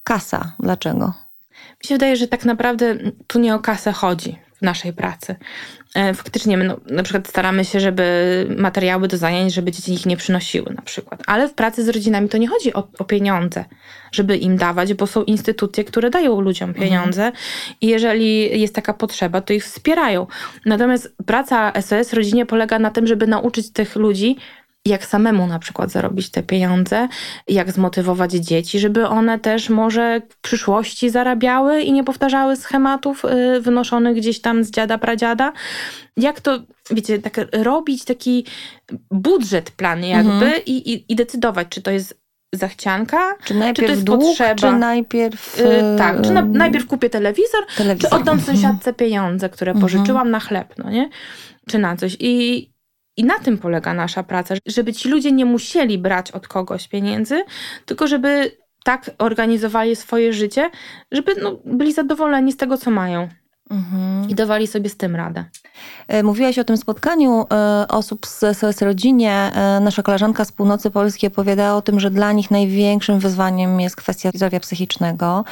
kasa. 0.03 0.53
Dlaczego? 0.59 1.13
Mi 1.51 1.87
się 1.87 1.95
wydaje, 1.95 2.15
że 2.15 2.27
tak 2.27 2.45
naprawdę 2.45 2.95
tu 3.27 3.39
nie 3.39 3.55
o 3.55 3.59
kasę 3.59 3.91
chodzi 3.91 4.44
w 4.55 4.61
naszej 4.61 4.93
pracy. 4.93 5.35
E, 5.95 6.13
faktycznie 6.13 6.57
no, 6.57 6.77
na 6.85 7.03
przykład 7.03 7.27
staramy 7.27 7.65
się, 7.65 7.79
żeby 7.79 8.47
materiały 8.57 9.07
do 9.07 9.17
zajęć, 9.17 9.53
żeby 9.53 9.71
dzieci 9.71 9.93
ich 9.93 10.05
nie 10.05 10.17
przynosiły 10.17 10.73
na 10.73 10.81
przykład. 10.81 11.23
Ale 11.27 11.47
w 11.47 11.53
pracy 11.53 11.83
z 11.83 11.89
rodzinami 11.89 12.29
to 12.29 12.37
nie 12.37 12.47
chodzi 12.47 12.73
o, 12.73 12.87
o 12.99 13.03
pieniądze, 13.03 13.65
żeby 14.11 14.37
im 14.37 14.57
dawać, 14.57 14.93
bo 14.93 15.07
są 15.07 15.23
instytucje, 15.23 15.83
które 15.83 16.09
dają 16.09 16.41
ludziom 16.41 16.69
mhm. 16.69 16.87
pieniądze 16.87 17.25
mhm. 17.25 17.43
i 17.81 17.87
jeżeli 17.87 18.61
jest 18.61 18.75
taka 18.75 18.93
potrzeba, 18.93 19.41
to 19.41 19.53
ich 19.53 19.63
wspierają. 19.63 20.27
Natomiast 20.65 21.15
praca 21.25 21.81
SOS 21.81 22.13
rodzinie 22.13 22.45
polega 22.45 22.79
na 22.79 22.91
tym, 22.91 23.07
żeby 23.07 23.27
nauczyć 23.27 23.71
tych 23.71 23.95
ludzi 23.95 24.37
jak 24.85 25.05
samemu 25.05 25.47
na 25.47 25.59
przykład 25.59 25.91
zarobić 25.91 26.29
te 26.29 26.43
pieniądze, 26.43 27.07
jak 27.47 27.71
zmotywować 27.71 28.31
dzieci, 28.31 28.79
żeby 28.79 29.07
one 29.07 29.39
też 29.39 29.69
może 29.69 30.21
w 30.29 30.37
przyszłości 30.41 31.09
zarabiały 31.09 31.81
i 31.81 31.91
nie 31.91 32.03
powtarzały 32.03 32.55
schematów 32.55 33.25
y, 33.25 33.61
wynoszonych 33.61 34.17
gdzieś 34.17 34.41
tam 34.41 34.63
z 34.63 34.71
dziada, 34.71 34.97
pradziada. 34.97 35.53
Jak 36.17 36.41
to, 36.41 36.59
wiecie, 36.91 37.19
tak 37.19 37.47
robić 37.51 38.05
taki 38.05 38.45
budżet, 39.11 39.71
plan 39.71 40.03
jakby 40.03 40.31
mhm. 40.31 40.61
i, 40.65 40.93
i, 40.93 41.11
i 41.11 41.15
decydować, 41.15 41.67
czy 41.69 41.81
to 41.81 41.91
jest 41.91 42.25
zachcianka, 42.53 43.35
czy, 43.43 43.53
najpierw 43.53 43.75
czy 43.75 43.83
to 43.83 43.91
jest 43.91 44.03
dług, 44.03 44.21
potrzeba. 44.21 44.55
Czy 44.55 44.71
najpierw. 44.71 45.57
Yy, 45.57 45.97
tak, 45.97 46.21
czy 46.21 46.31
na, 46.31 46.41
najpierw 46.41 46.87
kupię 46.87 47.09
telewizor, 47.09 47.65
telewizor, 47.77 48.09
czy 48.09 48.15
oddam 48.15 48.37
mhm. 48.37 48.57
sąsiadce 48.57 48.93
pieniądze, 48.93 49.49
które 49.49 49.71
mhm. 49.71 49.81
pożyczyłam 49.81 50.31
na 50.31 50.39
chleb, 50.39 50.73
no 50.77 50.89
nie? 50.89 51.09
Czy 51.67 51.77
na 51.77 51.97
coś. 51.97 52.17
I, 52.19 52.74
i 53.17 53.23
na 53.23 53.39
tym 53.39 53.57
polega 53.57 53.93
nasza 53.93 54.23
praca, 54.23 54.55
żeby 54.65 54.93
ci 54.93 55.09
ludzie 55.09 55.31
nie 55.31 55.45
musieli 55.45 55.97
brać 55.97 56.31
od 56.31 56.47
kogoś 56.47 56.87
pieniędzy, 56.87 57.43
tylko 57.85 58.07
żeby 58.07 58.51
tak 58.83 59.11
organizowali 59.17 59.95
swoje 59.95 60.33
życie, 60.33 60.69
żeby 61.11 61.35
no, 61.41 61.57
byli 61.65 61.93
zadowoleni 61.93 62.51
z 62.51 62.57
tego, 62.57 62.77
co 62.77 62.91
mają. 62.91 63.29
Mhm. 63.69 64.29
I 64.29 64.35
dawali 64.35 64.67
sobie 64.67 64.89
z 64.89 64.97
tym 64.97 65.15
radę. 65.15 65.45
E, 66.07 66.23
mówiłaś 66.23 66.59
o 66.59 66.63
tym 66.63 66.77
spotkaniu 66.77 67.45
e, 67.51 67.85
osób 67.87 68.27
z 68.27 68.57
SOS 68.57 68.81
Rodzinie. 68.81 69.31
E, 69.31 69.79
nasza 69.79 70.03
koleżanka 70.03 70.45
z 70.45 70.51
północy 70.51 70.91
Polski 70.91 71.27
opowiadała 71.27 71.77
o 71.77 71.81
tym, 71.81 71.99
że 71.99 72.11
dla 72.11 72.31
nich 72.31 72.51
największym 72.51 73.19
wyzwaniem 73.19 73.81
jest 73.81 73.95
kwestia 73.95 74.29
zdrowia 74.35 74.59
psychicznego. 74.59 75.45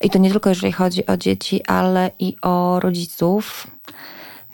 I 0.00 0.10
to 0.10 0.18
nie 0.18 0.30
tylko 0.30 0.48
jeżeli 0.48 0.72
chodzi 0.72 1.06
o 1.06 1.16
dzieci, 1.16 1.66
ale 1.66 2.10
i 2.18 2.36
o 2.42 2.80
rodziców. 2.80 3.66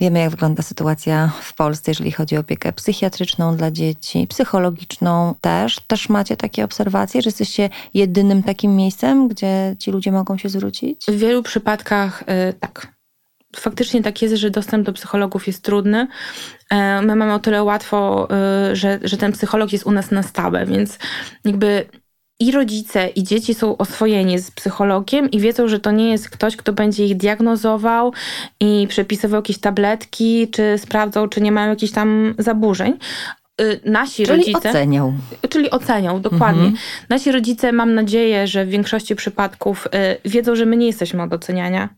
Wiemy, 0.01 0.19
jak 0.19 0.31
wygląda 0.31 0.63
sytuacja 0.63 1.33
w 1.43 1.55
Polsce, 1.55 1.91
jeżeli 1.91 2.13
chodzi 2.13 2.37
o 2.37 2.41
opiekę 2.41 2.73
psychiatryczną 2.73 3.57
dla 3.57 3.71
dzieci, 3.71 4.27
psychologiczną 4.27 5.35
też. 5.41 5.81
Też 5.81 6.09
macie 6.09 6.37
takie 6.37 6.65
obserwacje, 6.65 7.23
że 7.23 7.29
jesteście 7.29 7.71
jedynym 7.95 8.43
takim 8.43 8.77
miejscem, 8.77 9.29
gdzie 9.29 9.77
ci 9.79 9.91
ludzie 9.91 10.13
mogą 10.13 10.39
się 10.39 10.49
zwrócić? 10.49 11.05
W 11.09 11.19
wielu 11.19 11.43
przypadkach 11.43 12.25
yy, 12.27 12.53
tak. 12.53 12.97
Faktycznie 13.57 14.03
tak 14.03 14.23
jest, 14.23 14.35
że 14.35 14.51
dostęp 14.51 14.87
do 14.87 14.93
psychologów 14.93 15.47
jest 15.47 15.63
trudny. 15.63 16.09
Y, 16.73 16.77
my 17.03 17.17
mamy 17.17 17.35
o 17.35 17.39
tyle 17.39 17.63
łatwo, 17.63 18.29
y, 18.71 18.77
że, 18.77 18.99
że 19.03 19.17
ten 19.17 19.33
psycholog 19.33 19.73
jest 19.73 19.87
u 19.87 19.91
nas 19.91 20.11
na 20.11 20.23
stałe, 20.23 20.67
więc 20.67 20.99
jakby 21.45 21.87
i 22.41 22.53
rodzice, 22.53 23.09
i 23.09 23.23
dzieci 23.23 23.55
są 23.55 23.77
oswojeni 23.77 24.39
z 24.39 24.51
psychologiem 24.51 25.31
i 25.31 25.41
wiedzą, 25.41 25.69
że 25.69 25.81
to 25.81 25.91
nie 25.91 26.11
jest 26.11 26.31
ktoś, 26.31 26.57
kto 26.57 26.73
będzie 26.73 27.07
ich 27.07 27.17
diagnozował 27.17 28.13
i 28.61 28.87
przepisywał 28.89 29.39
jakieś 29.39 29.59
tabletki, 29.59 30.49
czy 30.49 30.79
sprawdzał, 30.79 31.29
czy 31.29 31.41
nie 31.41 31.53
mają 31.53 31.71
jakichś 31.71 31.93
tam 31.93 32.35
zaburzeń. 32.39 32.99
Y, 33.61 33.81
nasi 33.85 34.27
czyli 34.27 34.39
rodzice. 34.39 34.71
Ocenią. 34.71 35.19
Czyli 35.49 35.71
ocenią, 35.71 36.21
dokładnie. 36.21 36.63
Mhm. 36.63 36.77
Nasi 37.09 37.33
rodzice, 37.33 37.73
mam 37.73 37.95
nadzieję, 37.95 38.47
że 38.47 38.65
w 38.65 38.69
większości 38.69 39.17
przypadków 39.17 39.87
y, 39.87 40.29
wiedzą, 40.29 40.57
że 40.57 40.67
my 40.67 40.77
nie 40.77 40.87
jesteśmy 40.87 41.23
od 41.23 41.33
oceniania. 41.33 41.89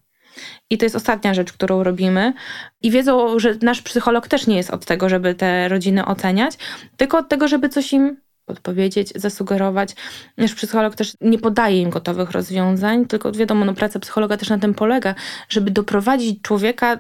I 0.71 0.79
to 0.79 0.85
jest 0.85 0.97
ostatnia 0.97 1.35
rzecz, 1.35 1.53
którą 1.53 1.83
robimy. 1.83 2.33
I 2.83 2.91
wiedzą, 2.91 3.39
że 3.39 3.55
nasz 3.63 3.83
psycholog 3.83 4.29
też 4.29 4.47
nie 4.47 4.57
jest 4.57 4.71
od 4.71 4.85
tego, 4.85 5.09
żeby 5.09 5.35
te 5.35 5.69
rodziny 5.69 6.05
oceniać, 6.05 6.59
tylko 6.97 7.19
od 7.19 7.29
tego, 7.29 7.49
żeby 7.49 7.69
coś 7.69 7.93
im 7.93 8.17
podpowiedzieć, 8.49 9.13
zasugerować. 9.15 9.95
Nasz 10.37 10.55
psycholog 10.55 10.95
też 10.95 11.17
nie 11.21 11.39
podaje 11.39 11.81
im 11.83 11.91
gotowych 11.91 12.31
rozwiązań, 12.31 13.07
tylko 13.07 13.33
wiadomo, 13.33 13.65
no, 13.65 13.75
praca 13.75 13.99
psychologa 13.99 14.37
też 14.37 14.51
na 14.51 14.59
tym 14.59 14.75
polega, 14.75 15.15
żeby 15.49 15.71
doprowadzić 15.71 16.43
człowieka 16.43 16.99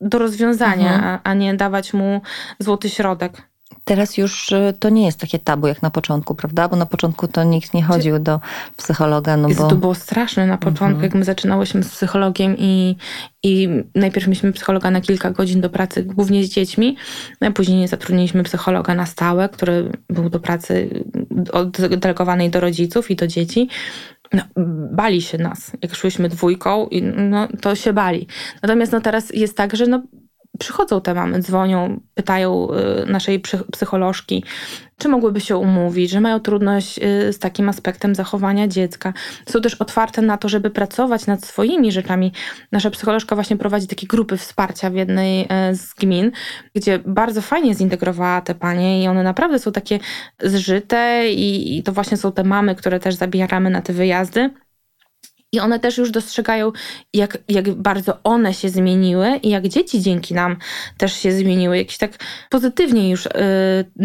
do 0.00 0.18
rozwiązania, 0.18 0.94
mhm. 0.94 1.04
a, 1.04 1.20
a 1.30 1.34
nie 1.34 1.54
dawać 1.54 1.92
mu 1.92 2.20
złoty 2.58 2.90
środek. 2.90 3.47
Teraz 3.84 4.18
już 4.18 4.52
y, 4.52 4.74
to 4.78 4.88
nie 4.88 5.06
jest 5.06 5.20
takie 5.20 5.38
tabu 5.38 5.66
jak 5.66 5.82
na 5.82 5.90
początku, 5.90 6.34
prawda? 6.34 6.68
Bo 6.68 6.76
na 6.76 6.86
początku 6.86 7.28
to 7.28 7.44
nikt 7.44 7.74
nie 7.74 7.82
chodził 7.82 8.18
do 8.18 8.40
psychologa. 8.76 9.36
No 9.36 9.48
bo... 9.48 9.68
To 9.68 9.76
było 9.76 9.94
straszne 9.94 10.46
na 10.46 10.58
początku, 10.58 10.84
mhm. 10.84 11.02
jak 11.02 11.14
my 11.14 11.24
zaczynałyśmy 11.24 11.82
z 11.82 11.88
psychologiem 11.88 12.56
i, 12.58 12.96
i 13.42 13.68
najpierw 13.94 14.26
mieliśmy 14.26 14.52
psychologa 14.52 14.90
na 14.90 15.00
kilka 15.00 15.30
godzin 15.30 15.60
do 15.60 15.70
pracy, 15.70 16.02
głównie 16.02 16.44
z 16.44 16.48
dziećmi, 16.48 16.96
a 17.40 17.50
później 17.50 17.78
nie 17.78 17.88
zatrudniliśmy 17.88 18.42
psychologa 18.42 18.94
na 18.94 19.06
stałe, 19.06 19.48
który 19.48 19.92
był 20.08 20.30
do 20.30 20.40
pracy 20.40 21.04
oddelegowanej 21.52 22.50
do 22.50 22.60
rodziców 22.60 23.10
i 23.10 23.16
do 23.16 23.26
dzieci. 23.26 23.68
No, 24.32 24.42
bali 24.92 25.22
się 25.22 25.38
nas. 25.38 25.72
Jak 25.82 25.94
szłyśmy 25.94 26.28
dwójką, 26.28 26.88
no, 27.16 27.48
to 27.60 27.74
się 27.74 27.92
bali. 27.92 28.26
Natomiast 28.62 28.92
no, 28.92 29.00
teraz 29.00 29.34
jest 29.34 29.56
tak, 29.56 29.76
że 29.76 29.86
no, 29.86 30.02
przychodzą 30.58 31.00
te 31.00 31.14
mamy, 31.14 31.40
dzwonią, 31.40 32.00
pytają 32.14 32.68
y, 32.72 33.06
naszej 33.06 33.42
psycholożki, 33.72 34.44
czy 34.98 35.08
mogłyby 35.08 35.40
się 35.40 35.56
umówić, 35.56 36.10
że 36.10 36.20
mają 36.20 36.40
trudność 36.40 36.98
y, 36.98 37.32
z 37.32 37.38
takim 37.38 37.68
aspektem 37.68 38.14
zachowania 38.14 38.68
dziecka. 38.68 39.12
Są 39.48 39.60
też 39.60 39.74
otwarte 39.74 40.22
na 40.22 40.38
to, 40.38 40.48
żeby 40.48 40.70
pracować 40.70 41.26
nad 41.26 41.44
swoimi 41.44 41.92
rzeczami. 41.92 42.32
Nasza 42.72 42.90
psycholożka 42.90 43.34
właśnie 43.34 43.56
prowadzi 43.56 43.86
takie 43.86 44.06
grupy 44.06 44.36
wsparcia 44.36 44.90
w 44.90 44.94
jednej 44.94 45.42
y, 45.42 45.76
z 45.76 45.94
gmin, 45.94 46.32
gdzie 46.74 46.98
bardzo 46.98 47.42
fajnie 47.42 47.74
zintegrowała 47.74 48.40
te 48.40 48.54
panie 48.54 49.02
i 49.04 49.08
one 49.08 49.22
naprawdę 49.22 49.58
są 49.58 49.72
takie 49.72 49.98
zżyte 50.42 51.30
i, 51.30 51.78
i 51.78 51.82
to 51.82 51.92
właśnie 51.92 52.16
są 52.16 52.32
te 52.32 52.44
mamy, 52.44 52.74
które 52.74 53.00
też 53.00 53.14
zabieramy 53.14 53.70
na 53.70 53.82
te 53.82 53.92
wyjazdy 53.92 54.50
I 55.52 55.60
one 55.60 55.80
też 55.80 55.98
już 55.98 56.10
dostrzegają, 56.10 56.72
jak, 57.14 57.38
jak 57.48 57.74
bardzo 57.74 58.18
one 58.24 58.54
się 58.54 58.68
zmieniły 58.68 59.36
i 59.42 59.48
jak 59.48 59.68
dzieci 59.68 60.02
dzięki 60.02 60.34
nam 60.34 60.56
też 60.96 61.12
się 61.12 61.32
zmieniły. 61.32 61.78
Jakiś 61.78 61.98
tak 61.98 62.10
pozytywnie 62.50 63.10
już 63.10 63.26
y, 63.26 63.30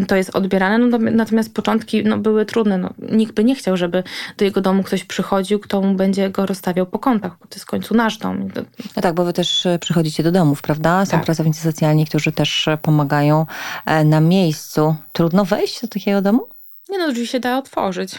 to 0.08 0.16
jest 0.16 0.36
odbierane. 0.36 0.78
No, 0.78 0.98
natomiast 0.98 1.54
początki 1.54 2.04
no, 2.04 2.18
były 2.18 2.46
trudne. 2.46 2.78
No, 2.78 2.94
nikt 3.12 3.36
by 3.36 3.44
nie 3.44 3.56
chciał, 3.56 3.78
żeby 3.78 4.04
do 4.38 4.46
jego 4.46 4.62
domu 4.62 4.84
ktoś 4.84 5.04
przychodził, 5.04 5.60
kto 5.60 5.82
mu 5.82 5.94
będzie 5.94 6.30
go 6.30 6.46
rozstawiał 6.46 6.86
po 6.86 7.00
kątach, 7.00 7.32
bo 7.40 7.48
to 7.48 7.56
jest 7.56 7.64
w 7.64 7.68
końcu 7.68 7.96
nasz 7.96 8.18
dom. 8.18 8.50
No 8.96 9.02
tak, 9.02 9.16
bo 9.16 9.26
wy 9.26 9.34
też 9.34 9.66
e, 9.66 9.80
przychodzicie 9.80 10.24
do 10.24 10.32
domów, 10.32 10.62
prawda? 10.62 11.06
Są 11.06 11.12
tak. 11.12 11.26
pracownicy 11.26 11.62
socjalni, 11.62 12.06
którzy 12.06 12.32
też 12.32 12.68
e, 12.68 12.78
pomagają 12.78 13.46
e, 13.86 14.04
na 14.04 14.20
miejscu. 14.20 14.96
Trudno 15.12 15.46
wejść 15.46 15.82
do 15.82 15.88
takiego 15.88 16.22
domu? 16.22 16.53
Nie 16.94 17.00
no, 17.00 17.12
drzwi 17.12 17.28
się 17.28 17.40
da 17.40 17.58
otworzyć. 17.58 18.16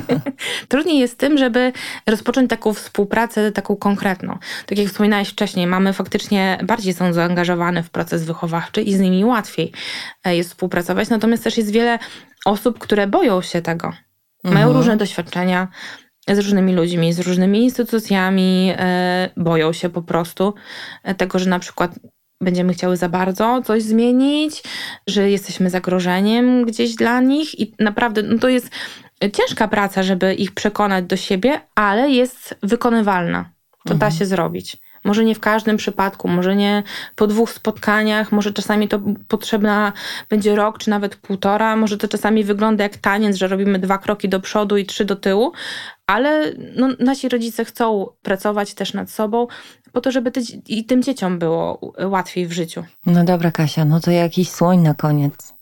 Trudniej 0.68 0.98
jest 0.98 1.18
tym, 1.18 1.38
żeby 1.38 1.72
rozpocząć 2.06 2.50
taką 2.50 2.74
współpracę, 2.74 3.52
taką 3.52 3.76
konkretną. 3.76 4.38
Tak 4.66 4.78
jak 4.78 4.88
wspominałeś 4.88 5.28
wcześniej, 5.28 5.66
mamy 5.66 5.92
faktycznie 5.92 6.58
bardziej 6.62 6.94
są 6.94 7.12
zaangażowane 7.12 7.82
w 7.82 7.90
proces 7.90 8.24
wychowawczy 8.24 8.82
i 8.82 8.94
z 8.94 9.00
nimi 9.00 9.24
łatwiej 9.24 9.72
e, 10.24 10.36
jest 10.36 10.50
współpracować. 10.50 11.08
Natomiast 11.08 11.44
też 11.44 11.56
jest 11.56 11.70
wiele 11.70 11.98
osób, 12.44 12.78
które 12.78 13.06
boją 13.06 13.42
się 13.42 13.62
tego. 13.62 13.92
Mają 14.44 14.66
mhm. 14.66 14.76
różne 14.76 14.96
doświadczenia 14.96 15.68
z 16.28 16.38
różnymi 16.38 16.72
ludźmi, 16.72 17.12
z 17.12 17.20
różnymi 17.20 17.64
instytucjami, 17.64 18.72
e, 18.78 19.30
boją 19.36 19.72
się 19.72 19.88
po 19.88 20.02
prostu 20.02 20.54
e, 21.02 21.14
tego, 21.14 21.38
że 21.38 21.50
na 21.50 21.58
przykład 21.58 21.90
będziemy 22.40 22.72
chciały 22.74 22.96
za 22.96 23.08
bardzo 23.08 23.62
coś 23.64 23.82
zmienić, 23.82 24.62
że 25.06 25.30
jesteśmy 25.30 25.70
zagrożeniem 25.70 26.64
gdzieś 26.64 26.94
dla 26.94 27.20
nich 27.20 27.60
i 27.60 27.74
naprawdę 27.78 28.22
no 28.22 28.38
to 28.38 28.48
jest 28.48 28.70
ciężka 29.32 29.68
praca, 29.68 30.02
żeby 30.02 30.34
ich 30.34 30.52
przekonać 30.52 31.04
do 31.04 31.16
siebie, 31.16 31.60
ale 31.74 32.10
jest 32.10 32.58
wykonywalna. 32.62 33.50
To 33.84 33.94
mhm. 33.94 33.98
da 33.98 34.18
się 34.18 34.26
zrobić. 34.26 34.76
Może 35.06 35.24
nie 35.24 35.34
w 35.34 35.40
każdym 35.40 35.76
przypadku, 35.76 36.28
może 36.28 36.56
nie 36.56 36.82
po 37.16 37.26
dwóch 37.26 37.50
spotkaniach, 37.50 38.32
może 38.32 38.52
czasami 38.52 38.88
to 38.88 39.00
potrzebna 39.28 39.92
będzie 40.28 40.56
rok 40.56 40.78
czy 40.78 40.90
nawet 40.90 41.16
półtora, 41.16 41.76
może 41.76 41.98
to 41.98 42.08
czasami 42.08 42.44
wygląda 42.44 42.84
jak 42.84 42.96
taniec, 42.96 43.36
że 43.36 43.48
robimy 43.48 43.78
dwa 43.78 43.98
kroki 43.98 44.28
do 44.28 44.40
przodu 44.40 44.76
i 44.76 44.86
trzy 44.86 45.04
do 45.04 45.16
tyłu, 45.16 45.52
ale 46.06 46.52
no, 46.76 46.88
nasi 46.98 47.28
rodzice 47.28 47.64
chcą 47.64 48.06
pracować 48.22 48.74
też 48.74 48.94
nad 48.94 49.10
sobą 49.10 49.46
po 49.92 50.00
to, 50.00 50.10
żeby 50.10 50.30
ty, 50.30 50.40
i 50.68 50.84
tym 50.84 51.02
dzieciom 51.02 51.38
było 51.38 51.92
łatwiej 52.04 52.46
w 52.46 52.52
życiu. 52.52 52.84
No 53.06 53.24
dobra, 53.24 53.50
Kasia, 53.50 53.84
no 53.84 54.00
to 54.00 54.10
jakiś 54.10 54.50
słoń 54.50 54.78
na 54.78 54.94
koniec. 54.94 55.55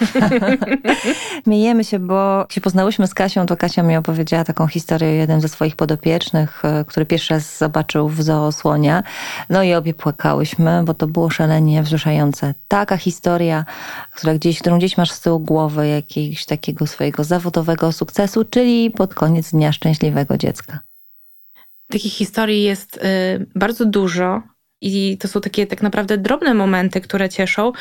Miejemy 1.46 1.84
się, 1.84 1.98
bo 1.98 2.38
jak 2.38 2.52
się 2.52 2.60
poznałyśmy 2.60 3.06
z 3.06 3.14
Kasią, 3.14 3.46
to 3.46 3.56
Kasia 3.56 3.82
mi 3.82 3.96
opowiedziała 3.96 4.44
taką 4.44 4.66
historię 4.66 5.14
jeden 5.14 5.40
ze 5.40 5.48
swoich 5.48 5.76
podopiecznych, 5.76 6.64
e, 6.64 6.84
który 6.84 7.06
pierwszy 7.06 7.34
raz 7.34 7.58
zobaczył 7.58 8.08
w 8.08 8.22
zoo 8.22 8.52
słonia. 8.52 9.02
No 9.50 9.62
i 9.62 9.74
obie 9.74 9.94
płakałyśmy, 9.94 10.82
bo 10.84 10.94
to 10.94 11.06
było 11.06 11.30
szalenie 11.30 11.82
wzruszające. 11.82 12.54
Taka 12.68 12.96
historia, 12.96 13.64
która 14.14 14.34
gdzieś, 14.34 14.60
którą 14.60 14.78
gdzieś 14.78 14.96
masz 14.96 15.10
z 15.10 15.20
tyłu 15.20 15.40
głowy 15.40 15.88
jakiegoś 15.88 16.46
takiego 16.46 16.86
swojego 16.86 17.24
zawodowego 17.24 17.92
sukcesu, 17.92 18.44
czyli 18.44 18.90
pod 18.90 19.14
koniec 19.14 19.50
dnia 19.50 19.72
szczęśliwego 19.72 20.38
dziecka. 20.38 20.78
Takich 21.90 22.12
historii 22.12 22.62
jest 22.62 22.96
y, 22.96 23.00
bardzo 23.54 23.84
dużo. 23.84 24.42
I 24.80 25.18
to 25.18 25.28
są 25.28 25.40
takie 25.40 25.66
tak 25.66 25.82
naprawdę 25.82 26.18
drobne 26.18 26.54
momenty, 26.54 27.00
które 27.00 27.28
cieszą. 27.28 27.72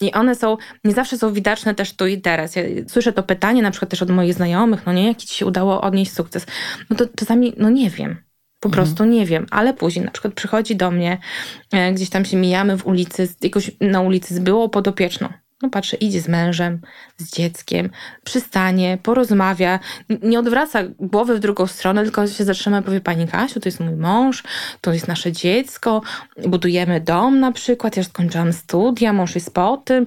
I 0.00 0.12
one 0.12 0.34
są, 0.34 0.56
nie 0.84 0.92
zawsze 0.92 1.18
są 1.18 1.32
widoczne 1.32 1.74
też 1.74 1.92
tu 1.96 2.06
i 2.06 2.20
teraz. 2.20 2.56
Ja 2.56 2.62
słyszę 2.88 3.12
to 3.12 3.22
pytanie 3.22 3.62
na 3.62 3.70
przykład 3.70 3.90
też 3.90 4.02
od 4.02 4.10
moich 4.10 4.34
znajomych, 4.34 4.86
no 4.86 4.92
nie, 4.92 5.06
jaki 5.06 5.26
ci 5.26 5.34
się 5.34 5.46
udało 5.46 5.80
odnieść 5.80 6.12
sukces? 6.12 6.46
No 6.90 6.96
to 6.96 7.04
czasami, 7.16 7.52
no 7.56 7.70
nie 7.70 7.90
wiem. 7.90 8.16
Po 8.60 8.68
mhm. 8.68 8.84
prostu 8.84 9.04
nie 9.04 9.26
wiem, 9.26 9.46
ale 9.50 9.74
później 9.74 10.04
na 10.04 10.10
przykład 10.10 10.34
przychodzi 10.34 10.76
do 10.76 10.90
mnie, 10.90 11.18
e, 11.72 11.92
gdzieś 11.92 12.10
tam 12.10 12.24
się 12.24 12.36
mijamy 12.36 12.76
w 12.78 12.86
ulicy, 12.86 13.28
jakoś 13.42 13.70
na 13.80 14.00
ulicy 14.00 14.34
z 14.34 14.38
byłą 14.38 14.68
podopieczną. 14.68 15.28
No 15.62 15.70
patrzę, 15.70 15.96
idzie 15.96 16.20
z 16.20 16.28
mężem, 16.28 16.80
z 17.16 17.32
dzieckiem, 17.32 17.90
przystanie, 18.24 18.98
porozmawia, 19.02 19.78
nie 20.22 20.38
odwraca 20.38 20.82
głowy 20.98 21.36
w 21.36 21.40
drugą 21.40 21.66
stronę, 21.66 22.02
tylko 22.02 22.26
się 22.26 22.44
zatrzyma 22.44 22.78
i 22.78 22.82
powie, 22.82 23.00
pani 23.00 23.28
Kasiu, 23.28 23.60
to 23.60 23.68
jest 23.68 23.80
mój 23.80 23.96
mąż, 23.96 24.42
to 24.80 24.92
jest 24.92 25.08
nasze 25.08 25.32
dziecko, 25.32 26.02
budujemy 26.46 27.00
dom 27.00 27.40
na 27.40 27.52
przykład, 27.52 27.96
ja 27.96 28.00
już 28.00 28.08
skończyłam 28.08 28.52
studia, 28.52 29.12
mąż 29.12 29.34
jest 29.34 29.54
po 29.54 29.76
tym, 29.76 30.06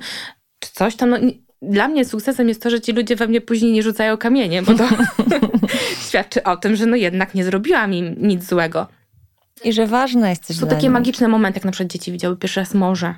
czy 0.59 0.71
coś 0.73 0.95
tam. 0.95 1.09
No, 1.09 1.17
dla 1.61 1.87
mnie 1.87 2.05
sukcesem 2.05 2.49
jest 2.49 2.61
to, 2.61 2.69
że 2.69 2.81
ci 2.81 2.91
ludzie 2.91 3.15
we 3.15 3.27
mnie 3.27 3.41
później 3.41 3.71
nie 3.71 3.83
rzucają 3.83 4.17
kamienie, 4.17 4.61
bo 4.61 4.73
to 4.73 4.87
świadczy 6.07 6.43
o 6.43 6.57
tym, 6.57 6.75
że 6.75 6.85
no 6.85 6.95
jednak 6.95 7.35
nie 7.35 7.43
zrobiłam 7.43 7.93
im 7.93 8.15
nic 8.17 8.43
złego. 8.43 8.87
I 9.63 9.73
że 9.73 9.87
ważne 9.87 10.29
jest 10.29 10.47
też 10.47 10.57
Są 10.57 10.67
takie 10.67 10.89
magiczne 10.89 11.27
momenty, 11.27 11.57
jak 11.57 11.65
na 11.65 11.71
przykład 11.71 11.91
dzieci 11.91 12.11
widziały 12.11 12.37
pierwszy 12.37 12.59
raz 12.59 12.73
morze 12.73 13.15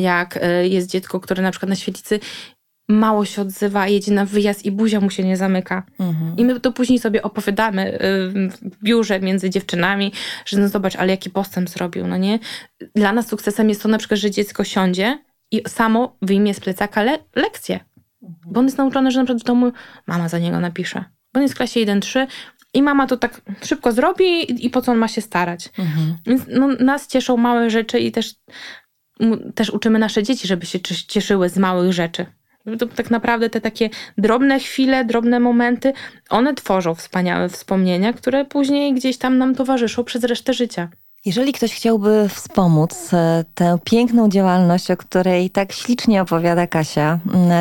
jak 0.00 0.38
e, 0.42 0.68
jest 0.68 0.90
dziecko, 0.90 1.20
które 1.20 1.42
na 1.42 1.50
przykład 1.50 1.68
na 1.68 1.76
świetlicy 1.76 2.20
mało 2.90 3.24
się 3.24 3.42
odzywa, 3.42 3.88
jedzie 3.88 4.12
na 4.12 4.24
wyjazd 4.24 4.64
i 4.64 4.70
buzia 4.70 5.00
mu 5.00 5.10
się 5.10 5.24
nie 5.24 5.36
zamyka. 5.36 5.82
Mhm. 5.98 6.36
I 6.36 6.44
my 6.44 6.60
to 6.60 6.72
później 6.72 6.98
sobie 6.98 7.22
opowiadamy 7.22 7.92
e, 7.92 7.98
w 8.70 8.82
biurze 8.82 9.20
między 9.20 9.50
dziewczynami, 9.50 10.12
że 10.46 10.58
no 10.58 10.68
zobacz, 10.68 10.96
ale 10.96 11.10
jaki 11.10 11.30
postęp 11.30 11.70
zrobił, 11.70 12.06
no 12.06 12.16
nie? 12.16 12.38
Dla 12.94 13.12
nas 13.12 13.28
sukcesem 13.28 13.68
jest 13.68 13.82
to 13.82 13.88
na 13.88 13.98
przykład, 13.98 14.20
że 14.20 14.30
dziecko 14.30 14.64
siądzie 14.64 15.18
i 15.50 15.62
samo 15.68 16.16
wyjmie 16.22 16.54
z 16.54 16.60
plecaka 16.60 17.02
le 17.02 17.18
lekcję. 17.36 17.80
Mhm. 18.22 18.52
Bo 18.52 18.60
on 18.60 18.66
jest 18.66 18.78
nauczony, 18.78 19.10
że 19.10 19.18
na 19.18 19.24
przykład 19.24 19.42
w 19.42 19.46
domu 19.46 19.72
mama 20.06 20.28
za 20.28 20.38
niego 20.38 20.60
napisze. 20.60 21.04
Bo 21.32 21.38
on 21.38 21.42
jest 21.42 21.54
w 21.54 21.56
klasie 21.56 21.80
1-3 21.80 22.26
i 22.74 22.82
mama 22.82 23.06
to 23.06 23.16
tak 23.16 23.40
szybko 23.62 23.92
zrobi 23.92 24.66
i 24.66 24.70
po 24.70 24.82
co 24.82 24.92
on 24.92 24.98
ma 24.98 25.08
się 25.08 25.20
starać. 25.20 25.68
Mhm. 25.78 26.16
Więc 26.26 26.42
no, 26.48 26.68
nas 26.68 27.06
cieszą 27.06 27.36
małe 27.36 27.70
rzeczy 27.70 27.98
i 27.98 28.12
też 28.12 28.34
też 29.54 29.70
uczymy 29.70 29.98
nasze 29.98 30.22
dzieci, 30.22 30.48
żeby 30.48 30.66
się 30.66 30.80
cieszyły 31.08 31.48
z 31.48 31.58
małych 31.58 31.92
rzeczy. 31.92 32.26
To 32.78 32.86
tak 32.86 33.10
naprawdę 33.10 33.50
te 33.50 33.60
takie 33.60 33.90
drobne 34.18 34.60
chwile, 34.60 35.04
drobne 35.04 35.40
momenty, 35.40 35.92
one 36.28 36.54
tworzą 36.54 36.94
wspaniałe 36.94 37.48
wspomnienia, 37.48 38.12
które 38.12 38.44
później 38.44 38.94
gdzieś 38.94 39.18
tam 39.18 39.38
nam 39.38 39.54
towarzyszą 39.54 40.04
przez 40.04 40.24
resztę 40.24 40.54
życia. 40.54 40.88
Jeżeli 41.24 41.52
ktoś 41.52 41.74
chciałby 41.74 42.28
wspomóc 42.28 43.14
e, 43.14 43.44
tę 43.54 43.78
piękną 43.84 44.28
działalność, 44.28 44.90
o 44.90 44.96
której 44.96 45.50
tak 45.50 45.72
ślicznie 45.72 46.22
opowiada 46.22 46.66
Kasia, 46.66 47.18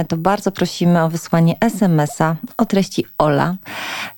to 0.07 0.17
bardzo 0.17 0.51
prosimy 0.51 1.03
o 1.03 1.09
wysłanie 1.09 1.55
SMS-a 1.61 2.35
o 2.57 2.65
treści 2.65 3.05
Ola, 3.17 3.55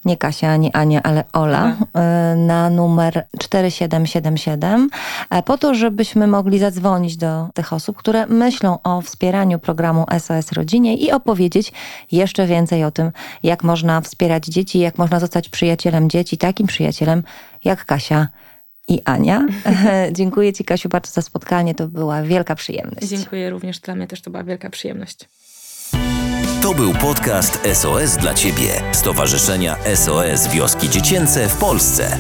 nie 0.06 0.18
Kasia, 0.18 0.58
nie 0.58 0.76
Ania, 0.76 1.04
ale 1.04 1.24
Ola, 1.34 1.76
e, 1.94 2.36
na 2.36 2.70
numer 2.70 3.26
4777, 3.40 4.90
e, 5.30 5.44
po 5.44 5.58
to, 5.58 5.74
żebyśmy 5.74 6.28
mogli 6.28 6.60
zadzwonić 6.60 7.18
do 7.18 7.48
tych 7.54 7.74
osób, 7.74 7.98
które 7.98 8.26
myślą 8.26 8.78
o 8.84 9.02
wspieraniu 9.02 9.60
programu 9.60 10.06
SOS 10.20 10.52
Rodzinie 10.52 10.96
i 10.96 11.12
opowiedzieć 11.12 11.74
jeszcze 12.12 12.48
więcej 12.48 12.84
o 12.84 12.92
tym, 12.92 13.12
jak 13.44 13.64
można 13.64 14.02
wspierać 14.02 14.46
dzieci, 14.46 14.80
jak 14.80 14.98
można 14.98 15.20
zostać 15.20 15.50
przyjacielem 15.50 16.10
dzieci, 16.10 16.38
takim 16.38 16.68
przyjacielem 16.68 17.24
jak 17.64 17.86
Kasia 17.86 18.28
i 18.88 19.02
Ania. 19.06 19.48
Dziękuję 20.12 20.54
Ci, 20.54 20.66
Kasiu, 20.66 20.90
bardzo 20.90 21.12
za 21.12 21.22
spotkanie. 21.22 21.76
To 21.76 21.88
była 21.88 22.24
wielka 22.24 22.56
przyjemność. 22.56 23.08
Dziękuję 23.08 23.50
również. 23.50 23.80
Dla 23.80 23.96
mnie 23.96 24.08
też 24.08 24.22
to 24.22 24.32
była 24.32 24.44
wielka 24.44 24.70
przyjemność. 24.70 25.30
To 26.62 26.74
był 26.74 26.94
podcast 26.94 27.60
SOS 27.74 28.18
dla 28.18 28.34
Ciebie, 28.34 28.82
Stowarzyszenia 28.92 29.78
SOS 29.96 30.48
Wioski 30.48 30.90
Dziecięce 30.90 31.50
w 31.50 31.56
Polsce. 31.56 32.18